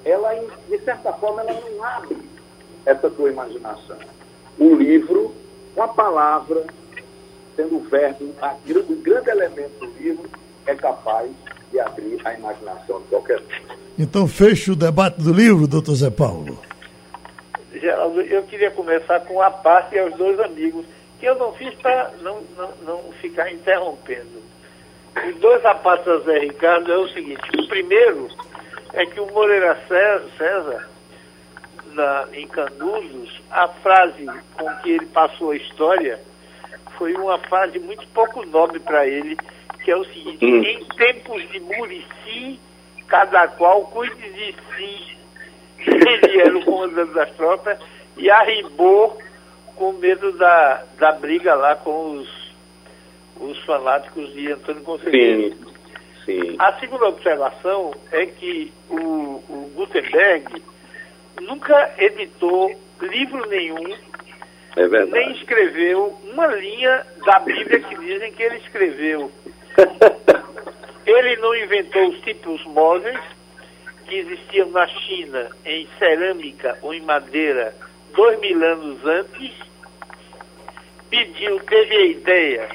ela, 0.05 0.33
de 0.69 0.77
certa 0.79 1.11
forma, 1.11 1.41
ela 1.41 1.59
não 1.59 1.83
abre 1.83 2.17
essa 2.85 3.09
tua 3.09 3.31
imaginação. 3.31 3.97
Um 4.57 4.75
livro, 4.75 5.35
uma 5.75 5.89
palavra, 5.89 6.65
sendo 7.55 7.77
o 7.77 7.79
verbo, 7.81 8.33
a, 8.41 8.55
o 8.67 8.95
grande 8.97 9.29
elemento 9.29 9.79
do 9.79 9.93
livro, 9.97 10.29
é 10.65 10.75
capaz 10.75 11.29
de 11.71 11.79
abrir 11.79 12.19
a 12.25 12.33
imaginação 12.33 13.01
de 13.01 13.07
qualquer 13.07 13.39
um. 13.39 13.75
Então 13.97 14.27
feche 14.27 14.71
o 14.71 14.75
debate 14.75 15.21
do 15.21 15.33
livro, 15.33 15.67
doutor 15.67 15.95
Zé 15.95 16.09
Paulo. 16.09 16.59
Geraldo, 17.73 18.21
eu 18.21 18.43
queria 18.43 18.71
começar 18.71 19.19
com 19.21 19.41
a 19.41 19.51
parte 19.51 19.95
e 19.95 19.99
aos 19.99 20.13
dois 20.15 20.39
amigos, 20.39 20.85
que 21.19 21.25
eu 21.25 21.35
não 21.35 21.53
fiz 21.53 21.73
para 21.75 22.11
não, 22.21 22.41
não, 22.57 22.69
não 22.83 23.11
ficar 23.21 23.51
interrompendo. 23.51 24.43
Os 25.27 25.35
dois 25.39 25.63
apartes 25.65 26.07
a 26.07 26.17
Zé 26.19 26.39
Ricardo 26.39 26.91
é 26.91 26.97
o 26.97 27.07
seguinte, 27.09 27.41
o 27.57 27.67
primeiro 27.67 28.29
é 28.93 29.05
que 29.05 29.19
o 29.19 29.31
Moreira 29.31 29.77
César 29.87 30.89
na, 31.93 32.27
em 32.33 32.47
Canudos, 32.47 33.41
a 33.49 33.67
frase 33.67 34.25
com 34.57 34.69
que 34.81 34.91
ele 34.91 35.05
passou 35.07 35.51
a 35.51 35.55
história 35.55 36.19
foi 36.97 37.13
uma 37.13 37.37
frase 37.37 37.79
muito 37.79 38.07
pouco 38.07 38.45
nobre 38.45 38.79
para 38.79 39.07
ele, 39.07 39.37
que 39.83 39.91
é 39.91 39.95
o 39.95 40.03
seguinte, 40.05 40.45
hum. 40.45 40.63
em 40.63 40.83
tempos 40.95 41.47
de 41.49 41.59
Murici, 41.59 42.59
cada 43.07 43.47
qual 43.49 43.83
cuide 43.85 44.15
de 44.15 44.55
si. 44.75 45.15
Ele 45.85 46.41
era 46.41 46.57
o 46.57 46.65
comandante 46.65 47.13
das 47.13 47.31
tropas 47.35 47.77
e 48.17 48.29
arribou 48.29 49.17
com 49.75 49.93
medo 49.93 50.31
da, 50.33 50.83
da 50.97 51.11
briga 51.11 51.53
lá 51.53 51.75
com 51.75 52.13
os, 52.13 52.53
os 53.39 53.57
fanáticos 53.65 54.33
de 54.33 54.51
Antônio 54.51 54.81
Conselheiro. 54.81 55.55
Sim, 56.25 56.41
sim. 56.41 56.55
A 56.57 56.73
segunda 56.79 57.07
observação 57.07 57.93
é 58.11 58.25
que 58.25 58.73
o, 58.89 58.95
o 58.97 59.71
Gutenberg 59.75 60.63
nunca 61.41 61.93
editou 61.97 62.71
livro 63.01 63.47
nenhum, 63.49 63.95
é 64.75 65.05
nem 65.05 65.31
escreveu 65.31 66.17
uma 66.31 66.47
linha 66.47 67.05
da 67.25 67.39
Bíblia 67.39 67.79
que 67.79 67.95
dizem 67.95 68.31
que 68.31 68.43
ele 68.43 68.57
escreveu. 68.57 69.31
ele 71.05 71.35
não 71.37 71.55
inventou 71.55 72.09
os 72.09 72.19
tipos 72.21 72.63
móveis 72.65 73.19
que 74.05 74.15
existiam 74.15 74.69
na 74.69 74.87
China 74.87 75.49
em 75.65 75.87
cerâmica 75.97 76.77
ou 76.81 76.93
em 76.93 77.01
madeira 77.01 77.75
dois 78.13 78.39
mil 78.39 78.63
anos 78.63 79.05
antes. 79.05 79.53
Pediu, 81.09 81.59
teve 81.61 81.95
a 81.95 82.05
ideia 82.05 82.69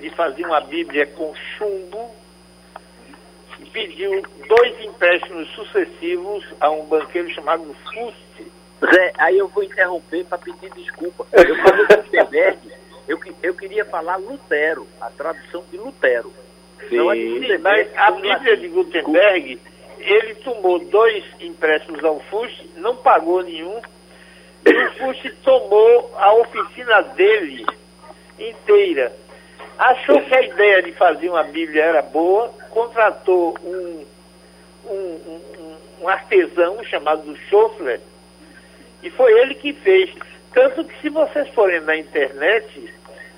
de 0.00 0.10
fazer 0.10 0.46
uma 0.46 0.60
Bíblia 0.60 1.06
com 1.06 1.34
chumbo 1.56 2.22
pediu 3.72 4.22
dois 4.48 4.80
empréstimos 4.84 5.48
sucessivos 5.54 6.44
a 6.60 6.70
um 6.70 6.84
banqueiro 6.84 7.30
chamado 7.30 7.74
Fuste. 7.92 8.31
Zé, 8.90 9.12
aí 9.18 9.38
eu 9.38 9.48
vou 9.48 9.62
interromper 9.62 10.24
para 10.24 10.38
pedir 10.38 10.70
desculpa. 10.74 11.26
Eu 11.32 11.56
falei 11.56 11.86
Gutenberg, 11.86 12.58
eu, 13.06 13.18
eu 13.42 13.54
queria 13.54 13.84
falar 13.84 14.16
Lutero, 14.16 14.86
a 15.00 15.08
tradução 15.10 15.64
de 15.70 15.76
Lutero. 15.76 16.32
Sim, 16.88 16.96
Não 16.96 17.12
é 17.12 17.58
mas 17.58 17.96
a 17.96 18.10
Bíblia 18.10 18.56
de 18.56 18.68
Gutenberg, 18.68 19.60
ele 19.98 20.34
tomou 20.36 20.78
dois 20.80 21.24
empréstimos 21.40 22.02
ao 22.04 22.18
Fuste, 22.20 22.68
não 22.76 22.96
pagou 22.96 23.42
nenhum, 23.42 23.80
e 24.66 24.72
o 24.72 24.92
Fuste 24.94 25.30
tomou 25.44 26.12
a 26.16 26.34
oficina 26.34 27.02
dele 27.02 27.64
inteira. 28.38 29.12
Achou 29.78 30.20
que 30.22 30.34
a 30.34 30.42
ideia 30.42 30.82
de 30.82 30.92
fazer 30.92 31.28
uma 31.28 31.44
Bíblia 31.44 31.84
era 31.84 32.02
boa, 32.02 32.48
contratou 32.70 33.56
um, 33.64 34.04
um, 34.86 34.94
um, 34.94 35.76
um 36.02 36.08
artesão 36.08 36.82
chamado 36.84 37.36
Schoffler, 37.48 38.00
e 39.02 39.10
foi 39.10 39.32
ele 39.40 39.54
que 39.54 39.72
fez. 39.72 40.10
Tanto 40.52 40.84
que 40.84 41.00
se 41.00 41.08
vocês 41.08 41.48
forem 41.50 41.80
na 41.80 41.96
internet, 41.96 42.92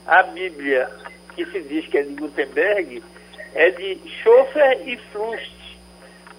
a 0.06 0.22
Bíblia 0.24 0.88
que 1.34 1.44
se 1.46 1.60
diz 1.62 1.86
que 1.86 1.98
é 1.98 2.02
de 2.02 2.14
Gutenberg 2.14 3.02
é 3.54 3.70
de 3.70 4.00
Schoeffer 4.22 4.80
e 4.86 4.96
Frust, 5.12 5.78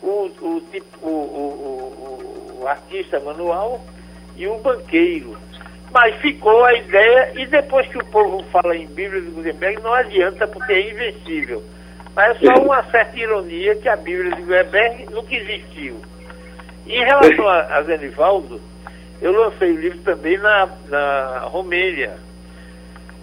o, 0.01 0.29
o, 0.41 0.61
tipo, 0.71 1.07
o, 1.07 2.59
o, 2.61 2.67
artista 2.67 3.19
manual 3.19 3.81
e 4.35 4.47
o 4.47 4.57
banqueiro. 4.57 5.37
Mas 5.91 6.15
ficou 6.17 6.65
a 6.65 6.73
ideia, 6.73 7.31
e 7.35 7.45
depois 7.45 7.87
que 7.87 7.97
o 7.97 8.05
povo 8.05 8.43
fala 8.51 8.75
em 8.75 8.85
Bíblia 8.87 9.21
de 9.21 9.29
Gutenberg, 9.29 9.81
não 9.81 9.93
adianta, 9.93 10.45
porque 10.47 10.73
é 10.73 10.89
invencível. 10.89 11.63
Mas 12.13 12.35
é 12.41 12.45
só 12.45 12.61
uma 12.61 12.83
certa 12.91 13.17
ironia 13.17 13.75
que 13.75 13.87
a 13.87 13.95
Bíblia 13.95 14.35
de 14.35 14.41
Gutenberg 14.41 15.05
nunca 15.11 15.33
existiu. 15.33 16.01
Em 16.85 17.03
relação 17.03 17.47
a, 17.47 17.77
a 17.77 17.83
Zenivaldo, 17.83 18.61
eu 19.21 19.31
lancei 19.31 19.71
o 19.71 19.79
livro 19.79 19.99
também 19.99 20.37
na, 20.37 20.69
na 20.89 21.39
Romênia. 21.45 22.17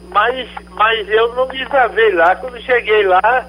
Mas, 0.09 0.49
mas 0.71 1.09
eu 1.09 1.35
não 1.35 1.47
me 1.49 1.59
desavei 1.59 2.13
lá. 2.13 2.37
Quando 2.37 2.61
cheguei 2.61 3.05
lá, 3.05 3.47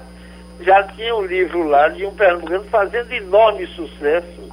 já 0.60 0.82
tinha 0.84 1.14
um 1.14 1.24
livro 1.24 1.66
lá 1.68 1.88
de 1.88 2.06
um 2.06 2.12
pernambucano 2.12 2.64
fazendo 2.64 3.12
enorme 3.12 3.66
sucesso, 3.68 4.48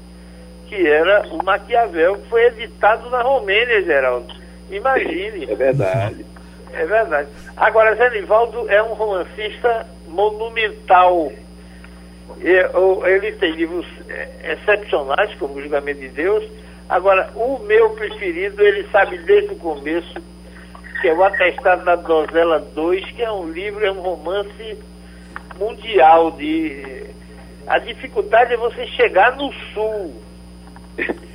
que 0.67 0.87
era 0.87 1.27
o 1.27 1.43
Maquiavel, 1.43 2.15
que 2.17 2.29
foi 2.29 2.45
editado 2.47 3.09
na 3.09 3.21
Romênia, 3.21 3.81
Geraldo. 3.83 4.33
Imagine. 4.69 5.49
É 5.49 5.55
verdade. 5.55 6.25
É 6.73 6.85
verdade. 6.85 7.29
Agora, 7.57 7.95
Zenivaldo 7.95 8.69
é 8.69 8.81
um 8.81 8.93
romancista 8.93 9.85
monumental. 10.07 11.31
Ele 12.39 13.31
tem 13.33 13.51
livros 13.51 13.85
é, 14.09 14.53
excepcionais, 14.53 15.33
como 15.35 15.55
o 15.55 15.61
Julgamento 15.61 15.99
de 15.99 16.07
Deus. 16.09 16.43
Agora, 16.91 17.31
o 17.35 17.57
meu 17.59 17.91
preferido, 17.91 18.61
ele 18.61 18.85
sabe 18.91 19.17
desde 19.19 19.53
o 19.53 19.55
começo, 19.55 20.13
que 20.99 21.07
é 21.07 21.13
o 21.13 21.23
Atestado 21.23 21.85
da 21.85 21.95
Dozela 21.95 22.59
2, 22.59 23.11
que 23.11 23.23
é 23.23 23.31
um 23.31 23.49
livro, 23.49 23.85
é 23.85 23.89
um 23.89 24.01
romance 24.01 24.77
mundial 25.57 26.31
de. 26.31 27.05
A 27.65 27.79
dificuldade 27.79 28.55
é 28.55 28.57
você 28.57 28.85
chegar 28.87 29.37
no 29.37 29.53
sul. 29.73 30.21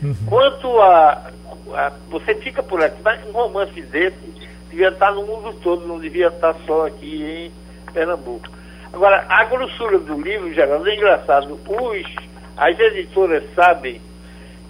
Uhum. 0.02 0.14
Quanto 0.28 0.78
a, 0.78 1.30
a, 1.72 1.92
Você 2.10 2.34
fica 2.34 2.62
por 2.62 2.82
aqui, 2.82 3.00
mas 3.02 3.26
um 3.26 3.32
romance 3.32 3.80
desse 3.80 4.34
devia 4.68 4.88
estar 4.88 5.12
no 5.12 5.24
mundo 5.24 5.54
todo, 5.62 5.88
não 5.88 5.98
devia 5.98 6.26
estar 6.26 6.54
só 6.66 6.86
aqui 6.86 7.50
em 7.86 7.92
Pernambuco. 7.94 8.46
Agora, 8.92 9.24
a 9.26 9.42
grossura 9.44 9.98
do 9.98 10.20
livro, 10.20 10.52
Geraldo, 10.52 10.86
é 10.86 10.94
engraçado. 10.94 11.58
Os, 11.66 12.06
as 12.58 12.78
editoras 12.78 13.42
sabem 13.54 14.02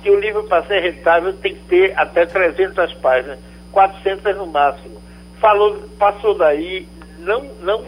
que 0.07 0.11
o 0.13 0.21
livro, 0.21 0.45
para 0.45 0.65
ser 0.67 0.79
rentável, 0.79 1.33
tem 1.33 1.53
que 1.53 1.65
ter 1.65 1.93
até 1.99 2.25
300 2.25 2.95
páginas, 2.95 3.41
400 3.73 4.37
no 4.37 4.47
máximo. 4.47 5.03
Falou, 5.41 5.83
passou 5.99 6.33
daí, 6.39 6.87
não, 7.19 7.43
não, 7.61 7.85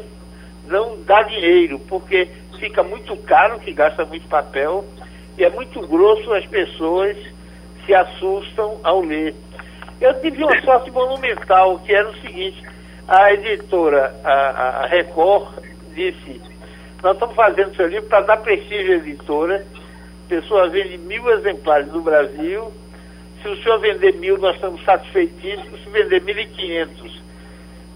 não 0.66 1.00
dá 1.04 1.22
dinheiro, 1.22 1.78
porque 1.78 2.28
fica 2.58 2.82
muito 2.82 3.16
caro, 3.18 3.60
que 3.60 3.72
gasta 3.72 4.04
muito 4.04 4.26
papel, 4.26 4.84
e 5.38 5.44
é 5.44 5.50
muito 5.50 5.80
grosso, 5.86 6.34
as 6.34 6.44
pessoas 6.46 7.16
se 7.86 7.94
assustam 7.94 8.80
ao 8.82 9.00
ler. 9.00 9.32
Eu 10.00 10.20
tive 10.20 10.42
uma 10.42 10.60
sorte 10.62 10.90
monumental, 10.90 11.78
que 11.78 11.94
era 11.94 12.10
o 12.10 12.16
seguinte, 12.16 12.60
a 13.06 13.32
editora, 13.32 14.12
a, 14.24 14.32
a 14.82 14.86
Record, 14.88 15.62
disse, 15.94 16.42
nós 17.00 17.12
estamos 17.12 17.36
fazendo 17.36 17.76
seu 17.76 17.86
livro 17.86 18.08
para 18.08 18.22
dar 18.22 18.38
prestígio 18.38 18.94
à 18.94 18.96
editora, 18.96 19.64
pessoa 20.28 20.68
vende 20.68 20.98
mil 20.98 21.28
exemplares 21.30 21.88
no 21.88 22.00
Brasil, 22.02 22.72
se 23.42 23.48
o 23.48 23.62
senhor 23.62 23.78
vender 23.78 24.14
mil, 24.14 24.36
nós 24.38 24.54
estamos 24.54 24.84
satisfeitíssimos, 24.84 25.82
se 25.82 25.90
vender 25.90 26.20
mil 26.22 26.38
e 26.38 26.46
quinhentos, 26.46 27.22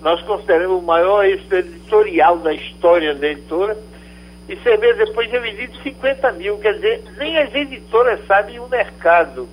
nós 0.00 0.20
consideramos 0.22 0.82
o 0.82 0.86
maior 0.86 1.24
êxito 1.24 1.54
editorial 1.54 2.38
da 2.38 2.52
história 2.52 3.14
da 3.14 3.28
editora, 3.28 3.76
e 4.48 4.56
você 4.56 4.76
vê 4.76 4.92
depois 4.94 5.32
é 5.32 5.38
vendido 5.38 5.76
50 5.82 6.32
mil, 6.32 6.58
quer 6.58 6.74
dizer, 6.74 7.04
nem 7.16 7.38
as 7.38 7.54
editoras 7.54 8.24
sabem 8.26 8.58
o 8.58 8.68
mercado. 8.68 9.48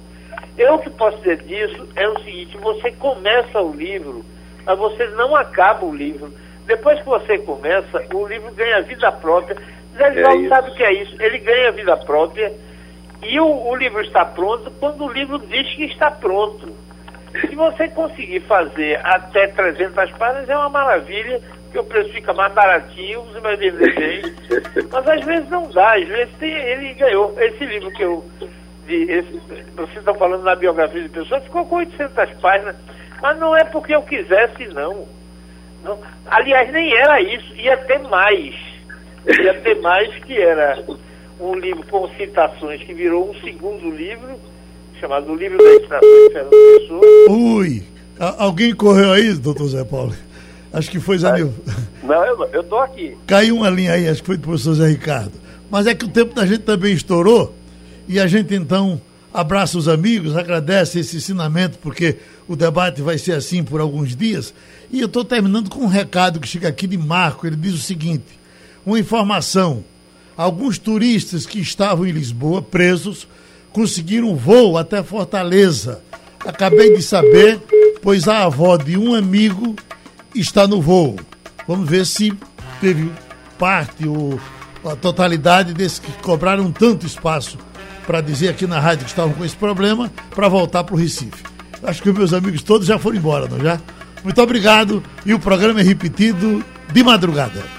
Eu 0.57 0.79
que 0.79 0.89
posso 0.89 1.17
dizer 1.19 1.37
disso 1.43 1.87
é 1.95 2.07
o 2.07 2.19
seguinte, 2.19 2.57
você 2.57 2.91
começa 2.91 3.61
o 3.61 3.73
livro, 3.73 4.25
mas 4.65 4.77
você 4.77 5.05
não 5.09 5.35
acaba 5.35 5.85
o 5.85 5.95
livro. 5.95 6.33
Depois 6.65 6.99
que 6.99 7.05
você 7.05 7.37
começa, 7.39 8.03
o 8.13 8.27
livro 8.27 8.51
ganha 8.53 8.81
vida 8.81 9.11
própria. 9.11 9.57
Zé 9.97 10.09
Livaldo 10.09 10.45
é 10.45 10.49
sabe 10.49 10.71
o 10.71 10.75
que 10.75 10.83
é 10.83 10.93
isso. 11.01 11.15
Ele 11.21 11.39
ganha 11.39 11.71
vida 11.71 11.97
própria 11.97 12.51
e 13.23 13.39
o, 13.39 13.67
o 13.67 13.75
livro 13.75 14.01
está 14.01 14.25
pronto 14.25 14.71
quando 14.79 15.05
o 15.05 15.11
livro 15.11 15.39
diz 15.39 15.67
que 15.75 15.85
está 15.85 16.11
pronto. 16.11 16.73
Se 17.41 17.55
você 17.55 17.87
conseguir 17.89 18.39
fazer 18.41 18.99
até 19.03 19.47
300 19.47 20.11
páginas, 20.13 20.49
é 20.49 20.57
uma 20.57 20.69
maravilha, 20.69 21.39
porque 21.63 21.79
o 21.79 21.83
preço 21.83 22.11
fica 22.11 22.33
mais 22.33 22.51
baratinho. 22.53 23.25
Mas 24.91 25.07
às 25.07 25.25
vezes 25.25 25.49
não 25.49 25.69
dá, 25.69 25.95
às 25.95 26.07
vezes 26.07 26.33
tem, 26.39 26.51
ele 26.51 26.93
ganhou. 26.95 27.35
Esse 27.39 27.65
livro 27.65 27.91
que 27.91 28.03
eu 28.03 28.25
de, 28.89 29.03
esse, 29.03 29.39
vocês 29.75 29.97
estão 29.97 30.15
falando 30.15 30.43
na 30.43 30.55
biografia 30.55 31.03
de 31.03 31.09
pessoa, 31.09 31.39
ficou 31.41 31.65
com 31.67 31.75
800 31.75 32.31
páginas, 32.41 32.75
mas 33.21 33.37
não 33.37 33.55
é 33.55 33.63
porque 33.63 33.93
eu 33.93 34.01
quisesse, 34.01 34.67
não. 34.73 35.07
não. 35.83 35.99
Aliás, 36.25 36.71
nem 36.71 36.91
era 36.97 37.21
isso, 37.21 37.55
ia 37.55 37.77
ter 37.77 37.99
mais. 37.99 38.55
Ia 39.29 39.53
ter 39.61 39.79
mais 39.81 40.13
que 40.23 40.33
era 40.33 40.83
um 41.39 41.55
livro 41.55 41.85
com 41.89 42.09
citações 42.15 42.81
que 42.83 42.93
virou 42.93 43.29
um 43.29 43.35
segundo 43.41 43.89
livro, 43.95 44.39
chamado 44.99 45.31
O 45.31 45.35
Livro 45.35 45.57
da 45.57 45.75
Estação 45.75 46.27
de 46.27 46.33
Fernando 46.33 46.49
Pessoa. 46.49 47.01
Ui! 47.29 47.83
Alguém 48.37 48.75
correu 48.75 49.11
aí, 49.13 49.33
doutor 49.33 49.67
Zé 49.67 49.83
Paulo? 49.83 50.13
Acho 50.73 50.91
que 50.91 50.99
foi 50.99 51.17
Zé 51.17 51.31
Nil. 51.33 51.53
Não, 52.03 52.25
eu, 52.25 52.61
estou 52.61 52.79
aqui. 52.79 53.15
Caiu 53.25 53.55
uma 53.57 53.69
linha 53.69 53.93
aí, 53.93 54.07
acho 54.07 54.21
que 54.21 54.27
foi 54.27 54.37
do 54.37 54.43
professor 54.43 54.73
Zé 54.73 54.87
Ricardo. 54.87 55.31
Mas 55.69 55.87
é 55.87 55.95
que 55.95 56.05
o 56.05 56.09
tempo 56.09 56.33
da 56.33 56.45
gente 56.45 56.61
também 56.61 56.93
estourou. 56.93 57.55
E 58.07 58.19
a 58.19 58.27
gente 58.27 58.53
então 58.53 58.99
abraça 59.33 59.77
os 59.77 59.87
amigos, 59.87 60.35
agradece 60.35 60.99
esse 60.99 61.17
ensinamento, 61.17 61.77
porque 61.77 62.17
o 62.47 62.55
debate 62.55 63.01
vai 63.01 63.17
ser 63.17 63.33
assim 63.33 63.63
por 63.63 63.79
alguns 63.79 64.15
dias. 64.15 64.53
E 64.91 64.99
eu 64.99 65.05
estou 65.05 65.23
terminando 65.23 65.69
com 65.69 65.81
um 65.81 65.87
recado 65.87 66.39
que 66.39 66.47
chega 66.47 66.67
aqui 66.67 66.87
de 66.87 66.97
Marco. 66.97 67.45
Ele 67.45 67.55
diz 67.55 67.73
o 67.73 67.77
seguinte: 67.77 68.38
uma 68.85 68.99
informação. 68.99 69.83
Alguns 70.35 70.77
turistas 70.77 71.45
que 71.45 71.59
estavam 71.59 72.05
em 72.05 72.11
Lisboa, 72.11 72.61
presos, 72.61 73.27
conseguiram 73.71 74.35
voo 74.35 74.77
até 74.77 75.03
Fortaleza. 75.03 76.01
Acabei 76.45 76.95
de 76.95 77.01
saber, 77.01 77.59
pois 78.01 78.27
a 78.27 78.45
avó 78.45 78.77
de 78.77 78.97
um 78.97 79.13
amigo 79.13 79.75
está 80.33 80.67
no 80.67 80.81
voo. 80.81 81.17
Vamos 81.67 81.89
ver 81.89 82.05
se 82.05 82.33
teve 82.79 83.11
parte 83.57 84.07
ou 84.07 84.39
a 84.85 84.95
totalidade 84.95 85.73
desses 85.73 85.99
que 85.99 86.11
cobraram 86.23 86.71
tanto 86.71 87.05
espaço 87.05 87.57
para 88.07 88.21
dizer 88.21 88.49
aqui 88.49 88.65
na 88.65 88.79
rádio 88.79 89.03
que 89.03 89.11
estavam 89.11 89.33
com 89.33 89.43
esse 89.43 89.55
problema 89.55 90.11
para 90.33 90.47
voltar 90.47 90.83
para 90.83 90.95
o 90.95 90.97
Recife. 90.97 91.43
Acho 91.83 92.01
que 92.01 92.11
meus 92.11 92.33
amigos 92.33 92.61
todos 92.61 92.87
já 92.87 92.97
foram 92.97 93.17
embora, 93.17 93.47
não 93.47 93.59
já? 93.59 93.79
Muito 94.23 94.41
obrigado 94.41 95.03
e 95.25 95.33
o 95.33 95.39
programa 95.39 95.81
é 95.81 95.83
repetido 95.83 96.63
de 96.91 97.03
madrugada. 97.03 97.78